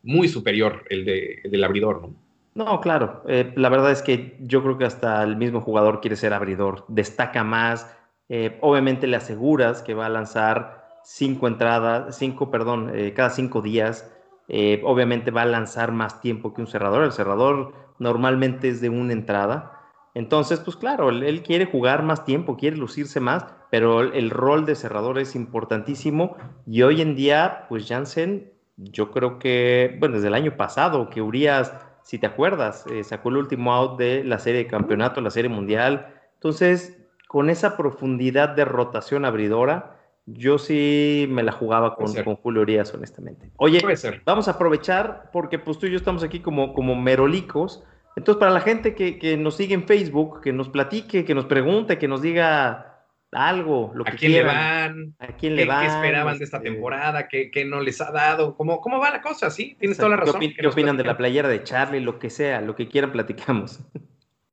muy 0.02 0.28
superior 0.28 0.86
el, 0.88 1.04
de, 1.04 1.40
del 1.44 1.64
abridor, 1.64 2.00
¿no? 2.00 2.22
No, 2.54 2.80
claro. 2.82 3.22
la 3.26 3.68
verdad 3.70 3.92
es 3.92 4.02
que 4.02 4.36
yo 4.40 4.62
creo 4.62 4.76
que 4.76 4.84
hasta 4.84 5.22
el 5.22 5.36
mismo 5.36 5.62
jugador 5.62 6.02
quiere 6.02 6.16
ser 6.16 6.34
abridor. 6.34 6.84
Destaca 6.88 7.44
más, 7.44 7.86
eh, 8.34 8.56
obviamente 8.62 9.06
le 9.06 9.18
aseguras 9.18 9.82
que 9.82 9.92
va 9.92 10.06
a 10.06 10.08
lanzar 10.08 10.86
cinco 11.04 11.48
entradas, 11.48 12.16
cinco, 12.16 12.50
perdón, 12.50 12.90
eh, 12.94 13.12
cada 13.12 13.28
cinco 13.28 13.60
días. 13.60 14.10
Eh, 14.48 14.80
obviamente 14.86 15.30
va 15.30 15.42
a 15.42 15.44
lanzar 15.44 15.92
más 15.92 16.22
tiempo 16.22 16.54
que 16.54 16.62
un 16.62 16.66
cerrador. 16.66 17.04
El 17.04 17.12
cerrador 17.12 17.74
normalmente 17.98 18.70
es 18.70 18.80
de 18.80 18.88
una 18.88 19.12
entrada. 19.12 19.82
Entonces, 20.14 20.60
pues 20.60 20.78
claro, 20.78 21.10
él, 21.10 21.42
quiere 21.42 21.66
jugar 21.66 22.04
más 22.04 22.24
tiempo, 22.24 22.56
quiere 22.56 22.78
lucirse 22.78 23.20
más, 23.20 23.44
pero 23.70 24.00
el, 24.00 24.30
rol 24.30 24.64
de 24.64 24.76
cerrador 24.76 25.18
es 25.18 25.36
importantísimo. 25.36 26.38
Y 26.66 26.80
hoy 26.80 27.02
en 27.02 27.14
día, 27.14 27.66
pues 27.68 27.86
Jansen, 27.86 28.50
yo 28.78 29.10
creo 29.10 29.38
que, 29.38 29.98
bueno, 30.00 30.14
desde 30.14 30.28
el 30.28 30.34
año 30.34 30.56
pasado, 30.56 31.10
que 31.10 31.20
Urias, 31.20 31.74
si 32.02 32.18
te 32.18 32.28
acuerdas, 32.28 32.86
sacó 33.02 33.28
el 33.28 33.36
último 33.36 33.74
out 33.74 33.98
de 33.98 34.24
la 34.24 34.38
serie 34.38 34.62
de 34.62 34.68
campeonato, 34.68 35.20
la 35.20 35.28
serie 35.28 35.50
mundial. 35.50 36.14
Entonces, 36.36 37.01
con 37.32 37.48
esa 37.48 37.78
profundidad 37.78 38.50
de 38.50 38.66
rotación 38.66 39.24
abridora, 39.24 39.96
yo 40.26 40.58
sí 40.58 41.26
me 41.30 41.42
la 41.42 41.50
jugaba 41.50 41.96
con, 41.96 42.12
con 42.22 42.36
Julio 42.36 42.60
Urias, 42.60 42.92
honestamente. 42.92 43.50
Oye, 43.56 43.82
vamos 44.26 44.48
a 44.48 44.50
aprovechar 44.50 45.30
porque 45.32 45.58
pues 45.58 45.78
tú 45.78 45.86
y 45.86 45.92
yo 45.92 45.96
estamos 45.96 46.22
aquí 46.22 46.40
como, 46.40 46.74
como 46.74 46.94
merolicos. 46.94 47.82
Entonces, 48.16 48.38
para 48.38 48.52
la 48.52 48.60
gente 48.60 48.94
que, 48.94 49.18
que 49.18 49.38
nos 49.38 49.56
sigue 49.56 49.72
en 49.72 49.86
Facebook, 49.86 50.42
que 50.42 50.52
nos 50.52 50.68
platique, 50.68 51.24
que 51.24 51.34
nos 51.34 51.46
pregunte, 51.46 51.96
que 51.96 52.06
nos 52.06 52.20
diga 52.20 53.06
algo, 53.30 53.92
lo 53.94 54.04
que 54.04 54.10
¿A 54.10 54.16
quién 54.16 54.32
le 54.32 54.42
van? 54.42 55.14
¿A 55.18 55.28
quién 55.28 55.56
le 55.56 55.64
van? 55.64 55.80
¿Qué 55.80 55.86
esperaban 55.86 56.36
de 56.36 56.44
esta 56.44 56.58
este, 56.58 56.68
temporada? 56.68 57.28
¿Qué, 57.28 57.50
¿Qué, 57.50 57.64
no 57.64 57.80
les 57.80 57.98
ha 58.02 58.12
dado? 58.12 58.54
¿Cómo, 58.58 58.82
cómo 58.82 58.98
va 59.00 59.10
la 59.10 59.22
cosa? 59.22 59.48
Sí, 59.50 59.74
tienes 59.80 59.96
toda 59.96 60.10
la 60.10 60.16
razón. 60.16 60.38
¿Qué, 60.38 60.66
opinan 60.66 60.98
de 60.98 61.04
la 61.04 61.16
playera 61.16 61.48
de 61.48 61.64
Charlie? 61.64 62.00
Lo 62.00 62.18
que 62.18 62.28
sea, 62.28 62.60
lo 62.60 62.76
que 62.76 62.88
quieran 62.88 63.10
platicamos. 63.10 63.80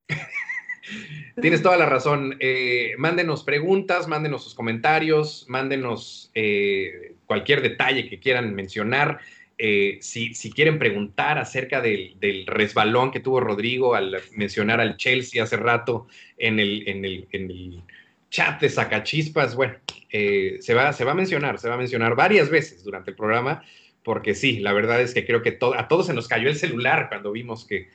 tienes 1.41 1.61
toda 1.61 1.77
la 1.77 1.85
razón. 1.85 2.37
Eh, 2.39 2.93
mándenos 2.97 3.43
preguntas, 3.43 4.07
mándenos 4.07 4.43
sus 4.43 4.53
comentarios, 4.53 5.45
mándenos 5.47 6.31
eh, 6.33 7.13
cualquier 7.25 7.61
detalle 7.61 8.09
que 8.09 8.19
quieran 8.19 8.53
mencionar. 8.55 9.19
Eh, 9.57 9.97
si, 10.01 10.33
si, 10.33 10.51
quieren 10.51 10.79
preguntar 10.79 11.37
acerca 11.37 11.81
del, 11.81 12.15
resbalón 12.47 13.11
que 13.11 13.19
tuvo 13.19 13.41
Rodrigo 13.41 13.93
al 13.93 14.21
mencionar 14.35 14.79
al 14.79 14.95
Chelsea 14.95 15.43
hace 15.43 15.57
rato 15.57 16.07
en 16.37 16.59
el, 16.59 16.87
en 16.87 17.03
el, 17.03 17.27
en 17.31 17.51
el 17.51 17.83
chat 18.29 18.61
de 18.61 18.69
sacachispas, 18.69 19.55
bueno, 19.55 19.75
se, 20.09 20.73
va, 20.73 20.93
se 20.93 21.03
va 21.03 21.11
a 21.11 21.15
mencionar, 21.15 21.59
se 21.59 21.67
va 21.67 21.75
a 21.75 21.77
mencionar 21.77 22.15
varias 22.15 22.49
veces 22.49 22.83
durante 22.83 23.11
el 23.11 23.17
programa, 23.17 23.63
porque 24.03 24.33
sí, 24.33 24.59
la 24.59 24.71
verdad 24.71 25.01
es 25.01 25.13
que 25.13 25.25
creo 25.25 25.41
que 25.41 25.59
a 25.75 25.87
todos 25.89 26.07
se 26.07 26.13
nos 26.13 26.29
cayó 26.29 26.47
el 26.47 26.55
celular 26.55 27.09
cuando 27.09 27.31
vimos 27.31 27.65
que 27.65 27.89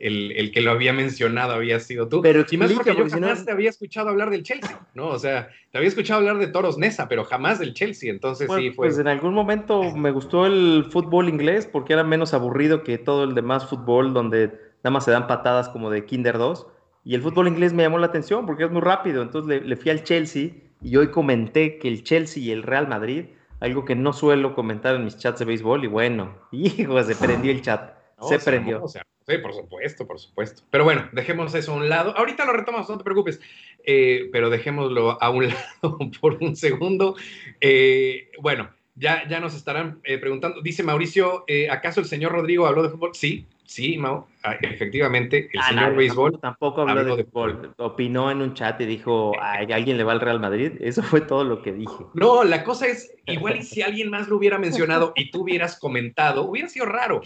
el, 0.00 0.50
que 0.52 0.62
lo 0.62 0.70
había 0.70 0.92
mencionado 0.92 1.52
había 1.52 1.78
sido 1.78 2.08
tú. 2.08 2.22
Pero 2.22 2.44
y 2.50 2.56
más 2.56 2.72
porque 2.72 2.94
yo 2.96 3.08
jamás 3.08 3.44
te 3.44 3.52
había 3.52 3.70
escuchado 3.70 4.08
hablar 4.08 4.30
del 4.30 4.42
Chelsea, 4.42 4.80
¿no? 4.94 5.08
O 5.08 5.18
sea, 5.18 5.50
te 5.70 5.78
había 5.78 5.88
escuchado 5.88 6.20
hablar 6.20 6.38
de 6.38 6.48
Toros 6.48 6.78
Nesa, 6.78 7.06
pero 7.08 7.24
jamás 7.24 7.58
del 7.58 7.74
Chelsea, 7.74 8.10
entonces 8.10 8.48
sí 8.56 8.70
fue... 8.70 8.86
Pues 8.88 8.98
en 8.98 9.08
algún 9.08 9.34
momento 9.34 9.94
me 9.94 10.10
gustó 10.10 10.46
el 10.46 10.86
fútbol 10.90 11.28
inglés 11.28 11.68
porque 11.70 11.92
era 11.92 12.02
menos 12.02 12.34
aburrido 12.34 12.82
que 12.82 12.98
todo 12.98 13.24
el 13.24 13.34
demás 13.34 13.68
fútbol 13.68 14.14
donde 14.14 14.48
nada 14.82 14.90
más 14.90 15.04
se 15.04 15.10
dan 15.10 15.26
patadas 15.26 15.68
como 15.68 15.90
de 15.90 16.04
Kinder 16.06 16.38
2 16.38 16.66
y 17.04 17.14
el 17.14 17.22
fútbol 17.22 17.48
inglés 17.48 17.72
me 17.72 17.82
llamó 17.82 17.98
la 17.98 18.06
atención 18.06 18.46
porque 18.46 18.64
es 18.64 18.70
muy 18.70 18.82
rápido. 18.82 19.22
Entonces 19.22 19.62
le, 19.64 19.76
fui 19.76 19.90
al 19.90 20.04
Chelsea 20.04 20.50
y 20.82 20.96
hoy 20.96 21.10
comenté 21.10 21.78
que 21.78 21.88
el 21.88 22.04
Chelsea 22.04 22.42
y 22.42 22.50
el 22.50 22.62
Real 22.62 22.88
Madrid, 22.88 23.26
algo 23.60 23.84
que 23.84 23.94
no 23.94 24.12
suelo 24.12 24.54
comentar 24.54 24.96
en 24.96 25.04
mis 25.04 25.18
chats 25.18 25.38
de 25.38 25.44
béisbol, 25.44 25.84
y 25.84 25.88
bueno, 25.88 26.34
hijo, 26.52 27.02
se 27.02 27.14
prendió 27.14 27.52
el 27.52 27.62
chat. 27.62 27.94
se 28.28 28.38
prendió. 28.38 28.84
Sí, 29.30 29.38
por 29.38 29.54
supuesto, 29.54 30.06
por 30.06 30.18
supuesto. 30.18 30.62
Pero 30.70 30.84
bueno, 30.84 31.08
dejemos 31.12 31.54
eso 31.54 31.72
a 31.72 31.76
un 31.76 31.88
lado. 31.88 32.16
Ahorita 32.16 32.44
lo 32.44 32.52
retomamos, 32.52 32.88
no 32.88 32.98
te 32.98 33.04
preocupes. 33.04 33.40
Eh, 33.84 34.28
pero 34.32 34.50
dejémoslo 34.50 35.22
a 35.22 35.30
un 35.30 35.48
lado 35.82 35.98
por 36.20 36.38
un 36.42 36.56
segundo. 36.56 37.16
Eh, 37.60 38.30
bueno, 38.40 38.70
ya, 38.94 39.26
ya 39.28 39.40
nos 39.40 39.54
estarán 39.54 40.00
eh, 40.04 40.18
preguntando. 40.18 40.60
Dice 40.62 40.82
Mauricio, 40.82 41.44
¿acaso 41.70 42.00
el 42.00 42.06
señor 42.06 42.32
Rodrigo 42.32 42.66
habló 42.66 42.82
de 42.82 42.90
fútbol? 42.90 43.10
Sí, 43.14 43.46
Sí, 43.70 43.96
Mau, 43.98 44.26
ah, 44.42 44.56
efectivamente, 44.62 45.48
el 45.52 45.60
ah, 45.60 45.68
señor 45.68 45.94
béisbol. 45.94 46.40
Tampoco, 46.40 46.80
habló, 46.80 47.14
de, 47.14 47.22
fútbol. 47.22 47.72
Opinó 47.76 48.28
en 48.32 48.42
un 48.42 48.52
chat 48.52 48.80
y 48.80 48.84
dijo, 48.84 49.32
¿a 49.40 49.58
alguien 49.58 49.96
le 49.96 50.02
va 50.02 50.10
al 50.10 50.20
Real 50.20 50.40
Madrid? 50.40 50.72
Eso 50.80 51.04
fue 51.04 51.20
todo 51.20 51.44
lo 51.44 51.62
que 51.62 51.72
dije. 51.72 52.04
No, 52.14 52.42
la 52.42 52.64
cosa 52.64 52.88
es, 52.88 53.14
igual 53.26 53.58
y 53.58 53.62
si 53.62 53.80
alguien 53.80 54.10
más 54.10 54.26
lo 54.26 54.38
hubiera 54.38 54.58
mencionado 54.58 55.12
y 55.14 55.30
tú 55.30 55.42
hubieras 55.42 55.78
comentado, 55.78 56.42
hubiera 56.42 56.68
sido 56.68 56.86
raro. 56.86 57.20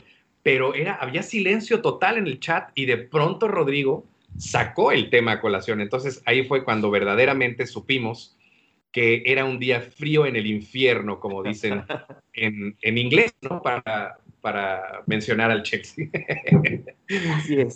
Pero 0.45 0.75
era, 0.75 0.95
había 0.95 1.25
silencio 1.25 1.83
total 1.83 2.19
en 2.19 2.29
el 2.29 2.39
chat 2.39 2.71
y 2.77 2.87
de 2.87 2.99
pronto 2.99 3.49
Rodrigo 3.49 4.07
sacó 4.39 4.93
el 4.93 5.11
tema 5.11 5.33
a 5.33 5.41
colación. 5.41 5.81
Entonces 5.81 6.23
ahí 6.27 6.45
fue 6.45 6.65
cuando 6.65 6.93
verdaderamente 6.93 7.67
supimos 7.67 8.37
que 8.93 9.25
era 9.27 9.45
un 9.45 9.59
día 9.59 9.81
frío 9.81 10.25
en 10.25 10.37
el 10.37 10.47
infierno, 10.47 11.19
como 11.19 11.43
dicen 11.43 11.83
en, 12.33 12.77
en 12.81 12.99
inglés, 12.99 13.35
¿no? 13.43 13.61
Para, 13.61 14.19
para 14.41 15.03
mencionar 15.07 15.51
al 15.51 15.65
Chelsea. 15.65 16.09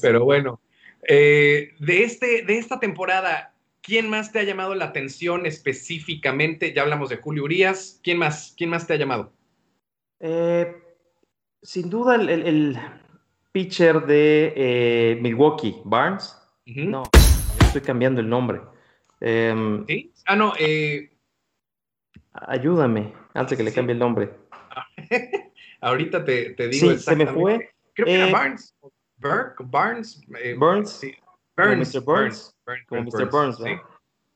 Pero 0.00 0.24
bueno, 0.24 0.60
eh, 1.08 1.72
de, 1.78 2.04
este, 2.04 2.42
de 2.42 2.58
esta 2.58 2.78
temporada, 2.78 3.54
¿quién 3.80 4.08
más 4.08 4.30
te 4.30 4.38
ha 4.38 4.42
llamado 4.44 4.74
la 4.74 4.84
atención 4.84 5.46
específicamente? 5.46 6.72
Ya 6.72 6.82
hablamos 6.82 7.08
de 7.08 7.16
Julio 7.16 7.44
Urias. 7.44 7.98
¿Quién 8.04 8.18
más, 8.18 8.54
quién 8.56 8.70
más 8.70 8.86
te 8.86 8.92
ha 8.92 8.96
llamado? 8.96 9.32
Eh, 10.20 10.72
sin 11.62 11.90
duda 11.90 12.16
el, 12.16 12.78
pitcher 13.52 14.06
de 14.06 14.52
eh, 14.56 15.18
Milwaukee, 15.20 15.80
Barnes. 15.84 16.36
No, 16.66 17.04
estoy 17.60 17.80
cambiando 17.80 18.20
el 18.20 18.28
nombre. 18.28 18.60
Em, 19.20 19.86
¿Sí? 19.86 20.12
Ah, 20.26 20.36
no. 20.36 20.52
Ayúdame, 22.32 23.12
antes 23.34 23.56
que 23.56 23.64
le 23.64 23.72
cambie 23.72 23.94
el 23.94 23.98
nombre. 23.98 24.30
Ahorita 25.80 26.24
te, 26.24 26.50
te 26.50 26.68
digo 26.68 26.90
sí, 26.90 26.98
se 26.98 27.16
me 27.16 27.26
fue. 27.26 27.70
Creo 27.94 28.06
que 28.06 28.14
era 28.14 28.28
eh, 28.28 28.32
Barnes. 28.32 28.74
Burke, 29.16 29.64
Barnes. 29.64 30.20
Eh, 30.42 30.54
Burns. 30.54 30.90
Sí. 30.90 31.14
Burns. 31.56 31.94
Mr. 31.94 32.00
Burns. 32.02 32.56
Como 32.88 33.02
Mr. 33.02 33.30
Burns, 33.30 33.56
sí. 33.58 33.70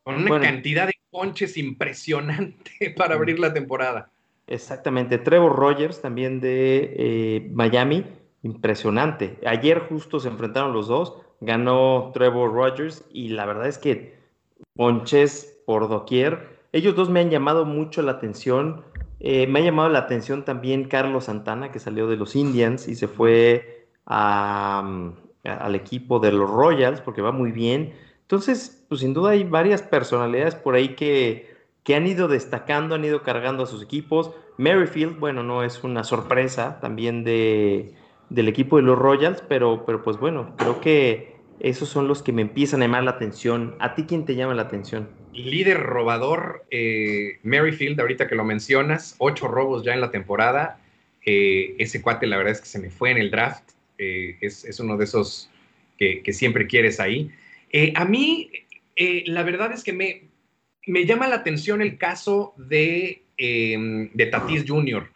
Con 0.02 0.16
una 0.16 0.40
cantidad 0.40 0.87
de 0.87 0.94
ponches 1.11 1.56
impresionante 1.56 2.90
para 2.96 3.14
abrir 3.14 3.38
la 3.38 3.52
temporada. 3.52 4.11
Exactamente. 4.46 5.18
Trevor 5.18 5.57
Rogers, 5.57 6.00
también 6.00 6.40
de 6.40 6.94
eh, 6.96 7.50
Miami, 7.52 8.07
impresionante. 8.42 9.38
Ayer 9.46 9.81
justo 9.81 10.20
se 10.20 10.28
enfrentaron 10.28 10.72
los 10.72 10.88
dos, 10.88 11.16
ganó 11.40 12.11
Trevor 12.12 12.52
Rogers 12.52 13.05
y 13.12 13.28
la 13.28 13.46
verdad 13.46 13.68
es 13.68 13.78
que 13.78 14.16
ponches 14.74 15.62
por 15.66 15.88
doquier. 15.88 16.61
Ellos 16.72 16.96
dos 16.96 17.11
me 17.11 17.20
han 17.20 17.31
llamado 17.31 17.64
mucho 17.64 18.02
la 18.02 18.12
atención 18.12 18.85
eh, 19.24 19.46
me 19.46 19.61
ha 19.61 19.62
llamado 19.62 19.88
la 19.88 20.00
atención 20.00 20.44
también 20.44 20.88
Carlos 20.88 21.26
Santana, 21.26 21.70
que 21.70 21.78
salió 21.78 22.09
de 22.09 22.16
los 22.16 22.35
Indians 22.35 22.88
y 22.88 22.96
se 22.96 23.07
fue 23.07 23.87
al 24.05 25.14
equipo 25.76 26.18
de 26.18 26.33
los 26.33 26.50
Royals, 26.50 27.00
porque 27.00 27.22
va 27.22 27.31
muy 27.31 27.52
bien. 27.52 27.94
Entonces, 28.22 28.85
pues 28.88 29.00
sin 29.00 29.14
duda 29.14 29.31
hay 29.31 29.44
varias 29.44 29.81
personalidades 29.81 30.57
por 30.57 30.74
ahí 30.74 30.96
que, 30.96 31.51
que 31.85 31.95
han 31.95 32.07
ido 32.07 32.29
destacando, 32.29 32.95
han 32.95 33.05
ido 33.05 33.23
cargando 33.23 33.64
a 33.64 33.66
sus 33.66 33.83
equipos. 33.83 34.31
Merrifield, 34.59 35.18
bueno, 35.18 35.42
no 35.42 35.64
es 35.64 35.83
una 35.83 36.05
sorpresa 36.05 36.79
también 36.81 37.25
de, 37.25 37.95
del 38.31 38.49
equipo 38.49 38.77
de 38.77 38.83
los 38.83 38.99
Royals, 38.99 39.42
pero, 39.49 39.85
pero 39.85 40.03
pues 40.03 40.18
bueno, 40.18 40.55
creo 40.57 40.81
que 40.81 41.37
esos 41.61 41.88
son 41.88 42.09
los 42.09 42.23
que 42.23 42.33
me 42.33 42.42
empiezan 42.42 42.83
a 42.83 42.87
llamar 42.87 43.05
la 43.05 43.12
atención. 43.12 43.77
¿A 43.81 43.95
ti 43.95 44.05
quién 44.05 44.25
te 44.25 44.35
llama 44.35 44.55
la 44.55 44.62
atención? 44.62 45.09
líder 45.33 45.81
robador, 45.81 46.64
eh, 46.71 47.38
Merrifield, 47.42 47.99
ahorita 48.01 48.29
que 48.29 48.35
lo 48.35 48.45
mencionas, 48.45 49.16
ocho 49.18 49.49
robos 49.49 49.85
ya 49.85 49.95
en 49.95 50.01
la 50.01 50.11
temporada. 50.11 50.81
Eh, 51.25 51.75
ese 51.79 52.03
cuate, 52.03 52.27
la 52.27 52.37
verdad 52.37 52.53
es 52.53 52.61
que 52.61 52.66
se 52.66 52.79
me 52.79 52.90
fue 52.90 53.11
en 53.11 53.18
el 53.18 53.31
draft. 53.31 53.71
Eh, 53.99 54.37
es, 54.40 54.79
uno 54.81 54.97
de 54.97 55.05
esos 55.05 55.51
que, 55.99 56.23
siempre 56.33 56.66
quieres 56.66 56.99
ahí. 57.01 57.31
a 57.95 58.05
mí, 58.05 58.51
la 59.27 59.42
verdad 59.45 59.73
es 59.73 59.85
que 59.85 59.92
me, 59.92 60.25
me, 60.87 61.07
llama 61.07 61.29
la 61.29 61.37
atención 61.37 61.83
el 61.83 61.99
caso 61.99 62.55
de, 62.57 63.23
em, 63.37 64.11
de 64.12 64.27
Tatis 64.27 64.64
Jr. 64.66 65.11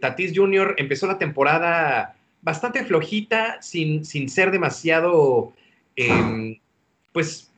Tatis 0.00 0.32
Jr. 0.34 0.74
empezó 0.78 1.08
la 1.08 1.18
temporada 1.18 2.16
bastante 2.42 2.84
flojita, 2.84 3.60
sin, 3.60 4.04
sin 4.04 4.28
ser 4.28 4.52
demasiado, 4.52 5.52
em, 5.96 6.58
pues 7.12 7.50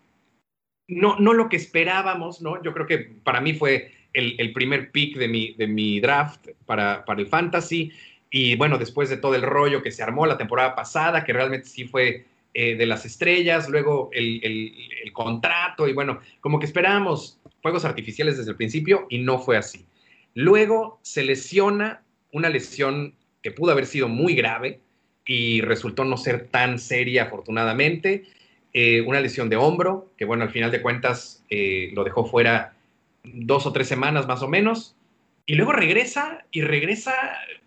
no, 0.87 1.19
no 1.19 1.35
lo 1.35 1.51
que 1.51 1.57
esperábamos, 1.57 2.41
¿no? 2.41 2.63
Yo 2.63 2.73
creo 2.73 2.87
que 2.87 2.99
para 3.23 3.43
mí 3.43 3.53
fue 3.53 3.93
el, 4.15 4.53
primer 4.53 4.91
pick 4.91 5.17
de 5.17 5.29
mi, 5.29 5.53
de 5.55 5.67
mi 5.67 6.01
draft 6.01 6.49
para, 6.65 7.05
para, 7.05 7.21
el 7.21 7.27
fantasy. 7.27 7.93
Y 8.31 8.57
bueno, 8.57 8.79
después 8.79 9.09
de 9.09 9.19
todo 9.19 9.35
el 9.35 9.43
rollo 9.43 9.83
que 9.83 9.91
se 9.91 10.03
armó 10.03 10.27
la 10.27 10.39
temporada 10.39 10.75
pasada, 10.75 11.25
que 11.25 11.33
realmente 11.33 11.69
sí 11.69 11.85
fue 11.85 12.25
eh, 12.61 12.75
de 12.75 12.87
las 12.87 13.07
estrellas, 13.07 13.69
luego 13.69 14.11
el, 14.13 14.41
el, 14.43 15.13
contrato 15.13 15.87
y 15.87 15.93
bueno, 15.93 16.19
como 16.41 16.59
que 16.59 16.67
esperábamos 16.67 17.39
fuegos 17.63 17.85
artificiales 17.85 18.37
desde 18.37 18.51
el 18.51 18.57
principio 18.57 19.07
y 19.09 19.19
no 19.19 19.39
fue 19.39 19.57
así. 19.57 19.87
Luego 20.35 20.99
se 21.03 21.23
lesiona 21.23 22.03
una 22.33 22.49
lesión 22.49 23.15
que 23.45 23.53
pudo 23.53 23.71
haber 23.71 23.87
sido 23.87 24.09
muy 24.09 24.35
grave 24.35 24.81
y 25.25 25.61
resultó 25.61 26.05
no 26.05 26.17
ser 26.17 26.49
tan 26.49 26.81
seria 26.81 27.27
afortunadamente. 27.27 28.25
Eh, 28.73 29.03
una 29.03 29.21
lesión 29.21 29.49
de 29.49 29.55
hombro, 29.55 30.11
que 30.17 30.25
bueno, 30.25 30.43
al 30.43 30.51
final 30.51 30.73
de 30.73 30.83
cuentas 30.83 31.45
eh, 31.51 31.93
lo 31.95 32.03
dejó 32.03 32.25
fuera 32.25 32.75
dos 33.23 33.67
o 33.67 33.73
tres 33.73 33.87
semanas 33.87 34.27
más 34.27 34.43
o 34.43 34.49
menos, 34.49 34.97
y 35.47 35.55
luego 35.55 35.71
regresa 35.71 36.45
y 36.51 36.63
regresa, 36.63 37.15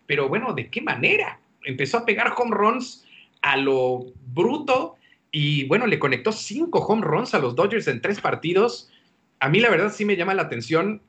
pero 0.05 0.28
bueno, 0.28 0.51
¿de 0.51 0.68
qué 0.68 0.82
manera? 0.82 1.39
Empezó 1.63 1.99
a 1.99 2.05
pegar 2.05 2.34
home 2.38 2.53
runs 2.53 3.05
a 3.41 3.57
lo 3.57 4.13
bruto 4.33 4.95
y 5.31 5.67
bueno, 5.67 5.87
le 5.87 5.99
conectó 5.99 6.31
cinco 6.31 6.79
home 6.79 7.03
runs 7.03 7.33
a 7.33 7.39
los 7.39 7.55
Dodgers 7.55 7.87
en 7.87 8.01
tres 8.01 8.19
partidos. 8.19 8.91
A 9.39 9.49
mí 9.49 9.59
la 9.59 9.69
verdad 9.69 9.91
sí 9.91 10.05
me 10.05 10.15
llama 10.15 10.33
la 10.33 10.43
atención 10.43 11.01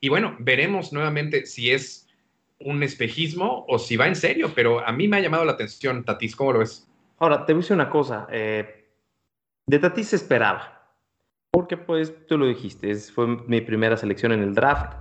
y 0.00 0.08
bueno, 0.08 0.36
veremos 0.38 0.92
nuevamente 0.92 1.46
si 1.46 1.70
es 1.70 2.08
un 2.60 2.82
espejismo 2.82 3.64
o 3.68 3.78
si 3.78 3.96
va 3.96 4.06
en 4.06 4.16
serio, 4.16 4.52
pero 4.54 4.86
a 4.86 4.92
mí 4.92 5.08
me 5.08 5.16
ha 5.16 5.20
llamado 5.20 5.44
la 5.44 5.52
atención, 5.52 6.04
Tatis, 6.04 6.36
¿cómo 6.36 6.52
lo 6.52 6.58
ves? 6.60 6.88
Ahora, 7.18 7.46
te 7.46 7.52
voy 7.52 7.60
a 7.60 7.62
decir 7.62 7.74
una 7.74 7.90
cosa. 7.90 8.26
Eh, 8.30 8.90
de 9.66 9.78
Tatis 9.78 10.12
esperaba. 10.12 10.78
Porque 11.50 11.76
pues 11.76 12.14
tú 12.26 12.36
lo 12.36 12.46
dijiste, 12.46 12.94
fue 12.96 13.26
mi 13.26 13.60
primera 13.60 13.96
selección 13.96 14.32
en 14.32 14.42
el 14.42 14.54
draft, 14.54 14.92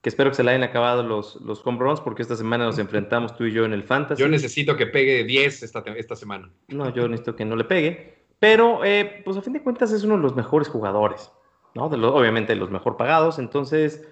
que 0.00 0.08
espero 0.08 0.30
que 0.30 0.36
se 0.36 0.44
la 0.44 0.52
hayan 0.52 0.62
acabado 0.62 1.02
los, 1.02 1.36
los 1.42 1.66
home 1.66 1.78
porque 2.04 2.22
esta 2.22 2.36
semana 2.36 2.64
nos 2.64 2.78
enfrentamos 2.78 3.36
tú 3.36 3.44
y 3.44 3.52
yo 3.52 3.64
en 3.64 3.72
el 3.72 3.82
Fantasy. 3.82 4.20
Yo 4.20 4.28
necesito 4.28 4.76
que 4.76 4.86
pegue 4.86 5.24
10 5.24 5.62
esta, 5.62 5.82
esta 5.96 6.16
semana. 6.16 6.50
No, 6.68 6.92
yo 6.94 7.08
necesito 7.08 7.36
que 7.36 7.44
no 7.44 7.56
le 7.56 7.64
pegue, 7.64 8.26
pero 8.38 8.84
eh, 8.84 9.22
pues 9.24 9.36
a 9.36 9.42
fin 9.42 9.52
de 9.52 9.62
cuentas 9.62 9.92
es 9.92 10.04
uno 10.04 10.16
de 10.16 10.22
los 10.22 10.36
mejores 10.36 10.68
jugadores, 10.68 11.32
¿no? 11.74 11.88
De 11.88 11.96
obviamente 11.96 12.52
de 12.52 12.60
los 12.60 12.70
mejor 12.70 12.96
pagados, 12.96 13.38
entonces 13.38 14.06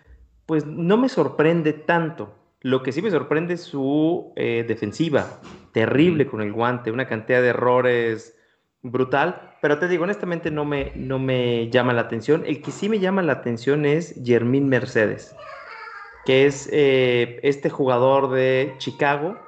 pues 0.47 0.66
no 0.66 0.97
me 0.97 1.09
sorprende 1.09 1.72
tanto. 1.72 2.35
Lo 2.61 2.82
que 2.82 2.93
sí 2.93 3.03
me 3.03 3.11
sorprende 3.11 3.55
es 3.55 3.61
su 3.61 4.32
eh, 4.37 4.64
defensiva, 4.66 5.41
terrible 5.72 6.26
con 6.26 6.41
el 6.41 6.53
guante, 6.53 6.91
una 6.91 7.07
cantidad 7.07 7.43
de 7.43 7.49
errores 7.49 8.37
brutal, 8.82 9.57
pero 9.61 9.78
te 9.78 9.89
digo, 9.89 10.05
honestamente 10.05 10.51
no 10.51 10.64
me, 10.64 10.93
no 10.95 11.18
me 11.18 11.70
llama 11.70 11.93
la 11.93 12.03
atención. 12.03 12.45
El 12.47 12.62
que 12.62 12.70
sí 12.70 12.89
me 12.89 13.01
llama 13.01 13.22
la 13.22 13.32
atención 13.32 13.87
es 13.87 14.20
Jermín 14.24 14.68
Mercedes, 14.68 15.35
que 16.25 16.47
es 16.47 16.68
eh, 16.72 17.41
este 17.43 17.70
jugador 17.70 18.31
de 18.31 18.75
Chicago, 18.79 19.39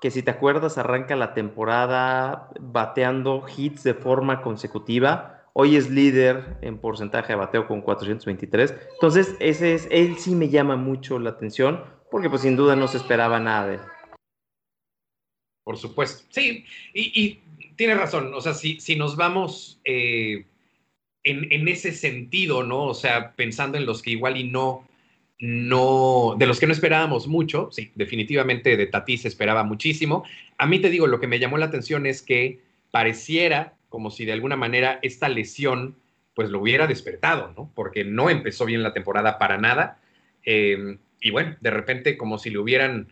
que 0.00 0.10
si 0.10 0.22
te 0.22 0.30
acuerdas 0.30 0.78
arranca 0.78 1.16
la 1.16 1.34
temporada 1.34 2.50
bateando 2.60 3.44
hits 3.56 3.82
de 3.82 3.94
forma 3.94 4.42
consecutiva. 4.42 5.44
Hoy 5.54 5.76
es 5.76 5.90
líder 5.90 6.56
en 6.62 6.78
porcentaje 6.78 7.32
de 7.32 7.38
bateo 7.38 7.66
con 7.66 7.80
423. 7.80 8.74
Entonces, 8.92 9.34
ese 9.40 9.74
es, 9.74 9.88
él 9.90 10.16
sí 10.18 10.34
me 10.34 10.50
llama 10.50 10.76
mucho 10.76 11.18
la 11.18 11.30
atención, 11.30 11.82
porque 12.10 12.30
pues 12.30 12.42
sin 12.42 12.56
duda 12.56 12.76
no 12.76 12.86
se 12.86 12.98
esperaba 12.98 13.40
nada 13.40 13.66
de 13.66 13.74
él. 13.74 13.80
Por 15.64 15.76
supuesto. 15.76 16.26
Sí, 16.30 16.64
y 16.94 17.40
tiene 17.78 17.94
razón, 17.94 18.34
o 18.34 18.40
sea, 18.40 18.54
si, 18.54 18.80
si 18.80 18.96
nos 18.96 19.16
vamos 19.16 19.80
eh, 19.84 20.44
en, 21.22 21.68
ese 21.68 21.92
sentido, 21.92 22.64
¿no? 22.64 22.84
O 22.84 22.94
sea, 22.94 23.34
pensando 23.36 23.78
en 23.78 23.86
los 23.86 24.02
que 24.02 24.10
igual 24.10 24.36
y 24.36 24.50
no, 24.50 24.88
no, 25.40 26.34
de 26.38 26.46
los 26.46 26.58
que 26.58 26.66
no 26.66 26.72
esperábamos 26.72 27.28
mucho, 27.28 27.68
sí, 27.70 27.92
definitivamente 27.94 28.76
de 28.76 28.86
Tati 28.86 29.18
se 29.18 29.28
esperaba 29.28 29.62
muchísimo. 29.62 30.24
A 30.56 30.66
mí 30.66 30.80
te 30.80 30.90
digo, 30.90 31.06
lo 31.06 31.20
que 31.20 31.28
me 31.28 31.38
llamó 31.38 31.58
la 31.58 31.66
atención 31.66 32.06
es 32.06 32.22
que 32.22 32.60
pareciera 32.90 33.74
como 33.88 34.10
si 34.10 34.24
de 34.24 34.32
alguna 34.32 34.56
manera 34.56 34.98
esta 35.02 35.28
lesión 35.28 35.96
pues 36.34 36.50
lo 36.50 36.60
hubiera 36.60 36.86
despertado, 36.86 37.52
¿no? 37.56 37.70
Porque 37.74 38.04
no 38.04 38.30
empezó 38.30 38.64
bien 38.64 38.82
la 38.82 38.92
temporada 38.92 39.38
para 39.38 39.58
nada. 39.58 39.98
Eh, 40.44 40.98
y 41.20 41.30
bueno, 41.30 41.56
de 41.60 41.70
repente 41.70 42.16
como 42.16 42.38
si 42.38 42.50
le 42.50 42.58
hubieran 42.58 43.08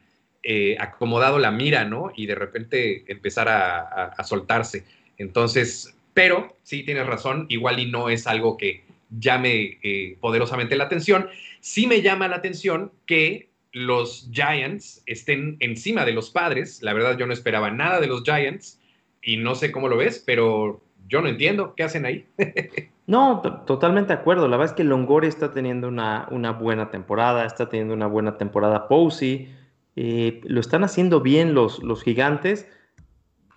eh, 0.48 0.76
acomodado 0.78 1.40
la 1.40 1.50
mira, 1.50 1.84
¿no? 1.84 2.12
Y 2.14 2.26
de 2.26 2.36
repente 2.36 3.04
empezar 3.08 3.48
a, 3.48 4.22
soltarse. 4.22 4.84
Entonces, 5.18 5.96
pero 6.14 6.56
sí 6.62 6.84
tienes 6.84 7.04
razón, 7.06 7.46
igual 7.48 7.80
y 7.80 7.90
no 7.90 8.10
es 8.10 8.28
algo 8.28 8.56
que 8.56 8.84
llame 9.10 9.78
eh, 9.82 10.16
poderosamente 10.20 10.76
la 10.76 10.84
atención. 10.84 11.28
Sí 11.60 11.86
me 11.86 12.02
llama 12.02 12.28
la 12.28 12.36
atención 12.36 12.92
que 13.06 13.50
los 13.72 14.30
Giants 14.32 15.02
estén 15.06 15.56
encima 15.60 16.04
de 16.04 16.12
los 16.12 16.30
padres. 16.30 16.82
La 16.82 16.92
verdad, 16.92 17.18
yo 17.18 17.26
no 17.26 17.32
esperaba 17.32 17.70
nada 17.70 18.00
de 18.00 18.06
los 18.06 18.22
Giants 18.22 18.80
y 19.22 19.36
no 19.36 19.54
sé 19.54 19.72
cómo 19.72 19.88
lo 19.88 19.96
ves, 19.96 20.22
pero 20.24 20.80
yo 21.08 21.20
no 21.20 21.28
entiendo 21.28 21.74
qué 21.74 21.82
hacen 21.82 22.06
ahí. 22.06 22.26
no, 23.06 23.42
totalmente 23.66 24.14
de 24.14 24.20
acuerdo. 24.20 24.48
La 24.48 24.56
verdad 24.56 24.72
es 24.72 24.76
que 24.76 24.84
Longoria 24.84 25.28
está 25.28 25.52
teniendo 25.52 25.88
una, 25.88 26.26
una 26.30 26.52
buena 26.52 26.90
temporada, 26.90 27.44
está 27.44 27.68
teniendo 27.68 27.94
una 27.94 28.06
buena 28.06 28.38
temporada 28.38 28.88
Posey. 28.88 29.54
Eh, 29.96 30.40
lo 30.44 30.60
están 30.60 30.84
haciendo 30.84 31.20
bien 31.20 31.54
los, 31.54 31.82
los 31.82 32.02
gigantes. 32.02 32.68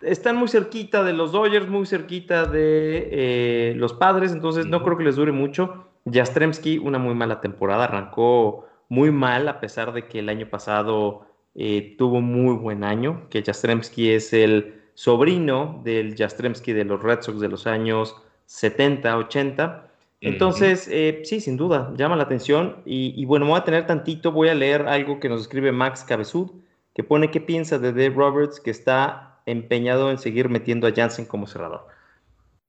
Están 0.01 0.37
muy 0.37 0.47
cerquita 0.47 1.03
de 1.03 1.13
los 1.13 1.31
Dodgers, 1.31 1.67
muy 1.67 1.85
cerquita 1.85 2.45
de 2.45 3.09
eh, 3.11 3.73
los 3.75 3.93
padres, 3.93 4.31
entonces 4.31 4.65
no 4.65 4.83
creo 4.83 4.97
que 4.97 5.03
les 5.03 5.15
dure 5.15 5.31
mucho. 5.31 5.85
Jastremski, 6.11 6.77
una 6.77 6.97
muy 6.97 7.15
mala 7.15 7.41
temporada, 7.41 7.83
arrancó 7.85 8.65
muy 8.87 9.11
mal 9.11 9.47
a 9.47 9.59
pesar 9.59 9.93
de 9.93 10.07
que 10.07 10.19
el 10.19 10.29
año 10.29 10.49
pasado 10.49 11.27
eh, 11.55 11.95
tuvo 11.97 12.21
muy 12.21 12.55
buen 12.55 12.83
año, 12.83 13.27
que 13.29 13.43
Jastremski 13.43 14.11
es 14.11 14.33
el 14.33 14.81
sobrino 14.93 15.81
del 15.83 16.15
Jastremski 16.15 16.73
de 16.73 16.85
los 16.85 17.01
Red 17.01 17.21
Sox 17.21 17.39
de 17.39 17.47
los 17.49 17.67
años 17.67 18.15
70, 18.45 19.17
80. 19.17 19.87
Entonces, 20.21 20.89
eh, 20.91 21.21
sí, 21.23 21.39
sin 21.39 21.55
duda, 21.55 21.93
llama 21.95 22.15
la 22.15 22.23
atención. 22.23 22.77
Y, 22.85 23.23
bueno, 23.25 23.45
me 23.45 23.51
voy 23.51 23.59
a 23.61 23.63
tener 23.63 23.87
tantito, 23.87 24.31
voy 24.31 24.49
a 24.49 24.55
leer 24.55 24.87
algo 24.87 25.19
que 25.19 25.29
nos 25.29 25.41
escribe 25.41 25.71
Max 25.71 26.03
Cabezud, 26.03 26.51
que 26.93 27.03
pone 27.03 27.31
qué 27.31 27.39
piensa 27.39 27.77
de 27.77 27.93
Dave 27.93 28.09
Roberts, 28.09 28.59
que 28.59 28.71
está 28.71 29.28
empeñado 29.49 30.11
en 30.11 30.17
seguir 30.17 30.49
metiendo 30.49 30.87
a 30.87 30.93
Jansen 30.93 31.25
como 31.25 31.47
cerrador. 31.47 31.87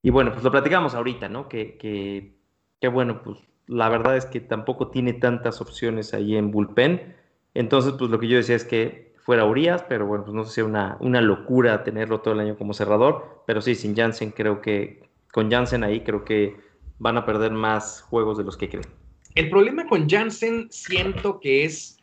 Y 0.01 0.09
bueno, 0.09 0.31
pues 0.31 0.43
lo 0.43 0.51
platicamos 0.51 0.95
ahorita, 0.95 1.29
¿no? 1.29 1.47
Que, 1.47 2.33
bueno, 2.91 3.21
pues 3.23 3.37
la 3.67 3.89
verdad 3.89 4.17
es 4.17 4.25
que 4.25 4.39
tampoco 4.39 4.89
tiene 4.89 5.13
tantas 5.13 5.61
opciones 5.61 6.13
ahí 6.13 6.35
en 6.35 6.51
bullpen. 6.51 7.15
Entonces, 7.53 7.93
pues 7.97 8.09
lo 8.09 8.19
que 8.19 8.27
yo 8.27 8.37
decía 8.37 8.55
es 8.55 8.65
que 8.65 9.13
fuera 9.17 9.45
Urias, 9.45 9.85
pero 9.87 10.07
bueno, 10.07 10.23
pues 10.23 10.35
no 10.35 10.43
sé 10.43 10.55
si 10.55 10.61
una, 10.61 10.97
una 10.99 11.21
locura 11.21 11.83
tenerlo 11.83 12.21
todo 12.21 12.33
el 12.33 12.39
año 12.39 12.57
como 12.57 12.73
cerrador. 12.73 13.43
Pero 13.45 13.61
sí, 13.61 13.75
sin 13.75 13.95
Jansen 13.95 14.31
creo 14.31 14.61
que, 14.61 15.09
con 15.31 15.51
Jansen 15.51 15.83
ahí 15.83 16.01
creo 16.01 16.25
que 16.25 16.55
van 16.97 17.17
a 17.17 17.25
perder 17.25 17.51
más 17.51 18.01
juegos 18.01 18.37
de 18.37 18.43
los 18.43 18.57
que 18.57 18.69
creen. 18.69 18.87
El 19.35 19.49
problema 19.49 19.87
con 19.87 20.09
Jansen 20.09 20.67
siento 20.71 21.39
que 21.39 21.63
es, 21.63 21.97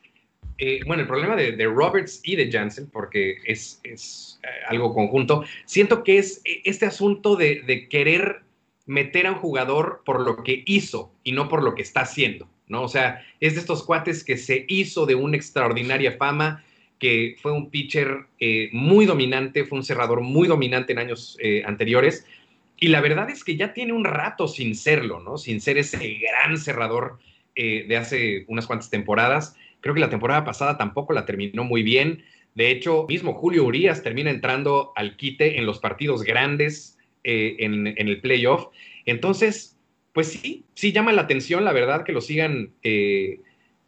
eh, 0.58 0.80
bueno, 0.86 1.02
el 1.02 1.08
problema 1.08 1.36
de, 1.36 1.64
Roberts 1.66 2.20
y 2.24 2.36
de 2.36 2.50
Jansen, 2.50 2.90
porque 2.90 3.36
es, 3.44 3.80
es 3.84 4.40
eh, 4.42 4.48
algo 4.68 4.92
conjunto, 4.92 5.44
siento 5.64 6.02
que 6.02 6.18
es 6.18 6.40
eh, 6.44 6.62
este 6.64 6.84
asunto 6.84 7.36
de, 7.36 7.86
querer 7.88 8.42
meter 8.86 9.26
a 9.26 9.32
un 9.32 9.38
jugador 9.38 10.02
por 10.04 10.20
lo 10.20 10.42
que 10.42 10.64
hizo 10.66 11.12
y 11.22 11.32
no 11.32 11.48
por 11.48 11.62
lo 11.62 11.74
que 11.74 11.82
está 11.82 12.00
haciendo, 12.00 12.48
¿no? 12.66 12.82
O 12.82 12.88
sea, 12.88 13.24
es 13.38 13.54
de 13.54 13.60
estos 13.60 13.84
cuates 13.84 14.24
que 14.24 14.36
se 14.36 14.64
hizo 14.68 15.06
de 15.06 15.14
una 15.14 15.36
extraordinaria 15.36 16.12
fama, 16.12 16.64
que 16.98 17.36
fue 17.40 17.52
un 17.52 17.70
pitcher 17.70 18.26
muy 18.72 19.06
dominante, 19.06 19.64
fue 19.64 19.78
un 19.78 19.84
cerrador 19.84 20.22
muy 20.22 20.48
dominante 20.48 20.92
en 20.92 20.98
años 20.98 21.36
anteriores, 21.64 22.26
y 22.80 22.88
la 22.88 23.00
verdad 23.00 23.30
es 23.30 23.44
que 23.44 23.56
ya 23.56 23.72
tiene 23.72 23.92
un 23.92 24.04
rato 24.04 24.48
sin 24.48 24.74
serlo, 24.74 25.20
¿no? 25.20 25.38
Sin 25.38 25.60
ser 25.60 25.78
ese 25.78 26.18
gran 26.18 26.58
cerrador 26.58 27.18
eh, 27.60 27.86
de 27.88 27.96
hace 27.96 28.44
unas 28.46 28.68
cuantas 28.68 28.88
temporadas. 28.88 29.56
Creo 29.80 29.94
que 29.94 30.00
la 30.00 30.10
temporada 30.10 30.44
pasada 30.44 30.76
tampoco 30.76 31.12
la 31.12 31.24
terminó 31.24 31.64
muy 31.64 31.82
bien. 31.82 32.24
De 32.54 32.70
hecho, 32.70 33.06
mismo 33.08 33.34
Julio 33.34 33.64
Urias 33.64 34.02
termina 34.02 34.30
entrando 34.30 34.92
al 34.96 35.16
quite 35.16 35.58
en 35.58 35.66
los 35.66 35.78
partidos 35.78 36.22
grandes 36.22 36.98
eh, 37.24 37.56
en, 37.60 37.86
el 37.86 38.20
playoff. 38.20 38.68
Entonces, 39.06 39.76
pues 40.12 40.28
sí, 40.28 40.64
sí 40.74 40.92
llama 40.92 41.12
la 41.12 41.22
atención, 41.22 41.64
la 41.64 41.72
verdad, 41.72 42.04
que 42.04 42.12
lo 42.12 42.20
sigan 42.20 42.72
eh, 42.82 43.40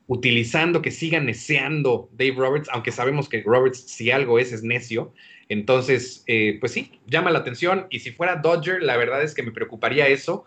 utilizando, 0.06 0.82
que 0.82 0.90
sigan 0.90 1.26
neceando 1.26 2.08
Dave 2.12 2.34
Roberts, 2.36 2.68
aunque 2.72 2.92
sabemos 2.92 3.28
que 3.28 3.42
Roberts, 3.42 3.80
si 3.80 4.10
algo 4.10 4.38
es, 4.38 4.52
es 4.52 4.62
necio. 4.62 5.12
Entonces, 5.48 6.22
eh, 6.26 6.58
pues 6.60 6.72
sí, 6.72 7.00
llama 7.06 7.30
la 7.30 7.40
atención. 7.40 7.86
Y 7.90 8.00
si 8.00 8.12
fuera 8.12 8.36
Dodger, 8.36 8.82
la 8.82 8.96
verdad 8.96 9.22
es 9.22 9.34
que 9.34 9.42
me 9.42 9.50
preocuparía 9.50 10.06
eso, 10.06 10.44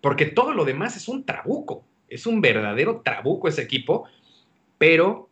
porque 0.00 0.26
todo 0.26 0.54
lo 0.54 0.64
demás 0.64 0.96
es 0.96 1.08
un 1.08 1.24
trabuco, 1.24 1.84
es 2.08 2.26
un 2.26 2.40
verdadero 2.40 3.02
trabuco 3.04 3.48
ese 3.48 3.62
equipo, 3.62 4.06
pero 4.80 5.28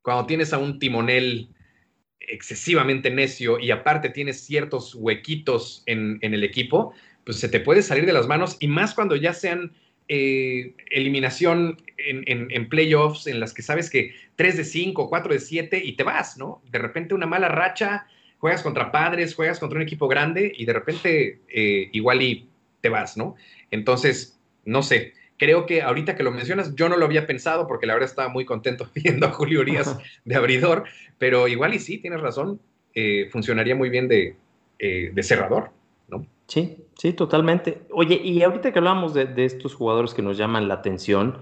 cuando 0.00 0.24
tienes 0.24 0.54
a 0.54 0.58
un 0.58 0.78
timonel 0.78 1.50
excesivamente 2.20 3.10
necio 3.10 3.58
y 3.58 3.70
aparte 3.70 4.08
tienes 4.08 4.40
ciertos 4.40 4.94
huequitos 4.94 5.82
en, 5.84 6.18
el 6.22 6.42
equipo, 6.42 6.94
pues 7.24 7.38
se 7.38 7.50
te 7.50 7.60
puede 7.60 7.82
salir 7.82 8.06
de 8.06 8.14
las 8.14 8.26
manos 8.26 8.56
y 8.60 8.66
más 8.66 8.94
cuando 8.94 9.14
ya 9.14 9.34
sean 9.34 9.74
eh, 10.08 10.74
eliminación 10.90 11.82
en, 11.98 12.68
playoffs 12.70 13.26
en 13.26 13.40
las 13.40 13.52
que 13.52 13.60
sabes 13.60 13.90
que 13.90 14.14
3 14.36 14.56
de 14.56 14.64
5, 14.64 15.10
4 15.10 15.34
de 15.34 15.38
7 15.38 15.82
y 15.84 15.92
te 15.92 16.02
vas, 16.02 16.38
¿no? 16.38 16.62
De 16.70 16.78
repente 16.78 17.14
una 17.14 17.26
mala 17.26 17.48
racha 17.48 18.06
juegas 18.38 18.62
contra 18.62 18.90
padres, 18.90 19.34
juegas 19.34 19.58
contra 19.58 19.76
un 19.76 19.82
equipo 19.82 20.08
grande 20.08 20.50
y 20.56 20.64
de 20.64 20.72
repente 20.72 21.42
eh, 21.48 21.90
igual 21.92 22.22
y 22.22 22.48
te 22.80 22.88
vas, 22.88 23.18
¿no? 23.18 23.34
Entonces, 23.70 24.40
no 24.64 24.82
sé, 24.82 25.12
creo 25.38 25.66
que 25.66 25.82
ahorita 25.82 26.16
que 26.16 26.22
lo 26.22 26.30
mencionas, 26.30 26.74
yo 26.74 26.88
no 26.88 26.96
lo 26.96 27.04
había 27.04 27.26
pensado 27.26 27.66
porque 27.66 27.86
la 27.86 27.94
verdad 27.94 28.08
estaba 28.08 28.28
muy 28.28 28.44
contento 28.44 28.88
viendo 28.94 29.26
a 29.26 29.30
Julio 29.30 29.60
Urias 29.60 29.98
de 30.24 30.34
abridor, 30.34 30.84
pero 31.18 31.48
igual 31.48 31.74
y 31.74 31.78
sí, 31.78 31.98
tienes 31.98 32.20
razón, 32.20 32.60
eh, 32.94 33.28
funcionaría 33.30 33.74
muy 33.74 33.90
bien 33.90 34.08
de, 34.08 34.36
eh, 34.78 35.10
de, 35.12 35.22
cerrador, 35.22 35.70
¿no? 36.08 36.26
Sí, 36.46 36.84
sí, 36.96 37.12
totalmente. 37.12 37.82
Oye, 37.90 38.20
y 38.22 38.42
ahorita 38.42 38.72
que 38.72 38.78
hablamos 38.78 39.14
de, 39.14 39.26
de 39.26 39.44
estos 39.44 39.74
jugadores 39.74 40.14
que 40.14 40.22
nos 40.22 40.36
llaman 40.36 40.68
la 40.68 40.74
atención, 40.74 41.38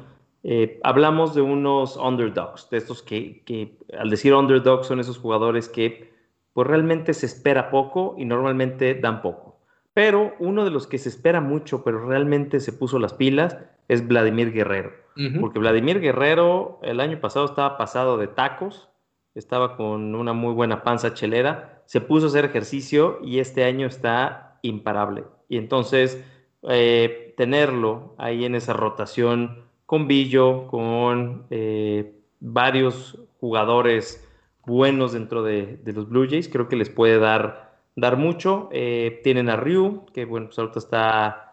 hablamos 0.85 1.35
de 1.35 1.41
unos 1.41 1.97
underdogs, 1.97 2.71
de 2.71 2.79
estos 2.79 3.03
que, 3.03 3.43
que 3.45 3.79
al 3.99 4.11
decir 4.11 4.33
underdogs 4.33 4.87
son 4.87 5.01
esos 5.01 5.19
jugadores 5.19 5.69
que 5.69 6.15
pues 6.57 6.69
realmente 6.69 7.13
se 7.13 7.27
espera 7.27 7.69
poco 7.69 8.15
y 8.17 8.25
normalmente 8.25 8.95
dan 8.95 9.21
poco. 9.21 9.61
Pero 9.93 10.35
uno 10.39 10.65
de 10.65 10.71
los 10.71 10.87
que 10.87 10.97
se 10.97 11.11
espera 11.11 11.43
mucho, 11.43 11.85
pero 11.85 12.07
realmente 12.07 12.61
se 12.61 12.73
puso 12.73 12.99
las 12.99 13.13
pilas, 13.13 13.59
es 13.89 14.07
Vladimir 14.07 14.53
Guerrero. 14.53 14.93
Porque 15.41 15.59
Vladimir 15.59 16.01
Guerrero 16.01 16.79
el 16.83 17.01
año 17.01 17.19
pasado 17.21 17.47
estaba 17.47 17.79
pasado 17.79 18.19
de 18.19 18.27
tacos, 18.27 18.91
estaba 19.35 19.77
con 19.79 20.15
una 20.15 20.35
muy 20.35 20.53
buena 20.53 20.83
panza 20.83 21.15
chelera, 21.15 21.83
se 21.87 22.03
puso 22.03 22.27
a 22.27 22.29
hacer 22.29 22.45
ejercicio 22.45 23.19
y 23.23 23.39
este 23.39 23.65
año 23.65 23.87
está 23.87 24.59
imparable. 24.61 25.25
Y 25.49 25.57
entonces, 25.57 26.23
eh, 26.69 27.33
tenerlo 27.37 28.15
ahí 28.19 28.45
en 28.45 28.55
esa 28.57 28.75
rotación 28.75 29.65
con 29.87 30.09
Billo, 30.09 30.67
con 30.67 31.47
eh, 31.51 32.13
varios 32.41 33.19
jugadores 33.41 34.23
buenos 34.67 35.13
dentro 35.13 35.43
de, 35.43 35.81
los 35.85 36.09
Blue 36.09 36.27
Jays, 36.29 36.49
creo 36.49 36.69
que 36.69 36.77
les 36.77 36.91
puede 36.91 37.19
dar, 37.19 37.79
dar 37.95 38.17
mucho. 38.17 38.69
Eh, 38.73 39.21
tienen 39.23 39.49
a 39.49 39.57
Ryu, 39.57 40.07
que 40.13 40.25
bueno, 40.25 40.47
pues 40.47 40.59
ahorita 40.59 40.79
está 40.81 41.46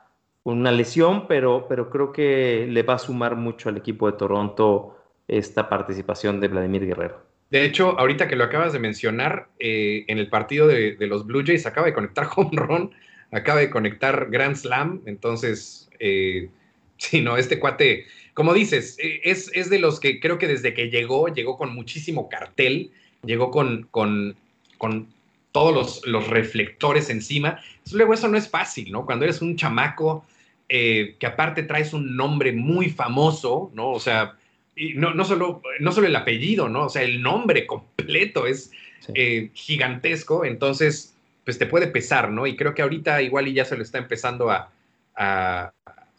una 0.43 0.71
lesión, 0.71 1.27
pero, 1.27 1.67
pero 1.67 1.89
creo 1.89 2.11
que 2.11 2.67
le 2.69 2.83
va 2.83 2.95
a 2.95 2.99
sumar 2.99 3.35
mucho 3.35 3.69
al 3.69 3.77
equipo 3.77 4.11
de 4.11 4.17
Toronto 4.17 4.97
esta 5.27 5.69
participación 5.69 6.39
de 6.39 6.49
Vladimir 6.49 6.85
Guerrero. 6.85 7.23
De 7.49 7.63
hecho, 7.63 7.97
ahorita 7.99 8.27
que 8.27 8.35
lo 8.35 8.43
acabas 8.43 8.73
de 8.73 8.79
mencionar, 8.79 9.47
eh, 9.59 10.05
en 10.07 10.17
el 10.17 10.27
partido 10.27 10.67
de, 10.67 10.97
los 11.01 11.25
Blue 11.25 11.43
Jays 11.45 11.65
acaba 11.65 11.87
de 11.87 11.93
conectar 11.93 12.27
home 12.35 12.49
run, 12.53 12.91
acaba 13.31 13.59
de 13.59 13.69
conectar 13.69 14.27
Grand 14.29 14.55
Slam, 14.55 15.01
entonces, 15.05 15.89
eh, 15.99 16.49
si 16.97 17.21
no, 17.21 17.37
este 17.37 17.59
cuate, 17.59 18.05
como 18.33 18.53
dices, 18.53 18.97
eh, 18.99 19.21
es, 19.23 19.51
es, 19.53 19.69
de 19.69 19.79
los 19.79 19.99
que 19.99 20.19
creo 20.19 20.39
que 20.39 20.47
desde 20.47 20.73
que 20.73 20.89
llegó, 20.89 21.27
llegó 21.27 21.57
con 21.57 21.75
muchísimo 21.75 22.27
cartel, 22.27 22.91
llegó 23.23 23.51
con, 23.51 23.87
con, 23.91 24.35
con 24.77 25.12
todos 25.53 25.73
los, 25.73 26.05
los, 26.05 26.27
reflectores 26.27 27.09
encima. 27.09 27.61
luego 27.93 28.13
eso 28.13 28.27
no 28.27 28.37
es 28.37 28.49
fácil, 28.49 28.91
¿no? 28.91 29.05
Cuando 29.05 29.23
eres 29.23 29.41
un 29.41 29.55
chamaco 29.55 30.25
que 30.67 31.27
aparte 31.27 31.63
traes 31.63 31.93
un 31.93 32.17
nombre 32.17 32.51
muy 32.51 32.89
famoso, 32.89 33.71
¿no? 33.75 33.91
O 33.91 33.99
sea, 33.99 34.35
y 34.75 34.93
no, 34.95 35.13
no, 35.13 35.23
solo, 35.23 35.61
no 35.79 35.91
solo 35.91 36.07
el 36.07 36.15
apellido, 36.15 36.69
¿no? 36.69 36.85
O 36.85 36.89
sea, 36.89 37.03
el 37.03 37.21
nombre 37.21 37.67
completo 37.67 38.47
es 38.47 38.71
eh, 39.13 39.51
gigantesco, 39.53 40.45
entonces, 40.45 41.15
pues 41.45 41.59
te 41.59 41.65
puede 41.65 41.87
pesar, 41.87 42.31
¿no? 42.31 42.47
Y 42.47 42.55
creo 42.55 42.73
que 42.73 42.81
ahorita 42.81 43.21
igual 43.21 43.47
y 43.47 43.53
ya 43.53 43.65
se 43.65 43.75
lo 43.75 43.83
está 43.83 43.97
empezando 43.97 44.49
a, 44.49 44.71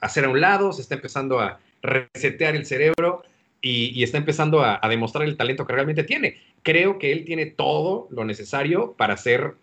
hacer 0.00 0.24
a 0.24 0.28
un 0.28 0.40
lado, 0.40 0.72
se 0.72 0.82
está 0.82 0.94
empezando 0.94 1.40
a 1.40 1.58
resetear 1.82 2.54
el 2.54 2.66
cerebro 2.66 3.24
y, 3.60 4.02
está 4.02 4.18
empezando 4.18 4.62
a, 4.62 4.80
demostrar 4.88 5.24
el 5.24 5.36
talento 5.36 5.66
que 5.66 5.72
realmente 5.72 6.04
tiene. 6.04 6.38
Creo 6.64 6.98
que 6.98 7.12
él 7.12 7.24
tiene 7.24 7.46
todo 7.46 8.08
lo 8.10 8.24
necesario 8.24 8.94
para 8.98 9.16
ser 9.16 9.54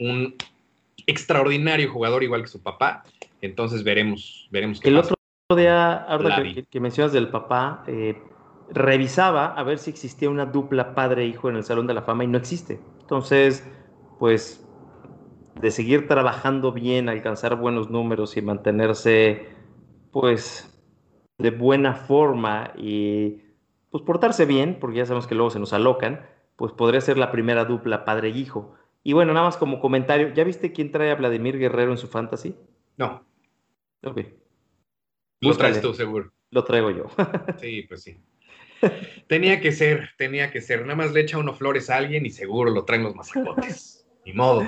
un 0.00 0.34
extraordinario 1.06 1.90
jugador 1.92 2.24
igual 2.24 2.42
que 2.42 2.48
su 2.48 2.62
papá. 2.62 3.04
Entonces 3.40 3.84
veremos, 3.84 4.48
veremos 4.50 4.80
qué 4.80 4.88
el 4.88 4.96
Otro 4.98 5.16
día, 5.54 5.94
ahora 5.94 6.42
que, 6.68 6.80
mencionas 6.80 7.12
del 7.12 7.28
papá, 7.28 7.84
eh, 7.86 8.20
revisaba 8.70 9.54
a 9.54 9.62
ver 9.62 9.78
si 9.78 9.90
existía 9.90 10.28
una 10.28 10.46
dupla 10.46 10.94
padre-hijo 10.94 11.48
en 11.48 11.56
el 11.56 11.62
Salón 11.62 11.86
de 11.86 11.94
la 11.94 12.02
Fama 12.02 12.24
y 12.24 12.26
no 12.26 12.38
existe. 12.38 12.80
Entonces, 13.02 13.64
pues 14.18 14.66
de 15.60 15.70
seguir 15.70 16.08
trabajando 16.08 16.72
bien, 16.72 17.08
alcanzar 17.08 17.56
buenos 17.56 17.90
números 17.90 18.36
y 18.36 18.42
mantenerse 18.42 19.46
pues 20.10 20.72
de 21.38 21.50
buena 21.50 21.94
forma 21.94 22.72
y 22.76 23.42
pues 23.90 24.02
portarse 24.02 24.46
bien, 24.46 24.78
porque 24.80 24.98
ya 24.98 25.06
sabemos 25.06 25.26
que 25.26 25.34
luego 25.34 25.50
se 25.50 25.58
nos 25.58 25.72
alocan, 25.72 26.26
pues 26.56 26.72
podría 26.72 27.00
ser 27.00 27.18
la 27.18 27.30
primera 27.30 27.64
dupla 27.64 28.04
padre-hijo. 28.04 28.74
Y 29.02 29.12
bueno, 29.12 29.32
nada 29.32 29.46
más 29.46 29.56
como 29.56 29.78
comentario, 29.78 30.32
¿ya 30.34 30.42
viste 30.42 30.72
quién 30.72 30.90
trae 30.90 31.10
a 31.10 31.14
Vladimir 31.14 31.58
Guerrero 31.58 31.92
en 31.92 31.98
su 31.98 32.08
fantasy? 32.08 32.56
No. 32.96 33.24
Ok. 34.02 34.20
Lo 35.40 35.56
traes 35.56 35.80
tú, 35.80 35.94
seguro. 35.94 36.32
Lo 36.50 36.64
traigo 36.64 36.90
yo. 36.90 37.06
sí, 37.60 37.82
pues 37.82 38.02
sí. 38.02 38.20
tenía 39.28 39.60
que 39.60 39.72
ser, 39.72 40.10
tenía 40.16 40.50
que 40.50 40.60
ser. 40.60 40.82
Nada 40.82 40.96
más 40.96 41.12
le 41.12 41.20
echa 41.20 41.38
uno 41.38 41.52
flores 41.52 41.90
a 41.90 41.96
alguien 41.96 42.26
y 42.26 42.30
seguro 42.30 42.70
lo 42.70 42.84
traen 42.84 43.04
los 43.04 43.14
masacotes. 43.14 44.06
Ni 44.24 44.32
modo. 44.32 44.66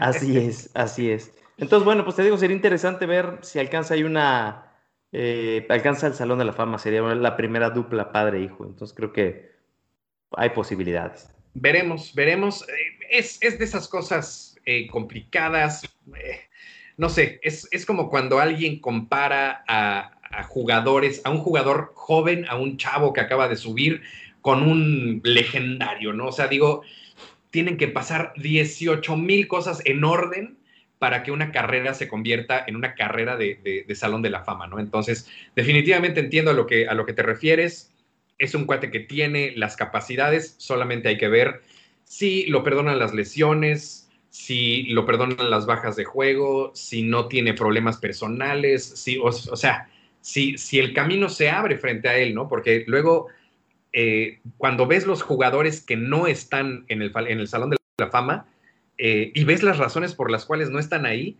así 0.00 0.36
es, 0.36 0.70
así 0.74 1.10
es. 1.10 1.32
Entonces, 1.56 1.84
bueno, 1.84 2.04
pues 2.04 2.16
te 2.16 2.22
digo, 2.22 2.36
sería 2.36 2.56
interesante 2.56 3.06
ver 3.06 3.38
si 3.42 3.58
alcanza 3.58 3.94
ahí 3.94 4.02
una. 4.02 4.66
Eh, 5.12 5.66
alcanza 5.68 6.06
el 6.06 6.14
Salón 6.14 6.38
de 6.38 6.44
la 6.44 6.52
Fama, 6.52 6.78
sería 6.78 7.02
la 7.02 7.36
primera 7.36 7.70
dupla 7.70 8.12
padre-hijo. 8.12 8.64
Entonces, 8.64 8.94
creo 8.94 9.12
que 9.12 9.49
hay 10.36 10.50
posibilidades. 10.50 11.28
Veremos, 11.54 12.14
veremos. 12.14 12.62
Eh, 12.68 13.08
es, 13.10 13.40
de 13.40 13.64
esas 13.64 13.88
cosas 13.88 14.56
eh, 14.64 14.86
complicadas. 14.88 15.82
no 16.96 17.08
sé, 17.08 17.40
es, 17.42 17.68
es 17.70 17.84
como 17.86 18.08
cuando 18.10 18.38
alguien 18.38 18.80
compara 18.80 19.64
a, 19.66 20.16
jugadores, 20.48 21.20
a 21.24 21.30
un 21.30 21.38
jugador 21.38 21.92
joven, 21.94 22.46
a 22.48 22.56
un 22.56 22.76
chavo 22.76 23.12
que 23.12 23.20
acaba 23.20 23.48
de 23.48 23.56
subir 23.56 24.02
con 24.40 24.62
un 24.62 25.20
legendario, 25.24 26.12
¿no? 26.12 26.28
O 26.28 26.32
sea, 26.32 26.46
digo, 26.46 26.82
tienen 27.50 27.76
que 27.76 27.88
pasar 27.88 28.32
18 28.36 29.16
mil 29.16 29.48
cosas 29.48 29.82
en 29.84 30.04
orden 30.04 30.56
para 31.00 31.22
que 31.22 31.32
una 31.32 31.50
carrera 31.50 31.94
se 31.94 32.08
convierta 32.08 32.62
en 32.66 32.76
una 32.76 32.94
carrera 32.94 33.36
de, 33.36 33.86
Salón 33.94 34.22
de 34.22 34.30
la 34.30 34.44
Fama, 34.44 34.66
¿no? 34.66 34.78
Entonces, 34.78 35.28
definitivamente 35.56 36.20
entiendo 36.20 36.52
a 36.52 36.54
lo, 36.54 36.66
que, 36.66 36.86
a 36.86 36.94
lo 36.94 37.06
que 37.06 37.12
te 37.12 37.22
refieres. 37.22 37.92
Es 38.40 38.56
un 38.56 38.64
cuate 38.64 38.90
que 38.90 38.98
tiene 38.98 39.52
las 39.54 39.76
capacidades, 39.76 40.56
solamente 40.58 41.08
hay 41.08 41.18
que 41.18 41.28
ver 41.28 41.62
si 42.02 42.46
lo 42.46 42.64
perdonan 42.64 42.98
las 42.98 43.14
lesiones, 43.14 44.10
si 44.30 44.84
lo 44.84 45.06
perdonan 45.06 45.50
las 45.50 45.66
bajas 45.66 45.94
de 45.94 46.04
juego, 46.04 46.72
si 46.74 47.02
no 47.02 47.28
tiene 47.28 47.54
problemas 47.54 47.98
personales, 47.98 48.84
si, 48.84 49.18
o 49.18 49.30
sea, 49.30 49.88
si, 50.20 50.58
si 50.58 50.78
el 50.78 50.92
camino 50.92 51.28
se 51.28 51.50
abre 51.50 51.78
frente 51.78 52.08
a 52.08 52.16
él, 52.16 52.34
¿no? 52.34 52.48
Porque 52.48 52.84
luego, 52.86 53.28
eh, 53.92 54.40
cuando 54.56 54.86
ves 54.86 55.06
los 55.06 55.22
jugadores 55.22 55.82
que 55.82 55.96
no 55.96 56.26
están 56.26 56.84
en 56.88 57.02
el, 57.02 57.12
en 57.14 57.40
el 57.40 57.48
Salón 57.48 57.70
de 57.70 57.76
la 57.98 58.10
Fama 58.10 58.46
eh, 58.98 59.32
y 59.34 59.44
ves 59.44 59.62
las 59.62 59.78
razones 59.78 60.14
por 60.14 60.30
las 60.30 60.44
cuales 60.46 60.70
no 60.70 60.78
están 60.78 61.06
ahí, 61.06 61.38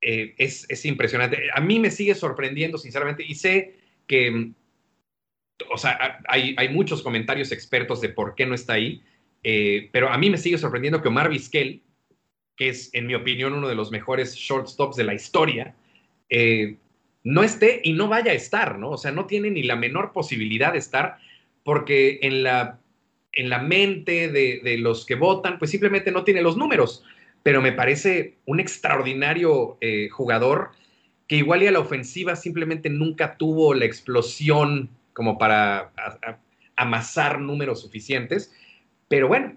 eh, 0.00 0.34
es, 0.38 0.66
es, 0.68 0.84
impresionante. 0.84 1.38
A 1.54 1.60
mí 1.60 1.78
me 1.78 1.90
sigue 1.90 2.14
sorprendiendo, 2.14 2.76
sinceramente, 2.76 3.24
y 3.26 3.34
sé 3.36 3.76
que, 4.06 4.52
o 5.70 5.78
sea, 5.78 6.20
hay, 6.28 6.68
muchos 6.70 7.02
comentarios 7.02 7.52
expertos 7.52 8.00
de 8.00 8.08
por 8.08 8.34
qué 8.34 8.46
no 8.46 8.54
está 8.54 8.74
ahí, 8.74 9.02
pero 9.92 10.08
a 10.10 10.18
mí 10.18 10.30
me 10.30 10.38
sigue 10.38 10.58
sorprendiendo 10.58 11.02
que 11.02 11.08
Omar 11.08 11.28
Vizquel, 11.28 11.82
que 12.56 12.68
es, 12.68 12.90
en 12.94 13.06
mi 13.06 13.14
opinión, 13.14 13.52
uno 13.52 13.68
de 13.68 13.74
los 13.74 13.90
mejores 13.90 14.34
shortstops 14.34 14.96
de 14.96 15.04
la 15.04 15.14
historia, 15.14 15.74
no 17.24 17.42
esté 17.42 17.80
y 17.84 17.92
no 17.92 18.08
vaya 18.08 18.32
a 18.32 18.34
estar, 18.34 18.78
¿no? 18.78 18.90
O 18.90 18.96
sea, 18.96 19.12
no 19.12 19.26
tiene 19.26 19.50
ni 19.50 19.62
la 19.62 19.76
menor 19.76 20.12
posibilidad 20.12 20.72
de 20.72 20.78
estar 20.78 21.18
porque 21.64 22.18
en 22.22 22.42
la, 22.42 22.80
en 23.32 23.48
la 23.48 23.60
mente 23.60 24.28
de, 24.28 24.76
los 24.78 25.06
que 25.06 25.14
votan, 25.14 25.58
pues 25.58 25.70
simplemente 25.70 26.10
no 26.10 26.24
tiene 26.24 26.42
los 26.42 26.56
números. 26.56 27.04
Pero 27.42 27.60
me 27.60 27.72
parece 27.72 28.36
un 28.46 28.60
extraordinario 28.60 29.78
eh, 29.80 30.08
jugador 30.10 30.70
que 31.26 31.36
igual 31.36 31.62
y 31.62 31.66
a 31.66 31.72
la 31.72 31.80
ofensiva 31.80 32.36
simplemente 32.36 32.90
nunca 32.90 33.36
tuvo 33.36 33.74
la 33.74 33.84
explosión 33.84 34.90
como 35.12 35.38
para 35.38 35.92
amasar 36.76 37.40
números 37.40 37.80
suficientes. 37.80 38.52
Pero 39.08 39.28
bueno, 39.28 39.56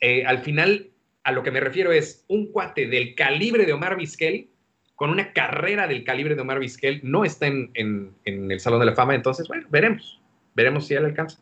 eh, 0.00 0.24
al 0.24 0.38
final 0.38 0.90
a 1.24 1.32
lo 1.32 1.42
que 1.42 1.50
me 1.50 1.60
refiero 1.60 1.92
es 1.92 2.24
un 2.28 2.52
cuate 2.52 2.86
del 2.86 3.14
calibre 3.14 3.66
de 3.66 3.72
Omar 3.72 3.96
Vizquel 3.96 4.48
con 4.96 5.10
una 5.10 5.32
carrera 5.32 5.86
del 5.86 6.04
calibre 6.04 6.34
de 6.34 6.40
Omar 6.40 6.58
Vizquel, 6.58 7.00
no 7.02 7.24
está 7.24 7.46
en, 7.46 8.14
el 8.24 8.60
Salón 8.60 8.80
de 8.80 8.86
la 8.86 8.94
Fama. 8.94 9.14
Entonces, 9.14 9.46
bueno, 9.46 9.66
veremos. 9.70 10.20
Veremos 10.54 10.86
si 10.86 10.94
él 10.94 11.04
alcanza. 11.04 11.38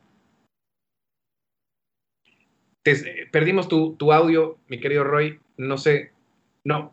perdimos 3.31 3.69
tu, 3.69 4.13
audio, 4.13 4.59
mi 4.67 4.81
querido 4.81 5.05
Roy. 5.05 5.39
No 5.57 5.79
sé. 5.79 6.13
No. 6.65 6.93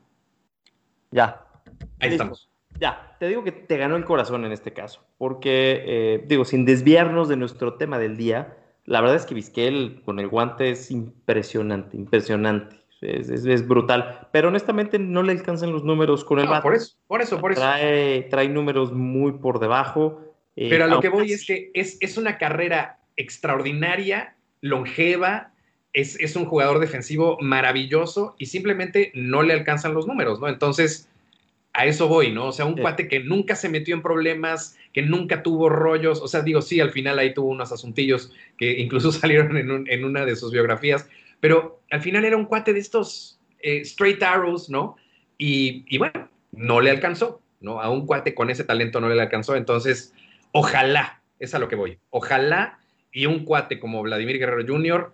Ya. 1.10 1.44
Ahí 2.00 2.12
estamos. 2.12 2.51
Ya, 2.82 3.16
te 3.20 3.28
digo 3.28 3.44
que 3.44 3.52
te 3.52 3.78
ganó 3.78 3.96
el 3.96 4.06
corazón 4.06 4.44
en 4.44 4.52
este 4.52 4.74
caso, 4.74 5.06
porque, 5.18 5.84
eh, 5.86 6.26
digo, 6.28 6.44
sin 6.44 6.66
desviarnos 6.66 7.30
de 7.30 7.38
nuestro 7.38 7.76
tema 7.76 8.00
del 8.00 8.18
día, 8.18 8.58
la 8.86 9.02
verdad 9.02 9.18
es 9.18 9.26
que 9.26 9.36
Vizquel 9.36 10.02
con 10.04 10.20
el 10.20 10.28
guante 10.28 10.72
es 10.72 10.90
impresionante, 10.90 11.96
impresionante 11.96 12.82
es, 13.02 13.68
brutal. 13.68 14.28
Pero 14.32 14.50
honestamente 14.50 15.00
no 15.00 15.24
le 15.24 15.32
alcanzan 15.32 15.72
los 15.72 15.84
números 15.84 16.24
con 16.24 16.40
el 16.40 16.46
no, 16.46 16.62
Por 16.62 16.76
eso, 16.76 16.96
por 17.08 17.22
eso, 17.22 17.40
por 17.40 17.52
eso. 17.52 17.62
Trae, 17.62 18.24
trae 18.24 18.50
números 18.50 18.92
muy 18.92 19.34
por 19.34 19.60
debajo. 19.60 20.22
Eh, 20.56 20.70
Pero 20.70 20.86
a 20.86 20.88
lo 20.88 21.00
que 21.00 21.10
voy 21.10 21.32
es 21.32 21.46
que 21.46 21.72
es, 21.74 21.98
es, 22.00 22.18
una 22.18 22.38
carrera 22.38 23.00
extraordinaria, 23.16 24.36
longeva, 24.62 25.54
es, 25.94 26.20
es, 26.20 26.36
un 26.36 26.46
jugador 26.46 26.80
defensivo 26.80 27.38
maravilloso 27.42 28.36
y 28.38 28.46
simplemente 28.48 29.12
no 29.14 29.42
le 29.42 29.54
alcanzan 29.54 29.94
los 29.94 30.08
números, 30.08 30.40
¿no? 30.40 30.48
Entonces, 30.48 31.10
a 31.74 31.86
eso 31.86 32.08
voy, 32.08 32.32
¿no? 32.32 32.48
O 32.48 32.52
sea, 32.52 32.66
un 32.66 32.76
cuate 32.76 33.08
que 33.08 33.22
nunca 33.22 33.56
se 33.56 33.70
metió 33.70 33.96
en 33.96 34.02
problemas, 34.02 34.78
que 34.94 35.02
nunca 35.02 35.42
tuvo 35.42 35.70
rollos, 35.70 36.22
o 36.22 36.28
sea, 36.28 36.42
digo, 36.42 36.62
sí, 36.62 36.80
al 36.80 36.92
final 36.92 37.18
ahí 37.18 37.34
tuvo 37.34 37.50
unos 37.50 37.72
asuntillos 37.72 38.32
que 38.58 38.72
incluso 38.80 39.12
salieron 39.12 39.58
en, 39.58 39.88
en 39.88 40.06
una 40.06 40.26
de 40.26 40.36
sus 40.36 40.52
biografías, 40.52 41.08
pero 41.40 41.82
al 41.90 42.02
final 42.02 42.26
era 42.26 42.38
un 42.38 42.46
cuate 42.46 42.74
de 42.74 42.80
estos 42.80 43.40
eh, 43.64 43.82
straight 43.82 44.22
arrows, 44.24 44.70
¿no? 44.70 44.96
Y, 45.38 45.98
bueno, 45.98 46.30
no 46.52 46.82
le 46.82 46.92
alcanzó, 46.92 47.42
¿no? 47.60 47.82
A 47.82 47.90
un 47.90 48.06
cuate 48.06 48.36
con 48.36 48.50
ese 48.50 48.64
talento 48.64 49.02
no 49.02 49.10
le 49.10 49.20
alcanzó. 49.20 49.56
Entonces, 49.56 50.14
ojalá, 50.52 51.22
es 51.40 51.56
a 51.56 51.60
lo 51.60 51.68
que 51.68 51.76
voy, 51.76 51.98
ojalá 52.12 52.80
y 53.12 53.26
un 53.26 53.44
cuate 53.44 53.80
como 53.80 54.04
Vladimir 54.04 54.38
Guerrero 54.38 54.66
Jr. 54.66 55.12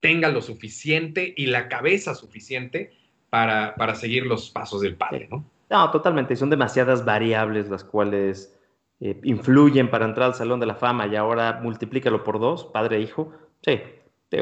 tenga 0.00 0.28
lo 0.28 0.42
suficiente 0.42 1.32
y 1.36 1.46
la 1.46 1.68
cabeza 1.68 2.14
suficiente 2.14 2.92
para, 3.30 3.94
seguir 3.94 4.26
los 4.26 4.50
pasos 4.50 4.82
del 4.82 4.96
padre, 4.96 5.26
¿no? 5.30 5.44
No, 5.70 5.90
totalmente. 5.90 6.36
Son 6.36 6.50
demasiadas 6.50 7.04
variables 7.04 7.68
las 7.68 7.84
cuales 7.84 8.58
eh, 9.00 9.20
influyen 9.24 9.90
para 9.90 10.04
entrar 10.04 10.28
al 10.28 10.34
Salón 10.34 10.60
de 10.60 10.66
la 10.66 10.74
Fama 10.74 11.06
y 11.06 11.16
ahora 11.16 11.60
multiplícalo 11.62 12.22
por 12.24 12.38
dos, 12.38 12.64
padre 12.64 12.96
e 12.96 13.00
hijo. 13.00 13.32
Sí, 13.62 13.80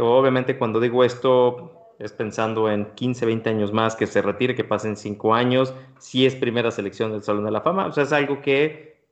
obviamente 0.00 0.58
cuando 0.58 0.80
digo 0.80 1.04
esto 1.04 1.94
es 1.98 2.12
pensando 2.12 2.70
en 2.70 2.94
15, 2.94 3.26
20 3.26 3.50
años 3.50 3.72
más, 3.72 3.94
que 3.94 4.06
se 4.06 4.22
retire, 4.22 4.56
que 4.56 4.64
pasen 4.64 4.96
5 4.96 5.34
años, 5.34 5.74
si 5.98 6.26
es 6.26 6.34
primera 6.34 6.70
selección 6.72 7.12
del 7.12 7.22
Salón 7.22 7.44
de 7.44 7.52
la 7.52 7.60
Fama. 7.60 7.86
O 7.86 7.92
sea, 7.92 8.04
es 8.04 8.12
algo 8.12 8.42
que 8.42 9.06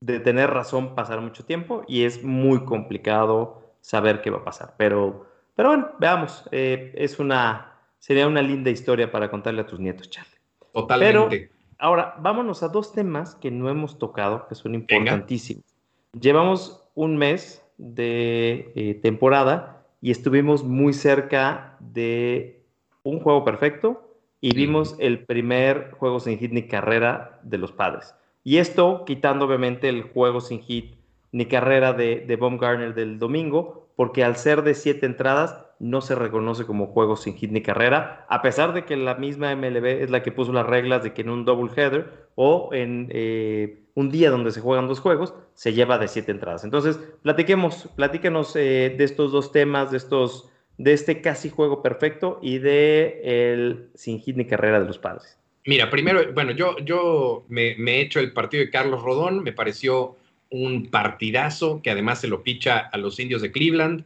de 0.00 0.20
tener 0.20 0.50
razón 0.50 0.94
pasar 0.94 1.20
mucho 1.20 1.44
tiempo 1.44 1.84
y 1.86 2.04
es 2.04 2.22
muy 2.22 2.64
complicado 2.64 3.74
saber 3.80 4.20
qué 4.22 4.30
va 4.30 4.38
a 4.38 4.44
pasar. 4.44 4.74
Pero, 4.76 5.26
pero 5.54 5.68
bueno, 5.70 5.90
veamos. 5.98 6.48
Eh, 6.50 6.92
es 6.96 7.18
una, 7.18 7.78
sería 7.98 8.26
una 8.26 8.42
linda 8.42 8.70
historia 8.70 9.10
para 9.10 9.30
contarle 9.30 9.62
a 9.62 9.66
tus 9.66 9.78
nietos, 9.78 10.10
Charlie. 10.10 10.35
Totalmente. 10.76 11.50
ahora, 11.78 12.16
vámonos 12.18 12.62
a 12.62 12.68
dos 12.68 12.92
temas 12.92 13.34
que 13.34 13.50
no 13.50 13.70
hemos 13.70 13.98
tocado, 13.98 14.46
que 14.46 14.54
son 14.54 14.74
importantísimos. 14.74 15.64
Llevamos 16.12 16.84
un 16.94 17.16
mes 17.16 17.64
de 17.78 18.72
eh, 18.74 18.94
temporada 19.02 19.86
y 20.02 20.10
estuvimos 20.10 20.64
muy 20.64 20.92
cerca 20.92 21.78
de 21.80 22.62
un 23.04 23.20
juego 23.20 23.42
perfecto 23.42 24.06
y 24.42 24.54
vimos 24.54 24.96
el 24.98 25.24
primer 25.24 25.92
juego 25.92 26.20
sin 26.20 26.38
hit 26.38 26.52
ni 26.52 26.66
carrera 26.66 27.40
de 27.42 27.56
los 27.56 27.72
padres. 27.72 28.14
Y 28.44 28.58
esto 28.58 29.04
quitando 29.06 29.46
obviamente 29.46 29.88
el 29.88 30.02
juego 30.02 30.42
sin 30.42 30.60
hit 30.60 30.94
ni 31.32 31.46
carrera 31.46 31.94
de, 31.94 32.20
de 32.20 32.36
Baumgartner 32.36 32.94
del 32.94 33.18
domingo, 33.18 33.85
porque 33.96 34.22
al 34.22 34.36
ser 34.36 34.62
de 34.62 34.74
siete 34.74 35.06
entradas 35.06 35.66
no 35.78 36.00
se 36.00 36.14
reconoce 36.14 36.64
como 36.64 36.86
juego 36.86 37.16
sin 37.16 37.34
hit 37.34 37.50
ni 37.50 37.62
carrera, 37.62 38.24
a 38.28 38.40
pesar 38.40 38.72
de 38.72 38.84
que 38.84 38.96
la 38.96 39.14
misma 39.16 39.54
MLB 39.54 40.02
es 40.02 40.10
la 40.10 40.22
que 40.22 40.32
puso 40.32 40.52
las 40.52 40.66
reglas 40.66 41.02
de 41.02 41.12
que 41.12 41.22
en 41.22 41.30
un 41.30 41.44
double 41.44 41.70
header 41.74 42.28
o 42.34 42.70
en 42.72 43.08
eh, 43.10 43.82
un 43.94 44.10
día 44.10 44.30
donde 44.30 44.52
se 44.52 44.60
juegan 44.60 44.88
dos 44.88 45.00
juegos, 45.00 45.34
se 45.54 45.72
lleva 45.72 45.98
de 45.98 46.08
siete 46.08 46.30
entradas. 46.30 46.64
Entonces, 46.64 47.00
platiquemos, 47.22 47.88
platíquenos 47.96 48.54
eh, 48.56 48.94
de 48.96 49.04
estos 49.04 49.32
dos 49.32 49.52
temas, 49.52 49.90
de 49.90 49.96
estos, 49.96 50.50
de 50.78 50.92
este 50.92 51.20
casi 51.20 51.50
juego 51.50 51.82
perfecto 51.82 52.38
y 52.42 52.58
de 52.58 53.20
el 53.24 53.90
sin 53.94 54.20
hit 54.20 54.36
ni 54.36 54.46
carrera 54.46 54.80
de 54.80 54.86
los 54.86 54.98
padres. 54.98 55.38
Mira, 55.66 55.90
primero, 55.90 56.32
bueno, 56.32 56.52
yo, 56.52 56.78
yo 56.78 57.44
me, 57.48 57.72
he 57.72 58.00
hecho 58.00 58.20
el 58.20 58.32
partido 58.32 58.64
de 58.64 58.70
Carlos 58.70 59.02
Rodón, 59.02 59.42
me 59.42 59.52
pareció 59.52 60.16
un 60.50 60.86
partidazo 60.90 61.80
que 61.82 61.90
además 61.90 62.20
se 62.20 62.28
lo 62.28 62.42
picha 62.42 62.78
a 62.78 62.96
los 62.98 63.18
indios 63.18 63.42
de 63.42 63.52
Cleveland. 63.52 64.04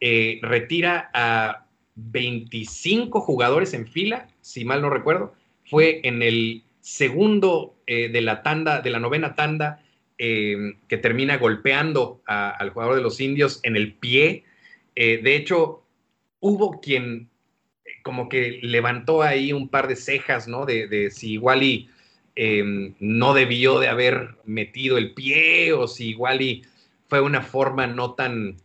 Eh, 0.00 0.38
retira 0.42 1.10
a 1.14 1.66
25 1.96 3.20
jugadores 3.20 3.74
en 3.74 3.86
fila, 3.86 4.28
si 4.40 4.64
mal 4.64 4.82
no 4.82 4.90
recuerdo. 4.90 5.34
Fue 5.64 6.00
en 6.04 6.22
el 6.22 6.62
segundo 6.80 7.74
eh, 7.86 8.08
de 8.08 8.20
la 8.20 8.42
tanda, 8.42 8.80
de 8.80 8.90
la 8.90 9.00
novena 9.00 9.34
tanda, 9.34 9.82
eh, 10.18 10.74
que 10.88 10.98
termina 10.98 11.38
golpeando 11.38 12.22
al 12.26 12.70
jugador 12.70 12.96
de 12.96 13.02
los 13.02 13.20
indios 13.20 13.60
en 13.62 13.76
el 13.76 13.94
pie. 13.94 14.44
de 14.94 15.36
hecho, 15.36 15.82
hubo 16.40 16.80
quien 16.80 17.28
como 18.04 18.28
que 18.28 18.60
levantó 18.62 19.22
ahí 19.22 19.52
un 19.54 19.68
par 19.68 19.88
de 19.88 19.96
cejas, 19.96 20.46
¿no? 20.46 20.66
De, 20.66 21.10
si 21.10 21.32
igual 21.32 21.62
y 21.62 21.88
em, 22.36 22.94
no 23.00 23.34
debió 23.34 23.78
de 23.78 23.88
haber 23.88 24.36
metido 24.44 24.98
el 24.98 25.12
pie 25.12 25.72
o 25.72 25.86
si 25.88 26.10
igual 26.10 26.42
y 26.42 26.62
fue 27.06 27.20
una 27.20 27.42
forma 27.42 27.86
no 27.86 28.14
tan, 28.14 28.56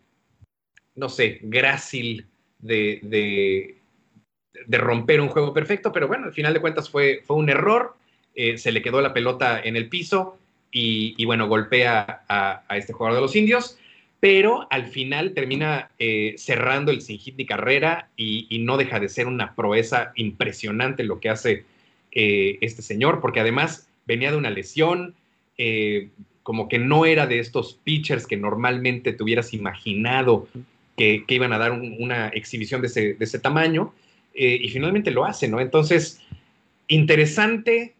no 0.95 1.09
sé, 1.09 1.39
grácil 1.43 2.27
de, 2.59 2.99
de, 3.03 4.77
romper 4.77 5.21
un 5.21 5.29
juego 5.29 5.53
perfecto, 5.53 5.91
pero 5.91 6.07
bueno, 6.07 6.25
al 6.25 6.33
final 6.33 6.53
de 6.53 6.61
cuentas 6.61 6.89
fue, 6.89 7.21
fue 7.25 7.37
un 7.37 7.49
error, 7.49 7.95
eh, 8.35 8.57
se 8.57 8.71
le 8.71 8.81
quedó 8.81 9.01
la 9.01 9.13
pelota 9.13 9.61
en 9.61 9.75
el 9.75 9.89
piso 9.89 10.37
y, 10.71 11.25
bueno, 11.25 11.47
golpea 11.47 12.25
a, 12.27 12.63
a 12.67 12.77
este 12.77 12.93
jugador 12.93 13.15
de 13.15 13.21
los 13.21 13.35
indios 13.35 13.79
pero 14.19 14.67
al 14.69 14.85
final 14.87 15.33
termina 15.33 15.91
eh, 15.97 16.35
cerrando 16.37 16.91
el 16.91 17.01
sin 17.01 17.19
hit 17.19 17.35
ni 17.37 17.45
carrera 17.45 18.09
y, 18.17 18.59
no 18.59 18.77
deja 18.77 18.99
de 18.99 19.09
ser 19.09 19.27
una 19.27 19.55
proeza 19.55 20.11
impresionante 20.15 21.03
lo 21.03 21.19
que 21.19 21.29
hace 21.29 21.65
eh, 22.11 22.57
este 22.61 22.81
señor, 22.81 23.21
porque 23.21 23.39
además 23.39 23.87
venía 24.05 24.31
de 24.31 24.37
una 24.37 24.49
lesión, 24.49 25.15
eh, 25.57 26.09
como 26.43 26.67
que 26.67 26.79
no 26.79 27.05
era 27.05 27.27
de 27.27 27.39
estos 27.39 27.79
pitchers 27.83 28.25
que 28.25 28.37
normalmente 28.37 29.13
te 29.13 29.23
hubieras 29.23 29.53
imaginado 29.53 30.47
que, 30.97 31.23
iban 31.27 31.53
a 31.53 31.57
dar 31.57 31.71
una 31.71 32.29
exhibición 32.29 32.81
de 32.81 32.87
ese, 32.87 33.13
de 33.13 33.25
ese 33.25 33.39
tamaño, 33.39 33.93
y 34.33 34.69
finalmente 34.69 35.11
lo 35.11 35.25
hace, 35.25 35.49
¿no? 35.49 35.59
Entonces, 35.59 36.21
interesante 36.87 37.93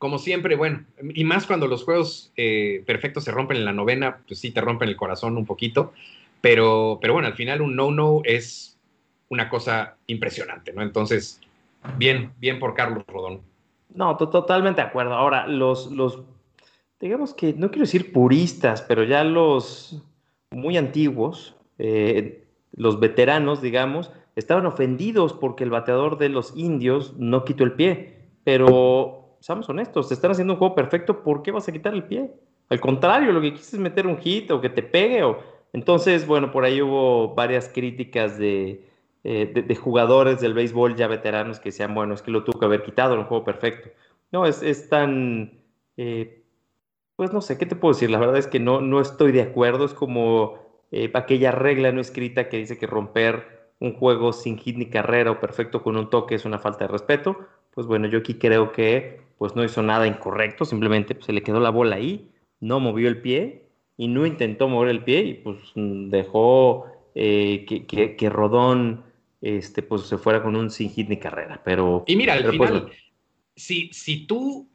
como 0.00 0.18
siempre, 0.18 0.56
bueno, 0.56 0.86
y 1.12 1.24
más 1.24 1.44
cuando 1.44 1.66
los 1.66 1.84
juegos 1.84 2.32
eh, 2.34 2.82
perfectos 2.86 3.22
se 3.22 3.32
rompen 3.32 3.58
en 3.58 3.66
la 3.66 3.74
novena, 3.74 4.20
pues 4.26 4.40
sí 4.40 4.50
te 4.50 4.62
rompen 4.62 4.88
el 4.88 4.96
corazón 4.96 5.36
un 5.36 5.44
poquito, 5.44 5.92
pero, 6.40 6.98
pero 7.02 7.12
bueno, 7.12 7.28
al 7.28 7.34
final 7.34 7.60
un 7.60 7.76
no-no 7.76 8.22
es 8.24 8.78
una 9.28 9.50
cosa 9.50 9.98
impresionante, 10.06 10.72
¿no? 10.72 10.80
Entonces, 10.80 11.38
bien, 11.96 12.32
bien 12.38 12.58
por 12.58 12.74
Carlos 12.74 13.04
Rodón. 13.06 13.42
No, 13.94 14.16
totalmente 14.16 14.80
de 14.80 14.86
acuerdo. 14.88 15.14
Ahora, 15.14 15.46
los, 15.46 15.90
los, 15.90 16.22
digamos 17.00 17.34
que, 17.34 17.54
no 17.54 17.70
quiero 17.70 17.84
decir 17.84 18.12
puristas, 18.12 18.82
pero 18.82 19.04
ya 19.04 19.24
los 19.24 20.02
muy 20.50 20.76
antiguos, 20.76 21.56
eh, 21.78 22.46
los 22.72 23.00
veteranos, 23.00 23.60
digamos, 23.60 24.12
estaban 24.36 24.66
ofendidos 24.66 25.32
porque 25.32 25.64
el 25.64 25.70
bateador 25.70 26.18
de 26.18 26.28
los 26.28 26.56
indios 26.56 27.16
no 27.18 27.44
quitó 27.44 27.64
el 27.64 27.72
pie, 27.72 28.28
pero 28.44 29.36
seamos 29.40 29.68
honestos, 29.68 30.08
te 30.08 30.14
están 30.14 30.30
haciendo 30.30 30.54
un 30.54 30.58
juego 30.58 30.74
perfecto, 30.74 31.22
¿por 31.22 31.42
qué 31.42 31.50
vas 31.50 31.68
a 31.68 31.72
quitar 31.72 31.94
el 31.94 32.04
pie? 32.04 32.30
Al 32.68 32.80
contrario, 32.80 33.32
lo 33.32 33.40
que 33.40 33.50
quieres 33.50 33.74
es 33.74 33.80
meter 33.80 34.06
un 34.06 34.18
hit 34.18 34.50
o 34.50 34.60
que 34.60 34.70
te 34.70 34.82
pegue. 34.82 35.24
O... 35.24 35.38
Entonces, 35.72 36.26
bueno, 36.26 36.52
por 36.52 36.64
ahí 36.64 36.80
hubo 36.80 37.34
varias 37.34 37.68
críticas 37.68 38.38
de, 38.38 38.88
eh, 39.22 39.76
jugadores 39.76 40.40
del 40.40 40.54
béisbol 40.54 40.96
ya 40.96 41.06
veteranos 41.06 41.60
que 41.60 41.68
decían, 41.68 41.94
bueno, 41.94 42.14
es 42.14 42.22
que 42.22 42.30
lo 42.30 42.44
tuvo 42.44 42.58
que 42.58 42.66
haber 42.66 42.82
quitado, 42.82 43.14
en 43.14 43.20
un 43.20 43.26
juego 43.26 43.44
perfecto. 43.44 43.90
No, 44.32 44.46
es, 44.46 44.88
tan... 44.88 45.60
Eh, 45.96 46.42
pues 47.16 47.32
no 47.32 47.40
sé, 47.42 47.58
¿qué 47.58 47.66
te 47.66 47.76
puedo 47.76 47.92
decir? 47.92 48.10
La 48.10 48.18
verdad 48.18 48.38
es 48.38 48.46
que 48.46 48.60
no, 48.60 48.80
no 48.80 49.00
estoy 49.00 49.32
de 49.32 49.42
acuerdo. 49.42 49.84
Es 49.84 49.92
como 49.92 50.58
eh, 50.90 51.10
aquella 51.14 51.50
regla 51.52 51.92
no 51.92 52.00
escrita 52.00 52.48
que 52.48 52.58
dice 52.58 52.78
que 52.78 52.86
romper 52.86 53.70
un 53.78 53.94
juego 53.94 54.32
sin 54.32 54.58
hit 54.58 54.76
ni 54.76 54.86
carrera 54.86 55.30
o 55.32 55.40
perfecto 55.40 55.82
con 55.82 55.96
un 55.96 56.08
toque 56.08 56.34
es 56.34 56.44
una 56.44 56.58
falta 56.58 56.86
de 56.86 56.92
respeto. 56.92 57.36
Pues 57.74 57.86
bueno, 57.86 58.08
yo 58.08 58.20
aquí 58.20 58.34
creo 58.34 58.72
que 58.72 59.20
pues 59.36 59.54
no 59.56 59.64
hizo 59.64 59.82
nada 59.82 60.06
incorrecto, 60.06 60.64
simplemente 60.64 61.14
pues, 61.14 61.26
se 61.26 61.32
le 61.32 61.42
quedó 61.42 61.60
la 61.60 61.70
bola 61.70 61.96
ahí, 61.96 62.30
no 62.60 62.78
movió 62.78 63.08
el 63.08 63.22
pie 63.22 63.64
y 63.96 64.08
no 64.08 64.26
intentó 64.26 64.68
mover 64.68 64.90
el 64.90 65.02
pie 65.02 65.20
y 65.22 65.34
pues 65.34 65.58
dejó 65.74 66.86
que, 67.14 68.30
Rodón 68.30 69.02
este, 69.40 69.82
pues, 69.82 70.02
se 70.02 70.18
fuera 70.18 70.42
con 70.42 70.56
un 70.56 70.70
sin 70.70 70.90
hit 70.90 71.08
ni 71.08 71.18
carrera. 71.18 71.60
Pero, 71.64 72.04
y 72.06 72.16
mira, 72.16 72.34
al 72.34 72.44
pues, 72.44 72.52
final, 72.52 72.90
si, 73.56 73.90
si 73.92 74.26
tú 74.26 74.68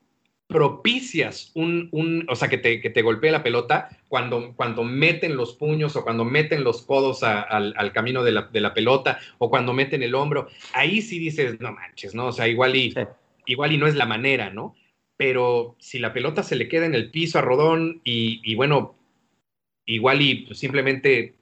propicias 0.47 1.51
un, 1.55 1.89
un, 1.91 2.25
o 2.29 2.35
sea, 2.35 2.47
que 2.47 2.59
te, 2.59 2.79
que 2.79 2.91
te 2.91 3.01
golpee 3.01 3.31
la 3.31 3.41
pelota 3.41 3.89
cuando, 4.07 4.53
cuando 4.55 4.83
meten 4.83 5.35
los 5.35 5.55
puños 5.55 5.95
o 5.95 6.03
cuando 6.03 6.23
meten 6.23 6.63
los 6.63 6.83
codos 6.83 7.23
al, 7.23 7.91
camino 7.93 8.23
de 8.23 8.31
la, 8.31 8.43
de 8.43 8.61
la, 8.61 8.73
pelota 8.73 9.19
o 9.39 9.49
cuando 9.49 9.73
meten 9.73 10.03
el 10.03 10.13
hombro, 10.13 10.47
ahí 10.73 11.01
sí 11.01 11.17
dices, 11.17 11.59
no 11.59 11.71
manches, 11.71 12.13
¿no? 12.13 12.27
O 12.27 12.31
sea, 12.31 12.47
igual 12.47 12.75
y 12.75 12.93
igual 13.45 13.71
y 13.71 13.77
no 13.77 13.87
es 13.87 13.95
la 13.95 14.05
manera, 14.05 14.49
¿no? 14.49 14.75
Pero 15.17 15.75
si 15.79 15.99
la 15.99 16.13
pelota 16.13 16.43
se 16.43 16.55
le 16.55 16.67
queda 16.67 16.85
en 16.85 16.95
el 16.95 17.09
piso 17.09 17.39
a 17.39 17.41
Rodón 17.41 18.01
y, 18.03 18.53
bueno, 18.55 18.95
igual 19.85 20.21
y 20.21 20.47
simplemente 20.53 21.35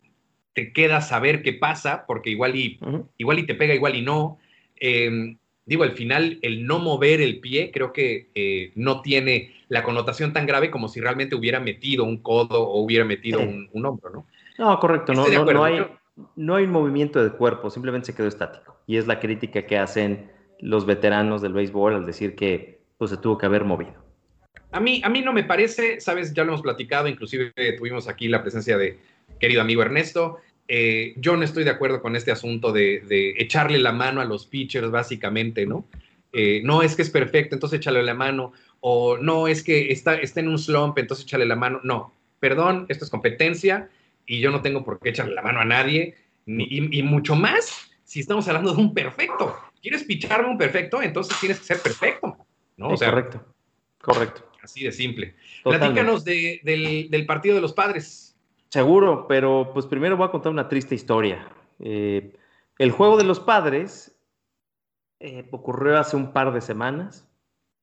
te 0.53 0.71
queda 0.71 1.01
saber 1.01 1.41
qué 1.41 1.53
pasa, 1.53 2.05
porque 2.07 2.29
igual 2.29 2.55
y, 2.55 2.79
igual 3.17 3.39
y 3.39 3.45
te 3.45 3.55
pega, 3.55 3.73
igual 3.73 3.95
y 3.95 4.01
no. 4.01 4.37
Em, 4.75 5.37
digo, 5.65 5.83
al 5.83 5.93
final, 5.93 6.39
el 6.41 6.65
no 6.65 6.79
mover 6.79 7.21
el 7.21 7.39
pie 7.39 7.71
creo 7.71 7.93
que 7.93 8.29
eh, 8.35 8.71
no 8.75 9.01
tiene 9.01 9.53
la 9.69 9.83
connotación 9.83 10.33
tan 10.33 10.45
grave 10.45 10.69
como 10.69 10.87
si 10.87 11.01
realmente 11.01 11.35
hubiera 11.35 11.59
metido 11.59 12.03
un 12.03 12.17
codo 12.17 12.67
o 12.67 12.81
hubiera 12.81 13.05
metido 13.05 13.39
un, 13.39 13.85
hombro, 13.85 14.09
¿no? 14.11 14.27
No, 14.59 14.79
correcto, 14.79 15.13
no, 15.13 15.27
no, 15.27 15.63
hay, 15.63 15.83
no 16.35 16.55
hay 16.55 16.67
movimiento 16.67 17.23
de 17.23 17.31
cuerpo, 17.31 17.69
simplemente 17.69 18.07
se 18.07 18.15
quedó 18.15 18.27
estático. 18.27 18.77
Y 18.85 18.97
es 18.97 19.07
la 19.07 19.19
crítica 19.19 19.65
que 19.65 19.77
hacen 19.77 20.31
los 20.59 20.85
veteranos 20.85 21.41
del 21.41 21.53
béisbol 21.53 21.95
al 21.95 22.05
decir 22.05 22.35
que 22.35 22.79
pues, 22.97 23.09
se 23.11 23.17
tuvo 23.17 23.37
que 23.37 23.45
haber 23.45 23.65
movido. 23.65 23.93
A 24.71 24.79
mí, 24.79 25.01
a 25.03 25.09
mí 25.09 25.21
no 25.21 25.33
me 25.33 25.43
parece, 25.43 25.99
sabes, 25.99 26.33
ya 26.33 26.43
lo 26.43 26.49
hemos 26.49 26.61
platicado, 26.61 27.07
inclusive 27.07 27.51
tuvimos 27.77 28.07
aquí 28.07 28.27
la 28.27 28.41
presencia 28.41 28.77
de 28.77 28.97
querido 29.39 29.61
amigo 29.61 29.81
Ernesto. 29.81 30.37
Eh, 30.67 31.13
yo 31.17 31.35
no 31.35 31.43
estoy 31.43 31.63
de 31.63 31.69
acuerdo 31.69 32.01
con 32.01 32.15
este 32.15 32.31
asunto 32.31 32.71
de, 32.71 33.03
echarle 33.37 33.79
la 33.79 33.91
mano 33.91 34.21
a 34.21 34.25
los 34.25 34.45
pitchers, 34.45 34.91
básicamente, 34.91 35.65
¿no? 35.65 35.85
Eh, 36.31 36.61
no 36.63 36.81
es 36.81 36.95
que 36.95 37.03
es 37.03 37.09
perfecto, 37.09 37.55
entonces 37.55 37.79
échale 37.79 38.01
la 38.01 38.15
mano, 38.15 38.53
o 38.79 39.17
no 39.17 39.47
es 39.47 39.63
que 39.63 39.91
está, 39.91 40.15
está 40.15 40.39
en 40.39 40.47
un 40.47 40.57
slump, 40.57 40.97
entonces 40.97 41.25
échale 41.25 41.45
la 41.45 41.55
mano. 41.55 41.79
No, 41.83 42.13
perdón, 42.39 42.85
esto 42.89 43.05
es 43.05 43.11
competencia 43.11 43.89
y 44.25 44.39
yo 44.39 44.51
no 44.51 44.61
tengo 44.61 44.83
por 44.83 44.99
qué 44.99 45.09
echarle 45.09 45.35
la 45.35 45.41
mano 45.41 45.59
a 45.59 45.65
nadie, 45.65 46.15
y 46.45 47.03
mucho 47.03 47.35
más 47.35 47.91
si 48.03 48.19
estamos 48.19 48.47
hablando 48.47 48.73
de 48.73 48.81
un 48.81 48.93
perfecto 48.93 49.55
¿Quieres 49.83 50.05
picharme 50.05 50.49
un 50.49 50.57
perfecto? 50.57 51.01
Entonces 51.01 51.37
tienes 51.41 51.59
que 51.59 51.65
ser 51.65 51.79
perfecto, 51.79 52.37
¿no? 52.77 52.87
O 52.87 52.97
sea, 52.97 53.09
correcto, 53.09 53.45
correcto. 54.01 54.49
Así 54.61 54.81
de 54.81 54.93
simple. 54.93 55.35
Platícanos 55.61 56.23
del, 56.23 57.25
partido 57.27 57.55
de 57.55 57.61
los 57.61 57.73
padres. 57.73 58.32
Seguro, 58.73 59.27
pero 59.27 59.69
pues 59.71 59.85
primero 59.85 60.17
voy 60.17 60.25
a 60.25 60.31
contar 60.31 60.51
una 60.51 60.67
triste 60.67 60.95
historia. 60.95 61.47
Eh, 61.79 62.35
el 62.79 62.89
juego 62.89 63.17
de 63.17 63.23
los 63.23 63.39
padres 63.39 64.19
eh, 65.19 65.47
ocurrió 65.51 65.99
hace 65.99 66.17
un 66.17 66.33
par 66.33 66.51
de 66.51 66.59
semanas, 66.59 67.29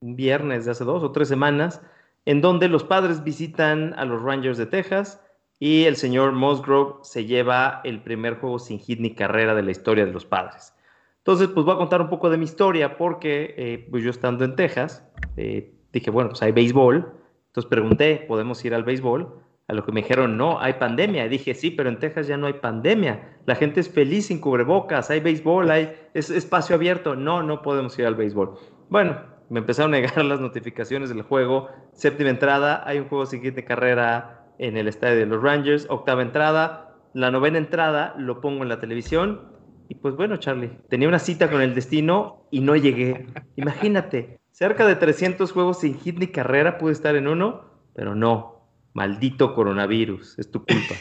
un 0.01 0.17
viernes 0.17 0.65
de 0.65 0.73
hace 0.73 0.83
dos 0.83 1.05
o 1.05 1.13
tres 1.13 1.29
semanas, 1.29 1.81
en 2.25 2.41
donde 2.41 2.69
los 2.69 2.83
padres 2.83 3.23
visitan 3.23 3.95
a 4.01 4.05
los 4.05 4.21
Rangers 4.21 4.59
de 4.59 4.67
Texas 4.67 5.25
y 5.61 5.85
el 5.85 5.95
señor 5.95 6.33
Musgrove 6.33 7.05
se 7.05 7.25
lleva 7.25 7.83
el 7.85 8.03
primer 8.03 8.41
juego 8.41 8.59
sin 8.59 8.81
hit 8.81 8.99
ni 8.99 9.15
carrera 9.15 9.55
de 9.55 9.63
la 9.63 9.71
historia 9.71 10.05
de 10.05 10.13
los 10.13 10.25
padres. 10.25 10.75
Entonces, 11.19 11.47
pues 11.47 11.65
voy 11.65 11.77
a 11.77 11.79
contar 11.79 12.03
un 12.03 12.09
poco 12.09 12.31
de 12.31 12.37
mi 12.37 12.47
historia 12.47 12.97
porque 12.97 13.55
eh, 13.57 13.87
pues 13.93 14.03
yo 14.03 14.11
estando 14.11 14.45
en 14.45 14.57
Texas, 14.57 15.09
dije, 15.37 16.11
bueno, 16.11 16.31
pues 16.31 16.43
hay 16.43 16.51
béisbol. 16.51 17.15
Entonces 17.47 17.71
pregunté, 17.71 18.25
¿podemos 18.27 18.65
ir 18.65 18.75
al 18.75 18.83
béisbol? 18.83 19.50
A 19.71 19.73
lo 19.73 19.85
que 19.85 19.93
me 19.93 20.03
dijeron, 20.03 20.37
no, 20.37 20.61
hay 20.61 20.73
pandemia. 20.73 21.25
Y 21.27 21.29
dije, 21.29 21.55
sí, 21.55 21.71
pero 21.71 21.89
en 21.89 22.01
Texas 22.01 22.27
ya 22.27 22.37
no 22.37 22.49
hay 22.49 22.55
pandemia. 22.55 23.37
La 23.47 23.55
gente 23.55 23.79
es 23.79 23.89
feliz 23.89 24.27
sin 24.27 24.41
cubrebocas, 24.41 25.11
hay 25.11 25.21
béisbol, 25.21 25.71
hay 25.71 25.93
es, 26.13 26.29
espacio 26.29 26.75
abierto. 26.75 27.15
No, 27.15 27.45
no 27.45 27.63
podemos 27.63 27.97
ir 27.97 28.05
al 28.05 28.17
béisbol. 28.17 28.59
Bueno, 28.89 29.21
me 29.49 29.61
empezaron 29.61 29.95
a 29.95 29.99
negar 29.99 30.25
las 30.25 30.41
notificaciones 30.41 31.11
del 31.11 31.23
juego. 31.23 31.69
Séptima 31.93 32.31
entrada, 32.31 32.83
hay 32.85 32.99
un 32.99 33.07
juego 33.07 33.27
siguiente 33.27 33.65
carrera 33.65 34.45
en 34.59 34.77
el 34.77 34.89
estadio 34.89 35.21
de 35.21 35.27
los 35.27 35.41
Rangers. 35.41 35.87
Octava 35.89 36.23
entrada, 36.23 36.97
la 37.15 37.31
novena 37.31 37.59
entrada 37.59 38.17
lo 38.19 38.41
pongo 38.41 38.65
en 38.65 38.71
la 38.71 38.81
televisión. 38.81 39.53
Y 39.89 39.95
pues 39.95 40.17
bueno, 40.17 40.39
Charlie, 40.39 40.73
tenía 40.89 41.07
una 41.07 41.21
cita 41.21 41.49
con 41.49 41.61
el 41.63 41.77
destino 41.77 42.49
y 42.51 42.59
no 42.59 42.75
llegué. 42.75 43.27
Imagínate, 43.55 44.41
cerca 44.51 44.85
de 44.85 44.97
300 44.97 45.53
juegos 45.53 45.79
sin 45.79 45.97
hit 45.97 46.19
ni 46.19 46.27
carrera 46.27 46.77
pude 46.77 46.91
estar 46.91 47.15
en 47.15 47.29
uno, 47.29 47.67
pero 47.95 48.17
no. 48.17 48.60
Maldito 48.93 49.55
coronavirus, 49.55 50.39
es 50.39 50.51
tu 50.51 50.65
culpa. 50.65 50.95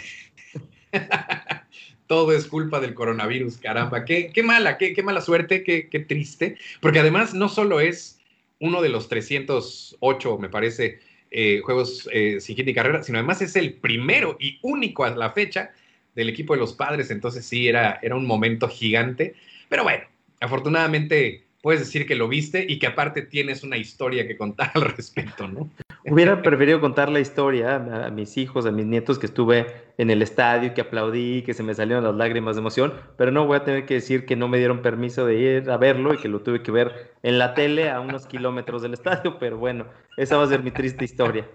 Todo 2.07 2.31
es 2.31 2.47
culpa 2.47 2.79
del 2.79 2.93
coronavirus, 2.93 3.57
caramba. 3.57 4.05
Qué, 4.05 4.31
qué 4.33 4.43
mala, 4.43 4.77
qué, 4.77 4.93
qué, 4.93 5.03
mala 5.03 5.21
suerte, 5.21 5.63
qué, 5.63 5.89
qué 5.89 5.99
triste. 5.99 6.57
Porque 6.81 6.99
además 6.99 7.33
no 7.33 7.49
solo 7.49 7.79
es 7.79 8.19
uno 8.59 8.81
de 8.81 8.89
los 8.89 9.07
308, 9.09 10.37
me 10.37 10.49
parece, 10.49 10.99
eh, 11.31 11.61
juegos 11.63 12.09
eh, 12.11 12.39
sin 12.41 12.55
hit 12.55 12.73
carrera, 12.73 13.03
sino 13.03 13.19
además 13.19 13.41
es 13.41 13.55
el 13.55 13.73
primero 13.73 14.37
y 14.39 14.59
único 14.63 15.03
a 15.03 15.11
la 15.11 15.31
fecha 15.31 15.71
del 16.15 16.29
equipo 16.29 16.53
de 16.53 16.59
los 16.59 16.73
padres, 16.73 17.11
entonces 17.11 17.45
sí, 17.45 17.67
era, 17.67 17.99
era 18.01 18.15
un 18.15 18.25
momento 18.25 18.67
gigante, 18.67 19.35
pero 19.69 19.83
bueno, 19.83 20.03
afortunadamente 20.41 21.45
puedes 21.61 21.81
decir 21.81 22.05
que 22.05 22.15
lo 22.15 22.27
viste 22.27 22.65
y 22.67 22.79
que 22.79 22.87
aparte 22.87 23.21
tienes 23.21 23.63
una 23.63 23.77
historia 23.77 24.27
que 24.27 24.37
contar 24.37 24.71
al 24.75 24.81
respecto, 24.83 25.47
¿no? 25.47 25.69
Hubiera 26.05 26.41
preferido 26.41 26.79
contar 26.79 27.09
la 27.09 27.19
historia 27.19 27.75
a, 27.75 28.09
mis 28.09 28.37
hijos, 28.37 28.65
a 28.65 28.71
mis 28.71 28.85
nietos 28.85 29.19
que 29.19 29.25
estuve 29.25 29.67
en 29.97 30.09
el 30.09 30.21
estadio, 30.21 30.73
que 30.73 30.81
aplaudí, 30.81 31.43
que 31.43 31.53
se 31.53 31.61
me 31.61 31.75
salieron 31.75 32.05
las 32.05 32.15
lágrimas 32.15 32.55
de 32.55 32.61
emoción, 32.61 32.93
pero 33.17 33.31
no 33.31 33.45
voy 33.45 33.57
a 33.57 33.65
tener 33.65 33.85
que 33.85 33.95
decir 33.95 34.25
que 34.25 34.37
no 34.37 34.47
me 34.47 34.57
dieron 34.57 34.81
permiso 34.81 35.25
de 35.25 35.35
ir 35.35 35.69
a 35.69 35.77
verlo 35.77 36.13
y 36.13 36.17
que 36.17 36.29
lo 36.29 36.39
tuve 36.39 36.63
que 36.63 36.71
ver 36.71 37.11
en 37.21 37.37
la 37.37 37.53
tele 37.53 37.89
a 37.89 37.99
unos 37.99 38.25
kilómetros 38.27 38.81
del 38.81 38.93
estadio, 38.93 39.37
pero 39.39 39.57
bueno, 39.57 39.87
esa 40.15 40.37
va 40.37 40.45
a 40.45 40.47
ser 40.47 40.63
mi 40.63 40.71
triste 40.71 41.03
historia. 41.03 41.45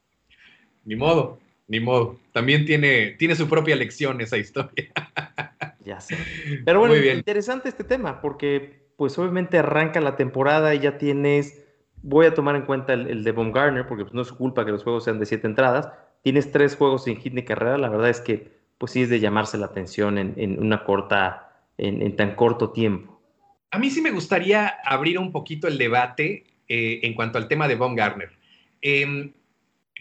Ni 0.84 0.94
modo, 0.94 1.40
ni 1.66 1.80
modo. 1.80 2.20
También 2.32 2.66
tiene, 2.66 3.12
tiene 3.12 3.34
su 3.36 3.48
propia 3.48 3.76
lección 3.76 4.20
esa 4.20 4.36
historia. 4.36 4.90
Ya 5.84 6.00
sé. 6.00 6.16
Pero 6.64 6.80
bueno, 6.80 6.94
interesante 6.96 7.68
este 7.68 7.84
tema, 7.84 8.20
porque 8.20 8.83
pues 8.96 9.18
obviamente 9.18 9.58
arranca 9.58 10.00
la 10.00 10.16
temporada 10.16 10.74
y 10.74 10.80
ya 10.80 10.98
tienes 10.98 11.64
voy 12.04 12.26
a 12.26 12.34
tomar 12.34 12.54
en 12.54 12.62
cuenta 12.62 12.92
el, 12.92 13.24
de 13.24 13.32
Baumgartner, 13.32 13.86
porque 13.88 14.04
pues, 14.04 14.14
no 14.14 14.22
es 14.22 14.30
culpa 14.30 14.64
que 14.64 14.70
los 14.70 14.84
juegos 14.84 15.04
sean 15.04 15.18
de 15.18 15.26
siete 15.26 15.46
entradas. 15.46 15.88
Tienes 16.22 16.52
tres 16.52 16.76
juegos 16.76 17.04
sin 17.04 17.16
hit 17.16 17.32
ni 17.32 17.42
carrera, 17.42 17.78
la 17.78 17.88
verdad 17.88 18.10
es 18.10 18.20
que 18.20 18.52
pues 18.78 18.92
sí 18.92 19.02
es 19.02 19.08
de 19.08 19.20
llamarse 19.20 19.56
la 19.56 19.66
atención 19.66 20.18
en, 20.18 20.58
una 20.58 20.84
corta, 20.84 21.66
en, 21.78 22.14
tan 22.16 22.34
corto 22.34 22.70
tiempo. 22.70 23.20
A 23.70 23.78
mí 23.78 23.88
sí 23.88 24.02
me 24.02 24.10
gustaría 24.10 24.66
abrir 24.84 25.18
un 25.18 25.32
poquito 25.32 25.66
el 25.66 25.78
debate 25.78 26.44
eh, 26.68 27.00
en 27.02 27.14
cuanto 27.14 27.38
al 27.38 27.48
tema 27.48 27.68
de 27.68 27.76
Baumgartner. 27.76 28.32
Em, 28.82 29.32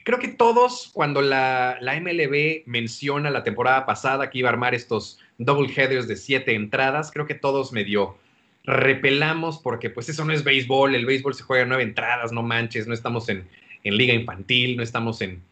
creo 0.03 0.19
que 0.19 0.27
todos, 0.27 0.91
cuando 0.93 1.21
la, 1.21 1.77
la, 1.79 1.99
MLB 1.99 2.63
menciona 2.65 3.29
la 3.29 3.43
temporada 3.43 3.85
pasada 3.85 4.29
que 4.29 4.39
iba 4.39 4.49
a 4.49 4.51
armar 4.51 4.73
estos 4.73 5.19
double 5.37 5.71
headers 5.73 6.07
de 6.07 6.17
siete 6.17 6.53
entradas, 6.55 7.11
creo 7.11 7.25
que 7.25 7.35
todos 7.35 7.71
me 7.71 7.83
dio 7.83 8.17
repelamos 8.63 9.59
porque 9.59 9.89
pues 9.89 10.09
eso 10.09 10.23
no 10.25 10.33
es 10.33 10.43
béisbol, 10.43 10.95
el 10.95 11.05
béisbol 11.05 11.33
se 11.33 11.43
juega 11.43 11.65
nueve 11.65 11.83
entradas, 11.83 12.31
no 12.31 12.43
manches, 12.43 12.87
no 12.87 12.93
estamos 12.93 13.27
en, 13.29 13.47
liga 13.83 14.13
infantil, 14.13 14.77
no 14.77 14.83
estamos 14.83 15.21
en, 15.21 15.43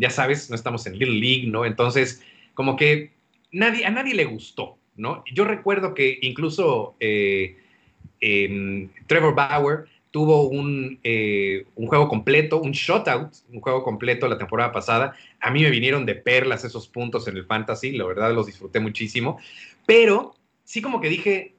ya 0.00 0.10
sabes, 0.10 0.50
no 0.50 0.56
estamos 0.56 0.86
en 0.86 0.98
Little 0.98 1.20
League, 1.20 1.46
¿no? 1.46 1.64
Entonces, 1.64 2.22
como 2.54 2.76
que 2.76 3.12
nadie, 3.52 3.86
a 3.86 3.90
nadie 3.90 4.14
le 4.14 4.24
gustó, 4.24 4.76
¿no? 4.96 5.22
Yo 5.32 5.44
recuerdo 5.44 5.94
que 5.94 6.18
incluso 6.22 6.96
eh, 6.98 7.56
Trevor 9.06 9.34
Bauer 9.36 9.84
tuvo 10.10 10.48
un, 10.48 10.98
eh, 11.04 11.66
un, 11.76 11.86
juego 11.86 12.08
completo, 12.08 12.60
un 12.60 12.72
shutout, 12.72 13.32
un 13.52 13.60
juego 13.60 13.84
completo 13.84 14.26
la 14.26 14.38
temporada 14.38 14.72
pasada. 14.72 15.14
A 15.38 15.52
mí 15.52 15.62
me 15.62 15.70
vinieron 15.70 16.04
de 16.04 16.16
perlas 16.16 16.64
esos 16.64 16.88
puntos 16.88 17.28
en 17.28 17.36
el 17.36 17.44
fantasy, 17.44 17.92
la 17.92 18.04
verdad 18.04 18.34
los 18.34 18.46
disfruté 18.46 18.80
muchísimo, 18.80 19.38
pero 19.86 20.34
sí 20.64 20.82
como 20.82 21.00
que 21.00 21.08
dije, 21.08 21.54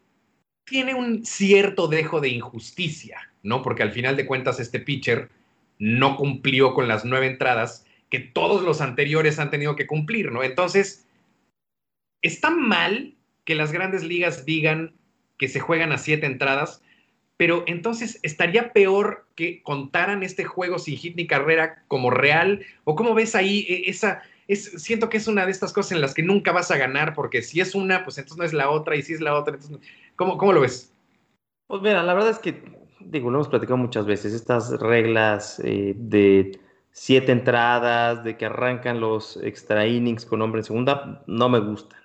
tiene 0.72 0.96
un 0.96 1.26
cierto 1.26 1.88
dejo 1.90 2.22
de 2.22 2.30
injusticia, 2.30 3.30
¿no? 3.44 3.62
Porque 3.62 3.84
al 3.84 3.92
final 3.92 4.16
de 4.16 4.26
cuentas 4.26 4.60
este 4.60 4.80
pitcher 4.80 5.30
no 5.78 6.16
cumplió 6.16 6.74
con 6.74 6.88
las 6.88 7.04
nueve 7.04 7.28
entradas 7.28 7.86
que 8.10 8.20
todos 8.20 8.64
los 8.64 8.80
anteriores 8.80 9.38
han 9.38 9.52
tenido 9.52 9.76
que 9.76 9.86
cumplir, 9.86 10.32
¿no? 10.32 10.44
Entonces, 10.44 11.06
está 12.22 12.50
mal 12.50 13.14
que 13.44 13.56
las 13.56 13.74
grandes 13.74 14.04
ligas 14.04 14.46
digan 14.46 14.94
que 15.38 15.50
se 15.50 15.60
juegan 15.60 15.92
a 15.92 15.98
siete 15.98 16.26
entradas, 16.26 16.82
pero 17.36 17.64
entonces 17.68 18.20
estaría 18.24 18.72
peor 18.72 19.28
que 19.36 19.62
contaran 19.64 20.24
este 20.24 20.46
juego 20.46 20.80
sin 20.80 20.98
hit 20.98 21.18
ni 21.18 21.28
carrera 21.28 21.84
como 21.90 22.12
real, 22.12 22.64
o 22.86 22.96
cómo 22.96 23.14
ves 23.14 23.36
ahí 23.36 23.66
e, 23.68 23.90
esa, 23.90 24.22
siento 24.56 25.10
que 25.10 25.18
es 25.18 25.28
una 25.28 25.46
de 25.46 25.52
estas 25.52 25.74
cosas 25.74 25.94
en 25.94 26.02
las 26.02 26.14
que 26.14 26.24
nunca 26.24 26.52
vas 26.52 26.72
a 26.72 26.78
ganar, 26.78 27.14
porque 27.14 27.42
si 27.42 27.60
es 27.62 27.76
una, 27.76 28.04
pues 28.04 28.18
entonces 28.18 28.38
no 28.38 28.44
es 28.44 28.54
la 28.54 28.70
otra, 28.70 28.96
y 28.96 29.02
si 29.02 29.14
es 29.14 29.22
la 29.22 29.36
otra, 29.36 29.56
entonces... 29.56 29.80
¿Cómo, 30.16 30.38
cómo 30.38 30.54
lo 30.54 30.62
ves? 30.62 30.94
Pues 31.68 31.82
mira, 31.82 32.04
la 32.04 32.14
verdad 32.14 32.32
es 32.32 32.40
que, 32.40 32.64
digo, 33.00 33.30
lo 33.30 33.38
hemos 33.38 33.48
platicado 33.48 33.78
muchas 33.78 34.06
veces, 34.06 34.34
estas 34.34 34.72
reglas 34.80 35.60
eh, 35.64 35.94
de 35.98 36.60
siete 36.92 37.32
entradas, 37.32 38.24
de 38.24 38.38
que 38.38 38.46
arrancan 38.46 39.00
los 39.00 39.38
extra 39.42 39.88
innings 39.88 40.26
con 40.26 40.42
hombre 40.42 40.60
en 40.60 40.66
segunda, 40.66 41.24
no 41.28 41.50
me 41.50 41.60
gustan. 41.60 42.00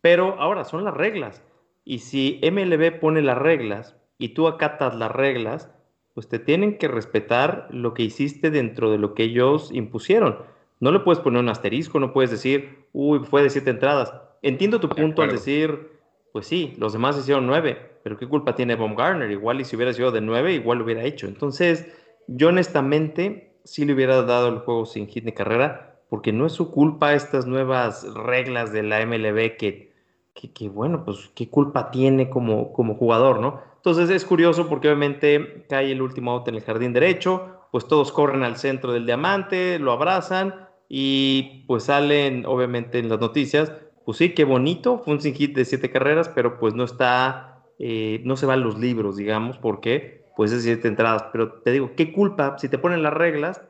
Pero 0.00 0.40
ahora 0.40 0.64
son 0.64 0.84
las 0.84 0.94
reglas. 0.94 1.42
Y 1.84 2.00
si 2.00 2.40
MLB 2.42 2.98
pone 2.98 3.22
las 3.22 3.38
reglas 3.38 3.96
y 4.18 4.30
tú 4.30 4.48
acatas 4.48 4.94
las 4.96 5.12
reglas, 5.12 5.70
pues 6.14 6.28
te 6.28 6.38
tienen 6.38 6.78
que 6.78 6.88
respetar 6.88 7.68
lo 7.70 7.94
que 7.94 8.02
hiciste 8.02 8.50
dentro 8.50 8.90
de 8.90 8.98
lo 8.98 9.14
que 9.14 9.24
ellos 9.24 9.70
impusieron. 9.72 10.38
No 10.80 10.92
le 10.92 11.00
puedes 11.00 11.20
poner 11.20 11.40
un 11.40 11.48
asterisco, 11.48 11.98
no 11.98 12.12
puedes 12.12 12.30
decir, 12.30 12.86
uy, 12.92 13.20
fue 13.20 13.42
de 13.42 13.50
siete 13.50 13.70
entradas. 13.70 14.12
Entiendo 14.42 14.80
tu 14.80 14.88
punto 14.88 15.22
al 15.22 15.30
decir, 15.30 15.90
pues 16.32 16.46
sí, 16.46 16.74
los 16.78 16.92
demás 16.92 17.18
hicieron 17.18 17.46
nueve, 17.46 17.98
pero 18.02 18.18
¿qué 18.18 18.28
culpa 18.28 18.54
tiene 18.54 18.76
Baumgartner? 18.76 19.30
Igual 19.30 19.60
y 19.60 19.64
si 19.64 19.74
hubiera 19.74 19.92
sido 19.92 20.12
de 20.12 20.20
nueve, 20.20 20.52
igual 20.52 20.78
lo 20.78 20.84
hubiera 20.84 21.02
hecho. 21.02 21.26
Entonces, 21.26 21.86
yo 22.28 22.48
honestamente 22.48 23.58
sí 23.64 23.84
le 23.84 23.94
hubiera 23.94 24.22
dado 24.22 24.48
el 24.48 24.58
juego 24.58 24.86
sin 24.86 25.08
hit 25.08 25.24
ni 25.24 25.32
carrera, 25.32 25.98
porque 26.08 26.32
no 26.32 26.46
es 26.46 26.52
su 26.52 26.70
culpa 26.70 27.14
estas 27.14 27.46
nuevas 27.46 28.06
reglas 28.14 28.72
de 28.72 28.82
la 28.82 29.00
MLB 29.00 29.56
que, 29.56 29.92
que, 30.34 30.68
bueno, 30.68 31.04
pues 31.04 31.30
qué 31.34 31.48
culpa 31.48 31.90
tiene 31.90 32.28
como, 32.30 32.72
como 32.72 32.94
jugador, 32.94 33.40
¿no? 33.40 33.60
Entonces 33.76 34.10
es 34.10 34.24
curioso 34.24 34.68
porque 34.68 34.88
obviamente 34.88 35.64
cae 35.68 35.90
el 35.90 36.02
último 36.02 36.32
out 36.32 36.48
en 36.48 36.56
el 36.56 36.62
jardín 36.62 36.92
derecho, 36.92 37.60
pues 37.72 37.86
todos 37.86 38.12
corren 38.12 38.42
al 38.42 38.56
centro 38.56 38.92
del 38.92 39.06
diamante, 39.06 39.78
lo 39.78 39.92
abrazan, 39.92 40.65
y 40.88 41.64
pues 41.66 41.84
salen 41.84 42.46
obviamente 42.46 42.98
en 42.98 43.08
las 43.08 43.20
noticias, 43.20 43.72
pues 44.04 44.18
sí, 44.18 44.30
qué 44.30 44.44
bonito, 44.44 44.98
fue 44.98 45.14
un 45.14 45.20
sin 45.20 45.34
hit 45.34 45.54
de 45.54 45.64
siete 45.64 45.90
carreras, 45.90 46.28
pero 46.28 46.58
pues 46.58 46.74
no 46.74 46.84
está, 46.84 47.64
eh, 47.78 48.20
no 48.24 48.36
se 48.36 48.46
van 48.46 48.62
los 48.62 48.78
libros, 48.78 49.16
digamos, 49.16 49.58
porque 49.58 50.24
pues 50.36 50.52
es 50.52 50.62
siete 50.62 50.86
entradas, 50.86 51.24
pero 51.32 51.54
te 51.54 51.72
digo, 51.72 51.92
qué 51.96 52.12
culpa, 52.12 52.56
si 52.58 52.68
te 52.68 52.78
ponen 52.78 53.02
las 53.02 53.14
reglas, 53.14 53.62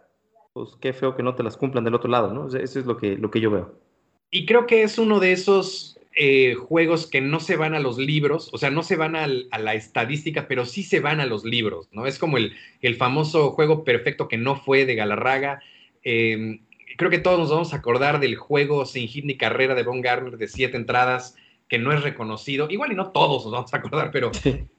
pues 0.53 0.71
qué 0.81 0.93
feo 0.93 1.17
que 1.17 1.23
no 1.23 1.35
te 1.35 1.43
las 1.43 1.57
cumplan 1.57 1.85
del 1.85 1.95
otro 1.95 2.11
lado, 2.11 2.35
¿no? 2.35 2.49
Eso 2.49 2.79
es 2.79 2.87
lo 2.87 2.97
que, 2.97 3.17
lo 3.17 3.31
que 3.31 3.41
yo 3.41 3.51
veo. 3.51 3.79
Y 4.31 4.45
creo 4.45 4.67
que 4.67 4.83
es 4.83 4.99
uno 4.99 5.21
de 5.21 5.33
esos 5.33 5.99
eh, 6.15 6.55
juegos 6.55 7.07
que 7.07 7.21
no 7.21 7.41
se 7.41 7.57
van 7.57 7.75
a 7.75 7.81
los 7.81 7.99
libros, 7.99 8.51
o 8.53 8.59
sea, 8.59 8.71
no 8.71 8.83
se 8.83 8.97
van 8.97 9.17
a 9.17 9.27
la 9.27 9.75
estadística, 9.75 10.49
pero 10.49 10.67
sí 10.67 10.83
se 10.83 11.01
van 11.01 11.21
a 11.21 11.27
los 11.27 11.45
libros, 11.45 11.89
¿no? 11.93 12.07
Es 12.07 12.19
como 12.19 12.37
el, 12.37 12.55
el 12.83 12.97
famoso 12.97 13.53
juego 13.53 13.85
perfecto 13.85 14.29
que 14.29 14.37
no 14.37 14.57
fue 14.57 14.85
de 14.85 14.97
Galarraga. 14.97 15.61
Eh, 16.03 16.61
creo 16.97 17.11
que 17.11 17.19
todos 17.19 17.39
nos 17.39 17.51
vamos 17.51 17.73
a 17.73 17.77
acordar 17.77 18.21
del 18.21 18.37
juego 18.37 18.87
sin 18.87 19.09
hit 19.09 19.25
ni 19.25 19.37
carrera 19.37 19.75
de 19.75 19.83
Von 19.83 20.01
Garner 20.01 20.37
de 20.37 20.49
siete 20.49 20.77
entradas 20.77 21.37
que 21.69 21.79
no 21.79 21.93
es 21.93 22.03
reconocido. 22.03 22.69
Igual 22.71 22.93
y 22.93 22.95
no 22.95 23.11
todos 23.11 23.45
nos 23.45 23.53
vamos 23.53 23.75
a 23.75 23.79
acordar, 23.79 24.11
pero 24.13 24.31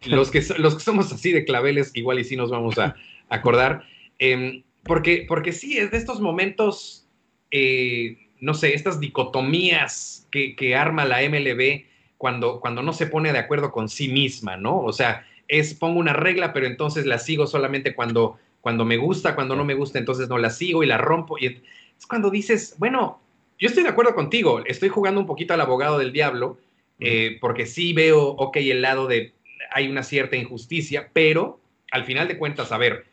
los, 0.05 0.31
que, 0.31 0.41
los 0.57 0.75
que 0.75 0.81
somos 0.81 1.11
así 1.11 1.31
de 1.31 1.45
claveles, 1.45 1.91
igual 1.95 2.19
y 2.19 2.23
sí 2.23 2.35
nos 2.35 2.49
vamos 2.49 2.77
a 2.77 2.95
acordar. 3.29 3.83
Em, 4.19 4.63
porque, 4.83 5.25
porque 5.27 5.51
sí, 5.51 5.77
es 5.77 5.91
de 5.91 5.97
estos 5.97 6.21
momentos, 6.21 7.07
eh, 7.51 8.29
no 8.39 8.53
sé, 8.53 8.73
estas 8.73 8.99
dicotomías 8.99 10.27
que, 10.31 10.55
que, 10.55 10.75
arma 10.75 11.05
la 11.05 11.21
MLB 11.27 11.85
cuando, 12.17 12.59
cuando 12.61 12.81
no 12.81 12.93
se 12.93 13.07
pone 13.07 13.33
de 13.33 13.39
acuerdo 13.39 13.71
con 13.71 13.89
sí 13.89 14.07
misma, 14.07 14.55
¿no? 14.55 14.79
O 14.79 14.93
sea, 14.93 15.25
es 15.47 15.73
pongo 15.73 15.99
una 15.99 16.13
regla, 16.13 16.53
pero 16.53 16.65
entonces 16.67 17.05
la 17.05 17.19
sigo 17.19 17.47
solamente 17.47 17.95
cuando, 17.95 18.37
cuando 18.61 18.85
me 18.85 18.97
gusta, 18.97 19.35
cuando 19.35 19.55
no 19.55 19.65
me 19.65 19.73
gusta, 19.73 19.99
entonces 19.99 20.29
no 20.29 20.37
la 20.37 20.49
sigo 20.49 20.83
y 20.83 20.87
la 20.87 20.97
rompo. 20.97 21.37
Y 21.37 21.61
es 21.97 22.05
cuando 22.05 22.29
dices, 22.29 22.75
bueno, 22.77 23.21
yo 23.59 23.67
estoy 23.67 23.83
de 23.83 23.89
acuerdo 23.89 24.13
contigo, 24.13 24.63
estoy 24.65 24.89
jugando 24.89 25.19
un 25.19 25.27
poquito 25.27 25.53
al 25.53 25.61
abogado 25.61 25.97
del 25.97 26.13
diablo, 26.13 26.57
eh, 26.99 27.37
porque 27.41 27.65
sí 27.65 27.93
veo, 27.93 28.21
ok, 28.21 28.57
el 28.57 28.81
lado 28.81 29.07
de 29.07 29.33
hay 29.71 29.87
una 29.87 30.03
cierta 30.03 30.35
injusticia, 30.35 31.09
pero 31.13 31.59
al 31.91 32.05
final 32.05 32.27
de 32.27 32.37
cuentas, 32.37 32.71
a 32.71 32.77
ver, 32.77 33.05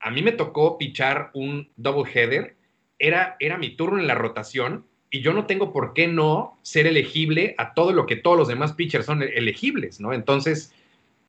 a 0.00 0.10
mí 0.10 0.22
me 0.22 0.32
tocó 0.32 0.78
pichar 0.78 1.30
un 1.34 1.70
double 1.76 2.10
header, 2.12 2.56
era, 2.98 3.36
era 3.40 3.58
mi 3.58 3.70
turno 3.70 3.98
en 3.98 4.06
la 4.06 4.14
rotación 4.14 4.86
y 5.10 5.20
yo 5.20 5.32
no 5.32 5.46
tengo 5.46 5.72
por 5.72 5.94
qué 5.94 6.06
no 6.06 6.58
ser 6.62 6.86
elegible 6.86 7.54
a 7.58 7.74
todo 7.74 7.92
lo 7.92 8.06
que 8.06 8.16
todos 8.16 8.36
los 8.36 8.48
demás 8.48 8.72
pitchers 8.74 9.06
son 9.06 9.22
elegibles, 9.22 10.00
¿no? 10.00 10.12
Entonces, 10.12 10.74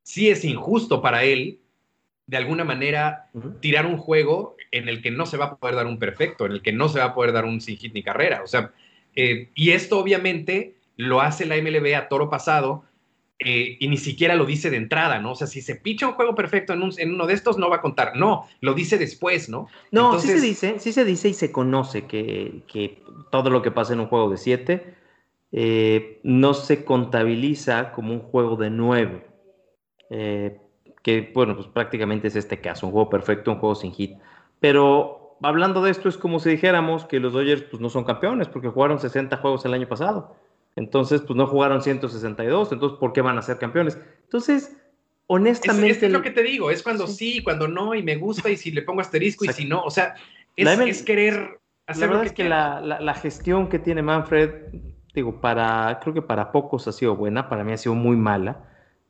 sí 0.04 0.30
es 0.30 0.44
injusto 0.44 1.02
para 1.02 1.24
él, 1.24 1.60
de 2.30 2.38
alguna 2.38 2.64
manera 2.64 3.28
tirar 3.60 3.88
un 3.88 3.98
juego 3.98 4.56
en 4.72 4.88
el 4.88 5.02
que 5.02 5.10
no 5.10 5.26
se 5.26 5.36
va 5.36 5.46
a 5.46 5.56
poder 5.56 5.76
dar 5.76 5.88
un 5.88 5.98
perfecto, 5.98 6.46
en 6.46 6.52
el 6.52 6.62
que 6.62 6.72
no 6.72 6.88
se 6.88 7.00
va 7.00 7.06
a 7.06 7.14
poder 7.16 7.34
dar 7.34 7.46
un 7.46 7.60
sin 7.60 7.76
hit 7.78 7.92
ni 7.92 8.04
carrera. 8.04 8.44
O 8.44 8.48
sea, 8.48 8.72
eh, 9.16 9.50
y 9.56 9.72
esto 9.72 9.98
obviamente 9.98 10.76
lo 10.96 11.22
hace 11.22 11.48
la 11.48 11.56
MLB 11.56 11.96
a 11.96 12.08
toro 12.08 12.30
pasado 12.30 12.84
eh, 13.40 13.78
y 13.80 13.88
ni 13.88 13.98
siquiera 13.98 14.36
lo 14.36 14.46
dice 14.46 14.70
de 14.70 14.78
entrada, 14.78 15.20
¿no? 15.20 15.32
O 15.32 15.36
sea, 15.36 15.48
si 15.48 15.64
se 15.64 15.76
picha 15.76 16.08
un 16.08 16.14
juego 16.14 16.36
perfecto 16.36 16.74
en, 16.74 16.84
uno 17.12 17.26
de 17.26 17.34
estos, 17.34 17.58
no 17.58 17.68
va 17.68 17.78
a 17.78 17.82
contar. 17.82 18.16
No, 18.16 18.48
lo 18.62 18.76
dice 18.76 19.00
después, 19.00 19.50
¿no? 19.50 19.68
No, 19.92 20.20
sí 20.20 20.28
se 20.28 20.40
dice, 20.40 20.76
sí 20.78 20.94
se 20.94 21.06
dice 21.06 21.30
y 21.30 21.34
se 21.34 21.52
conoce 21.52 22.06
que, 22.06 22.62
que 22.72 23.02
todo 23.32 23.50
lo 23.50 23.64
que 23.64 23.72
pasa 23.72 23.94
en 23.94 24.02
un 24.02 24.08
juego 24.08 24.30
de 24.30 24.38
siete 24.38 24.94
eh, 25.52 26.20
no 26.22 26.54
se 26.54 26.86
contabiliza 26.86 27.92
como 27.92 28.14
un 28.14 28.20
juego 28.20 28.56
de 28.56 28.70
9 28.70 29.26
que, 31.02 31.32
bueno, 31.34 31.56
pues 31.56 31.68
prácticamente 31.68 32.28
es 32.28 32.36
este 32.36 32.60
caso, 32.60 32.88
un 32.88 32.92
juego 32.92 33.10
perfecto, 33.10 33.52
un 33.52 33.60
juego 33.60 33.76
sin 33.76 33.94
hit. 33.94 34.18
Pero 34.60 35.38
hablando 35.42 35.82
de 35.82 35.92
esto, 35.92 36.10
es 36.10 36.18
como 36.18 36.40
si 36.40 36.50
dijéramos 36.50 37.06
que 37.06 37.20
los 37.20 37.34
Dodgers 37.34 37.64
pues, 37.64 37.82
no 37.82 37.90
son 37.90 38.04
campeones 38.04 38.48
porque 38.48 38.68
jugaron 38.68 39.00
60 39.00 39.38
juegos 39.38 39.66
el 39.66 39.74
año 39.74 39.88
pasado. 39.88 40.36
Entonces, 40.76 41.22
pues 41.22 41.36
no 41.36 41.48
jugaron 41.48 41.82
162, 41.82 42.72
entonces, 42.72 42.98
¿por 43.00 43.12
qué 43.12 43.22
van 43.22 43.38
a 43.38 43.42
ser 43.42 43.58
campeones? 43.58 43.98
Entonces, 44.24 44.78
honestamente... 45.28 46.06
Es, 46.06 46.12
lo 46.12 46.22
que 46.22 46.32
te 46.32 46.44
digo, 46.44 46.72
es 46.72 46.84
cuando 46.84 47.08
sí. 47.08 47.44
cuando 47.44 47.68
no, 47.68 47.96
y 47.96 48.04
me 48.04 48.16
gusta, 48.16 48.50
y 48.50 48.56
si 48.56 48.72
le 48.72 48.84
pongo 48.84 49.02
asterisco, 49.02 49.46
y 49.46 49.50
si 49.50 49.66
no, 49.66 49.82
o 49.82 49.90
sea, 49.90 50.16
es, 50.56 51.04
querer 51.04 51.60
hacer... 51.86 52.02
La 52.02 52.08
verdad 52.08 52.26
es 52.26 52.34
que 52.34 52.48
la, 52.48 53.14
gestión 53.16 53.68
que 53.68 53.80
tiene 53.80 54.02
Manfred, 54.02 54.52
digo, 55.14 55.42
para, 55.42 56.00
creo 56.02 56.14
que 56.14 56.22
para 56.22 56.52
pocos 56.52 56.88
ha 56.88 56.92
sido 56.92 57.16
buena, 57.16 57.50
para 57.50 57.64
mí 57.64 57.74
ha 57.74 57.78
sido 57.78 57.96
muy 57.96 58.16
mala, 58.16 58.69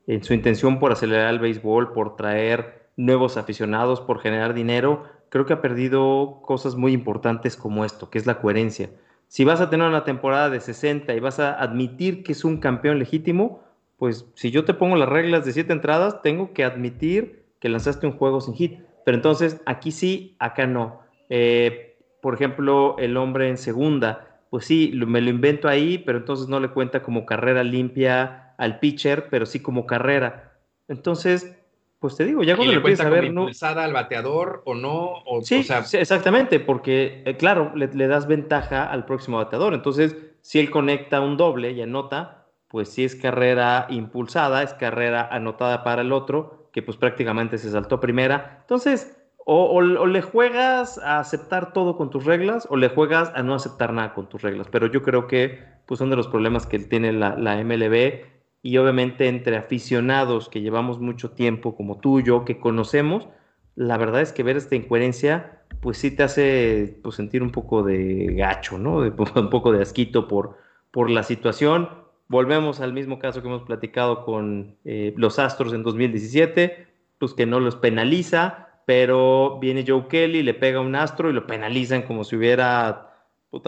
en 0.10 0.24
su 0.24 0.34
intención 0.34 0.80
por 0.80 0.92
acelerar 0.92 1.34
el 1.34 1.40
béisbol, 1.40 1.94
por 1.94 2.18
traer 2.18 2.90
nuevos 2.98 3.38
aficionados, 3.38 4.02
por 4.02 4.20
generar 4.20 4.54
dinero, 4.54 5.06
creo 5.30 5.46
que 5.46 5.54
ha 5.54 5.62
perdido 5.62 6.42
cosas 6.44 6.76
muy 6.76 6.92
importantes 6.92 7.56
como 7.56 7.86
esto, 7.86 8.10
que 8.10 8.18
es 8.18 8.26
la 8.26 8.42
coherencia 8.42 8.90
si 9.30 9.46
vas 9.46 9.62
a 9.62 9.70
tener 9.70 9.88
una 9.88 10.04
temporada 10.04 10.50
de 10.50 10.60
60 10.60 11.14
y 11.14 11.20
vas 11.20 11.40
a 11.40 11.54
admitir 11.54 12.24
que 12.24 12.32
es 12.32 12.44
un 12.44 12.58
campeón 12.58 12.98
legítimo, 12.98 13.64
pues 13.98 14.26
si 14.34 14.50
yo 14.50 14.66
te 14.66 14.74
pongo 14.74 14.96
las 14.96 15.08
reglas 15.08 15.46
de 15.46 15.54
siete 15.54 15.72
entradas, 15.72 16.24
tengo 16.24 16.52
que 16.52 16.64
admitir 16.64 17.46
que 17.60 17.70
lanzaste 17.70 18.08
un 18.08 18.14
juego 18.14 18.42
sin 18.42 18.56
hit. 18.56 18.80
Pero 19.06 19.16
entonces 19.16 19.62
aquí 19.68 19.92
sí, 19.92 20.36
acá 20.40 20.66
no. 20.66 21.02
Eh, 21.30 21.96
por 22.22 22.34
ejemplo, 22.34 22.96
el 22.98 23.18
hombre 23.18 23.50
en 23.50 23.58
segunda, 23.58 24.40
pues 24.50 24.66
sí, 24.66 24.92
me 24.96 25.22
lo 25.22 25.30
invento 25.30 25.68
ahí, 25.68 26.00
pero 26.00 26.18
entonces 26.18 26.48
no 26.48 26.60
le 26.60 26.70
cuenta 26.70 27.04
como 27.04 27.28
carrera 27.28 27.64
limpia 27.64 28.49
al 28.60 28.80
pitcher, 28.80 29.30
pero 29.30 29.46
sí 29.46 29.62
como 29.62 29.86
carrera. 29.88 30.52
Entonces, 30.90 31.58
pues 32.00 32.18
te 32.18 32.26
digo, 32.26 32.44
ya 32.44 32.58
cuando 32.58 32.74
le 32.74 32.78
empiezas 32.80 33.06
a 33.06 33.10
ver. 33.10 33.32
¿no? 33.32 33.48
al 33.48 33.94
bateador 33.94 34.64
o 34.66 34.76
no? 34.76 35.14
O, 35.26 35.42
sí, 35.42 35.66
exactamente, 35.94 36.60
porque, 36.60 37.24
eh, 37.26 37.38
claro, 37.38 37.72
le, 37.74 37.88
das 37.88 38.28
ventaja 38.28 38.84
al 38.84 39.06
próximo 39.06 39.38
bateador. 39.38 39.74
Entonces, 39.74 40.16
si 40.42 40.60
él 40.60 40.70
conecta 40.70 41.22
un 41.22 41.38
doble 41.38 41.72
y 41.72 41.82
anota, 41.82 42.48
pues 42.68 42.90
si 42.90 43.06
es 43.06 43.16
carrera 43.16 43.88
impulsada, 43.90 44.62
es 44.62 44.74
carrera 44.74 45.30
anotada 45.32 45.86
para 45.86 46.02
el 46.02 46.12
otro, 46.12 46.70
que 46.74 46.82
pues 46.82 46.98
prácticamente 46.98 47.58
se 47.58 47.72
saltó 47.72 48.02
primera. 48.02 48.58
Entonces, 48.62 49.18
o, 49.46 49.82
le 49.82 50.22
juegas 50.22 50.98
a 50.98 51.20
aceptar 51.20 51.72
todo 51.72 51.96
con 51.96 52.10
tus 52.10 52.26
reglas, 52.26 52.68
o 52.70 52.76
le 52.76 52.90
juegas 52.90 53.32
a 53.36 53.42
no 53.42 53.56
aceptar 53.56 53.94
nada 53.94 54.14
con 54.14 54.28
tus 54.28 54.42
reglas. 54.42 54.68
Pero 54.70 54.88
yo 54.88 55.02
creo 55.02 55.28
que 55.28 55.64
pues 55.86 55.98
son 55.98 56.10
de 56.10 56.18
los 56.18 56.28
problemas 56.28 56.66
que 56.68 56.78
tiene 56.78 57.14
la, 57.14 57.36
la 57.38 57.56
MLB 57.64 58.39
y 58.62 58.78
obviamente 58.78 59.28
entre 59.28 59.58
aficionados 59.58 60.50
que 60.50 60.62
llevamos 60.62 61.00
mucho 61.00 61.32
tiempo 61.32 61.76
como 61.76 62.00
tú 62.00 62.20
y 62.20 62.24
yo, 62.24 62.46
que 62.46 62.60
conocemos, 62.60 63.28
la 63.76 63.98
verdad 63.98 64.22
es 64.22 64.34
que 64.34 64.44
ver 64.44 64.58
esta 64.58 64.76
incoherencia, 64.76 65.62
pues 65.80 65.98
sí 65.98 66.12
te 66.12 66.24
hace 66.24 67.00
pues, 67.02 67.16
sentir 67.16 67.42
un 67.42 67.52
poco 67.52 67.84
de 67.84 68.34
gacho, 68.36 68.78
¿no? 68.78 68.98
un 69.36 69.50
poco 69.50 69.72
de 69.72 69.82
asquito 69.82 70.28
por, 70.28 70.58
por 70.92 71.10
la 71.10 71.24
situación. 71.24 71.90
Volvemos 72.28 72.82
al 72.82 72.94
mismo 72.94 73.18
caso 73.20 73.42
que 73.42 73.48
hemos 73.48 73.64
platicado 73.64 74.26
con 74.26 74.76
eh, 74.84 75.14
los 75.16 75.40
Astros 75.40 75.74
en 75.74 75.84
2017, 75.84 76.88
pues 77.18 77.34
que 77.34 77.46
no 77.46 77.60
los 77.60 77.78
penaliza, 77.78 78.68
pero 78.86 79.60
viene 79.60 79.86
Joe 79.88 80.08
Kelly, 80.08 80.44
le 80.44 80.54
pega 80.54 80.82
un 80.82 80.96
Astro 80.96 81.30
y 81.30 81.34
lo 81.34 81.48
penalizan 81.48 82.02
como 82.04 82.24
si 82.24 82.36
hubiera 82.36 83.14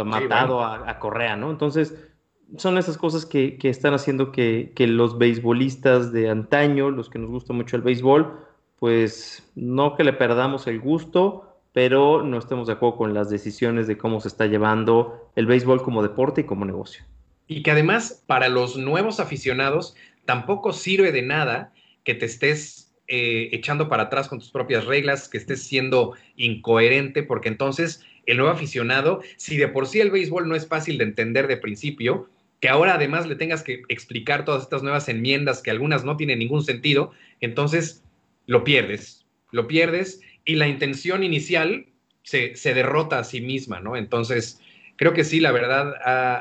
matado 0.05 0.61
a, 0.61 0.89
a 0.89 0.99
Correa, 0.99 1.37
¿no? 1.37 1.49
Entonces, 1.49 2.10
son 2.57 2.77
esas 2.77 2.97
cosas 2.97 3.25
que, 3.25 3.57
están 3.63 3.93
haciendo 3.93 4.31
que, 4.31 4.73
los 4.77 5.17
beisbolistas 5.17 6.11
de 6.11 6.29
antaño, 6.29 6.89
los 6.89 7.09
que 7.09 7.19
nos 7.19 7.29
gusta 7.29 7.53
mucho 7.53 7.75
el 7.75 7.81
béisbol, 7.81 8.39
pues 8.79 9.49
no 9.55 9.95
que 9.95 10.03
le 10.03 10.13
perdamos 10.13 10.67
el 10.67 10.79
gusto, 10.79 11.47
pero 11.73 12.23
no 12.23 12.37
estemos 12.37 12.67
de 12.67 12.73
acuerdo 12.73 12.97
con 12.97 13.13
las 13.13 13.29
decisiones 13.29 13.87
de 13.87 13.97
cómo 13.97 14.19
se 14.19 14.27
está 14.27 14.47
llevando 14.47 15.31
el 15.35 15.45
béisbol 15.45 15.81
como 15.83 16.01
deporte 16.01 16.41
y 16.41 16.43
como 16.43 16.65
negocio. 16.65 17.05
Y 17.47 17.63
que 17.63 17.71
además 17.71 18.23
para 18.27 18.49
los 18.49 18.77
nuevos 18.77 19.19
aficionados 19.19 19.95
tampoco 20.25 20.73
sirve 20.73 21.11
de 21.11 21.21
nada 21.21 21.73
que 22.03 22.15
te 22.15 22.25
estés 22.25 22.91
eh, 23.07 23.49
echando 23.51 23.87
para 23.89 24.03
atrás 24.03 24.27
con 24.27 24.39
tus 24.39 24.51
propias 24.51 24.85
reglas, 24.85 25.29
que 25.29 25.37
estés 25.37 25.63
siendo 25.63 26.13
incoherente, 26.35 27.23
porque 27.23 27.49
entonces 27.49 28.03
el 28.25 28.37
nuevo 28.37 28.51
aficionado, 28.51 29.21
si 29.37 29.57
de 29.57 29.67
por 29.67 29.87
sí 29.87 29.99
el 29.99 30.11
béisbol 30.11 30.47
no 30.47 30.55
es 30.55 30.67
fácil 30.67 30.97
de 30.97 31.03
entender 31.03 31.47
de 31.47 31.57
principio, 31.57 32.29
que 32.61 32.69
ahora 32.69 32.93
además 32.93 33.27
le 33.27 33.35
tengas 33.35 33.63
que 33.63 33.81
explicar 33.89 34.45
todas 34.45 34.63
estas 34.63 34.83
nuevas 34.83 35.09
enmiendas 35.09 35.61
que 35.61 35.71
algunas 35.71 36.05
no 36.05 36.15
tienen 36.15 36.39
ningún 36.39 36.63
sentido, 36.63 37.11
entonces 37.41 38.03
lo 38.45 38.63
pierdes, 38.63 39.25
lo 39.51 39.67
pierdes 39.67 40.21
y 40.45 40.55
la 40.55 40.67
intención 40.67 41.23
inicial 41.23 41.87
se, 42.21 42.53
derrota 42.73 43.17
a 43.17 43.23
sí 43.23 43.41
misma, 43.41 43.79
¿no? 43.79 43.97
Entonces, 43.97 44.61
creo 44.95 45.13
que 45.13 45.23
sí, 45.23 45.39
la 45.39 45.51
verdad, 45.51 45.95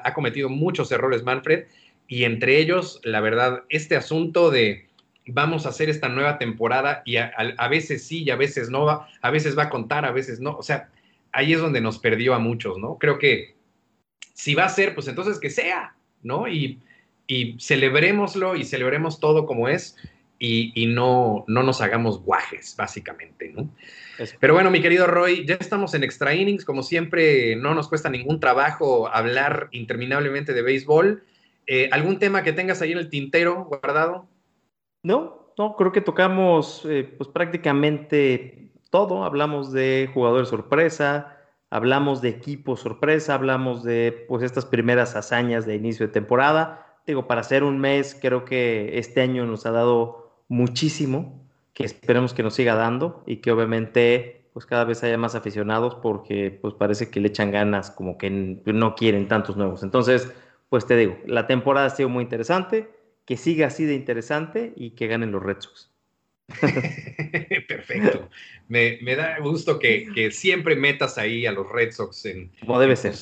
ha, 0.05 0.13
cometido 0.13 0.51
muchos 0.51 0.93
errores 0.93 1.23
Manfred 1.23 1.65
y 2.07 2.25
entre 2.25 2.59
ellos, 2.59 3.01
la 3.03 3.23
verdad, 3.23 3.65
este 3.71 3.97
asunto 3.97 4.51
de 4.51 4.89
vamos 5.27 5.65
a 5.65 5.71
hacer 5.71 5.89
esta 5.89 6.11
nueva 6.11 6.37
temporada 6.37 7.03
y 7.07 7.17
a, 7.17 7.33
a, 7.57 7.69
veces 7.69 8.07
sí 8.07 8.25
y 8.25 8.31
a 8.31 8.37
veces 8.37 8.69
no 8.69 8.85
va, 8.85 9.09
a 9.23 9.31
veces 9.31 9.57
va 9.57 9.65
a 9.65 9.71
contar, 9.71 10.05
a 10.05 10.11
veces 10.11 10.39
no, 10.39 10.55
o 10.57 10.63
sea, 10.63 10.91
ahí 11.33 11.55
es 11.55 11.61
donde 11.61 11.81
nos 11.81 11.99
perdió 11.99 12.35
a 12.35 12.39
muchos, 12.39 12.77
¿no? 12.77 12.99
Creo 12.99 13.19
que 13.19 13.55
si 14.35 14.55
va 14.55 14.65
a 14.65 14.69
ser, 14.69 14.95
pues 14.95 15.09
entonces 15.09 15.39
que 15.39 15.49
sea, 15.49 15.95
¿no? 16.23 16.49
Y, 16.49 16.81
y 17.27 17.57
celebrémoslo 17.61 18.57
y 18.57 18.65
celebremos 18.65 19.21
todo 19.21 19.47
como 19.47 19.69
es 19.69 19.97
y, 20.43 20.87
no, 20.87 21.45
no 21.49 21.63
nos 21.63 21.83
hagamos 21.83 22.23
guajes, 22.23 22.75
básicamente, 22.77 23.53
¿no? 23.55 23.69
Pero 24.41 24.55
bueno, 24.55 24.71
mi 24.71 24.81
querido 24.81 25.07
Roy, 25.07 25.45
ya 25.47 25.57
estamos 25.57 25.93
en 25.93 26.03
extra 26.03 26.35
innings, 26.35 26.65
como 26.65 26.83
siempre, 26.83 27.57
no 27.57 27.75
nos 27.75 27.89
cuesta 27.89 28.09
ningún 28.09 28.41
trabajo 28.41 29.09
hablar 29.09 29.69
interminablemente 29.71 30.55
de 30.55 30.63
béisbol. 30.63 31.23
Eh, 31.67 31.91
¿Algún 31.93 32.19
tema 32.19 32.43
que 32.43 32.55
tengas 32.55 32.81
ahí 32.81 32.93
en 32.93 32.99
el 32.99 33.11
tintero 33.11 33.65
guardado? 33.65 34.29
No, 35.03 35.53
no, 35.59 35.77
creo 35.77 35.93
que 35.93 36.01
tocamos 36.01 36.87
eh, 36.89 37.05
pues 37.19 37.29
prácticamente 37.29 38.71
todo. 38.89 39.25
Hablamos 39.25 39.73
de 39.73 40.11
jugadores 40.13 40.49
sorpresa, 40.49 41.37
hablamos 41.71 42.21
de 42.21 42.29
equipo 42.29 42.77
sorpresa, 42.77 43.35
hablamos 43.35 43.83
de 43.85 44.27
pues 44.29 44.43
estas 44.43 44.67
primeras 44.67 45.17
hazañas 45.17 45.67
de 45.67 45.77
inicio 45.77 46.07
de 46.07 46.13
temporada. 46.13 46.99
Digo, 47.07 47.27
para 47.27 47.43
ser 47.43 47.65
un 47.65 47.79
mes, 47.79 48.19
creo 48.21 48.45
que 48.45 48.99
este 48.99 49.23
año 49.23 49.47
nos 49.47 49.65
ha 49.67 49.71
dado 49.71 50.33
muchísimo, 50.49 51.41
que 51.73 51.85
esperemos 51.85 52.35
que 52.35 52.43
nos 52.43 52.55
siga 52.55 52.75
dando 52.75 53.23
y 53.27 53.37
que 53.37 53.53
obviamente 53.53 54.49
pues 54.53 54.67
cada 54.67 54.85
vez 54.85 55.03
haya 55.05 55.17
más 55.17 55.37
aficionados 55.37 55.95
porque 55.95 56.59
pues 56.61 56.75
parece 56.75 57.09
que 57.09 57.21
le 57.21 57.29
echan 57.29 57.53
ganas, 57.53 57.91
como 57.91 58.19
que 58.19 58.29
no 58.31 58.95
quieren 58.97 59.29
tantos 59.29 59.57
nuevos. 59.57 59.85
Entonces, 59.85 60.33
pues 60.69 60.87
te 60.87 60.97
digo, 60.97 61.17
la 61.27 61.47
temporada 61.47 61.87
ha 61.87 61.91
sido 61.91 62.09
muy 62.09 62.25
interesante, 62.25 62.91
que 63.25 63.37
siga 63.37 63.69
así 63.69 63.85
de 63.85 63.95
interesante 63.95 64.73
y 64.77 64.91
que 64.91 65.07
ganen 65.07 65.31
los 65.31 65.43
Red 65.43 65.61
Sox. 65.61 65.90
Perfecto. 67.69 68.29
Me, 68.69 68.99
da 69.17 69.39
gusto 69.41 69.79
que, 69.79 70.31
siempre 70.33 70.77
metas 70.77 71.19
ahí 71.19 71.47
a 71.47 71.53
los 71.53 71.71
Red 71.71 71.93
Sox 71.93 72.27
en... 72.27 72.51
Como 72.61 72.81
debe 72.81 72.97
ser. 72.97 73.15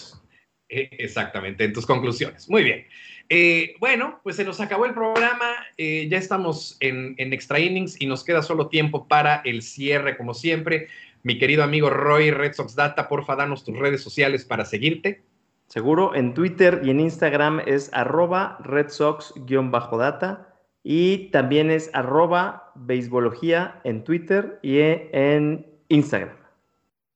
Eh, 0.69 0.89
exactamente, 0.93 1.65
en 1.65 1.73
tus 1.73 1.87
conclusiones. 1.87 2.49
Muy 2.49 2.63
bien. 2.63 2.87
Eh, 3.31 3.75
bueno, 3.79 4.21
pues 4.23 4.37
se 4.37 4.45
nos 4.45 4.61
acabó 4.61 4.87
el 4.87 4.95
programa, 4.95 5.55
eh, 5.77 6.09
ya 6.11 6.17
estamos 6.17 6.77
en, 6.81 7.15
en, 7.19 7.33
extra 7.35 7.61
innings 7.61 8.01
y 8.01 8.07
nos 8.07 8.25
queda 8.25 8.43
solo 8.43 8.69
tiempo 8.69 9.07
para 9.07 9.43
el 9.45 9.63
cierre, 9.63 10.17
como 10.17 10.33
siempre. 10.33 10.89
Mi 11.23 11.39
querido 11.39 11.63
amigo 11.63 11.91
Roy, 11.91 12.31
Red 12.31 12.55
Sox 12.55 12.75
Data, 12.75 13.09
porfa, 13.09 13.37
danos 13.37 13.65
tus 13.65 13.79
redes 13.79 14.03
sociales 14.03 14.45
para 14.45 14.65
seguirte. 14.65 15.23
Seguro, 15.69 16.15
en 16.15 16.33
Twitter 16.33 16.81
y 16.83 16.89
en 16.89 17.01
Instagram 17.01 17.61
es 17.67 17.91
arroba 17.93 18.57
Red 18.61 18.89
Sox-data 18.89 20.49
y 20.83 21.31
también 21.31 21.71
es 21.71 21.91
arroba 21.93 22.68
beisbología 22.81 23.81
en 23.85 24.05
Twitter 24.05 24.59
y 24.63 24.79
en 24.79 25.67
Instagram. 25.89 26.37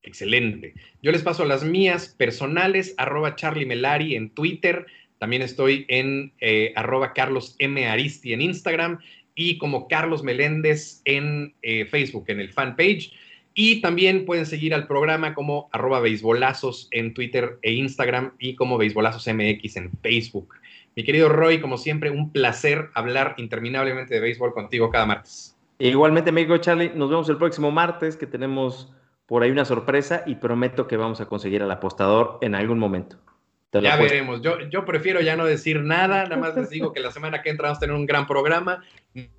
Excelente. 0.03 0.73
Yo 1.01 1.11
les 1.11 1.21
paso 1.21 1.45
las 1.45 1.63
mías 1.63 2.09
personales, 2.17 2.93
arroba 2.97 3.35
Charlie 3.35 3.65
Melari 3.65 4.15
en 4.15 4.29
Twitter, 4.31 4.85
también 5.23 5.41
estoy 5.41 5.85
en 5.87 6.33
eh, 6.41 6.73
arroba 6.75 7.13
Carlos 7.13 7.55
M. 7.59 7.87
Aristi 7.87 8.33
en 8.33 8.41
Instagram 8.41 8.99
y 9.35 9.57
como 9.57 9.87
Carlos 9.87 10.21
Meléndez 10.21 11.01
en 11.05 11.53
eh, 11.61 11.85
Facebook, 11.85 12.25
en 12.27 12.41
el 12.41 12.51
fanpage. 12.51 13.13
Y 13.55 13.79
también 13.79 14.25
pueden 14.25 14.45
seguir 14.45 14.73
al 14.73 14.85
programa 14.85 15.33
como 15.33 15.69
arroba 15.71 16.01
beisbolazos 16.01 16.89
en 16.91 17.13
Twitter 17.13 17.57
e 17.61 17.71
Instagram 17.71 18.33
y 18.37 18.55
como 18.55 18.77
beisbolazos 18.77 19.25
MX 19.27 19.77
en 19.77 19.91
Facebook. 20.01 20.55
Mi 20.95 21.05
querido 21.05 21.29
Roy, 21.29 21.61
como 21.61 21.77
siempre, 21.77 22.09
un 22.09 22.33
placer 22.33 22.89
hablar 22.93 23.35
interminablemente 23.37 24.15
de 24.15 24.19
béisbol 24.19 24.53
contigo 24.53 24.89
cada 24.89 25.05
martes. 25.05 25.52
Igualmente, 25.89 26.29
amigo 26.29 26.57
Charlie, 26.59 26.93
nos 26.95 27.09
vemos 27.09 27.27
el 27.27 27.35
próximo 27.35 27.69
martes 27.69 28.15
que 28.15 28.25
tenemos 28.25 28.93
por 29.25 29.43
ahí 29.43 29.51
una 29.51 29.65
sorpresa 29.65 30.23
y 30.25 30.35
prometo 30.35 30.87
que 30.87 30.95
vamos 30.95 31.19
a 31.19 31.25
conseguir 31.25 31.61
al 31.61 31.71
apostador 31.71 32.37
en 32.41 32.55
algún 32.55 32.79
momento. 32.79 33.17
Ya 33.73 33.97
veremos. 33.97 34.41
Yo, 34.41 34.61
yo 34.69 34.85
prefiero 34.85 35.19
ya 35.19 35.35
no 35.35 35.45
decir 35.45 35.81
nada, 35.81 36.23
nada 36.23 36.37
más 36.37 36.55
les 36.55 36.69
digo 36.69 36.93
que 36.93 37.01
la 37.01 37.11
semana 37.11 37.41
que 37.41 37.49
entra 37.49 37.67
vamos 37.67 37.77
a 37.77 37.79
tener 37.81 37.95
un 37.95 38.05
gran 38.05 38.27
programa. 38.27 38.81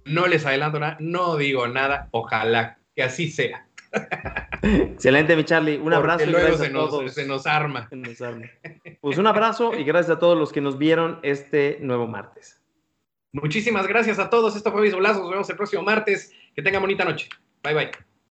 No 0.05 0.27
les 0.27 0.45
adelanto 0.45 0.79
nada, 0.79 0.99
no 1.01 1.37
digo 1.37 1.67
nada. 1.67 2.09
Ojalá 2.11 2.77
que 2.95 3.05
así 3.05 3.31
sea. 3.31 3.67
Excelente, 4.63 5.37
mi 5.37 5.45
Charlie. 5.45 5.79
Un 5.79 5.95
abrazo. 5.95 6.29
Y 6.29 6.33
gracias 6.33 6.59
se, 6.59 6.67
a 6.67 6.71
nos, 6.71 6.91
todos. 6.91 7.15
se 7.15 7.27
nos 7.27 7.47
arma. 7.47 7.89
Pues 9.01 9.17
un 9.17 9.27
abrazo 9.27 9.73
y 9.73 9.85
gracias 9.85 10.17
a 10.17 10.19
todos 10.19 10.37
los 10.37 10.53
que 10.53 10.61
nos 10.61 10.77
vieron 10.77 11.21
este 11.23 11.79
nuevo 11.81 12.07
martes. 12.07 12.61
Muchísimas 13.35 13.89
gracias 13.89 14.21
a 14.21 14.31
todos. 14.31 14.55
Esto 14.55 14.71
fue 14.71 14.83
Bisolazo. 14.83 15.21
Nos 15.21 15.31
vemos 15.31 15.51
el 15.51 15.57
próximo 15.57 15.83
martes. 15.83 16.33
Que 16.55 16.63
tengan 16.63 16.83
bonita 16.83 17.05
noche. 17.05 17.29
Bye, 17.63 17.75
bye. 17.75 17.91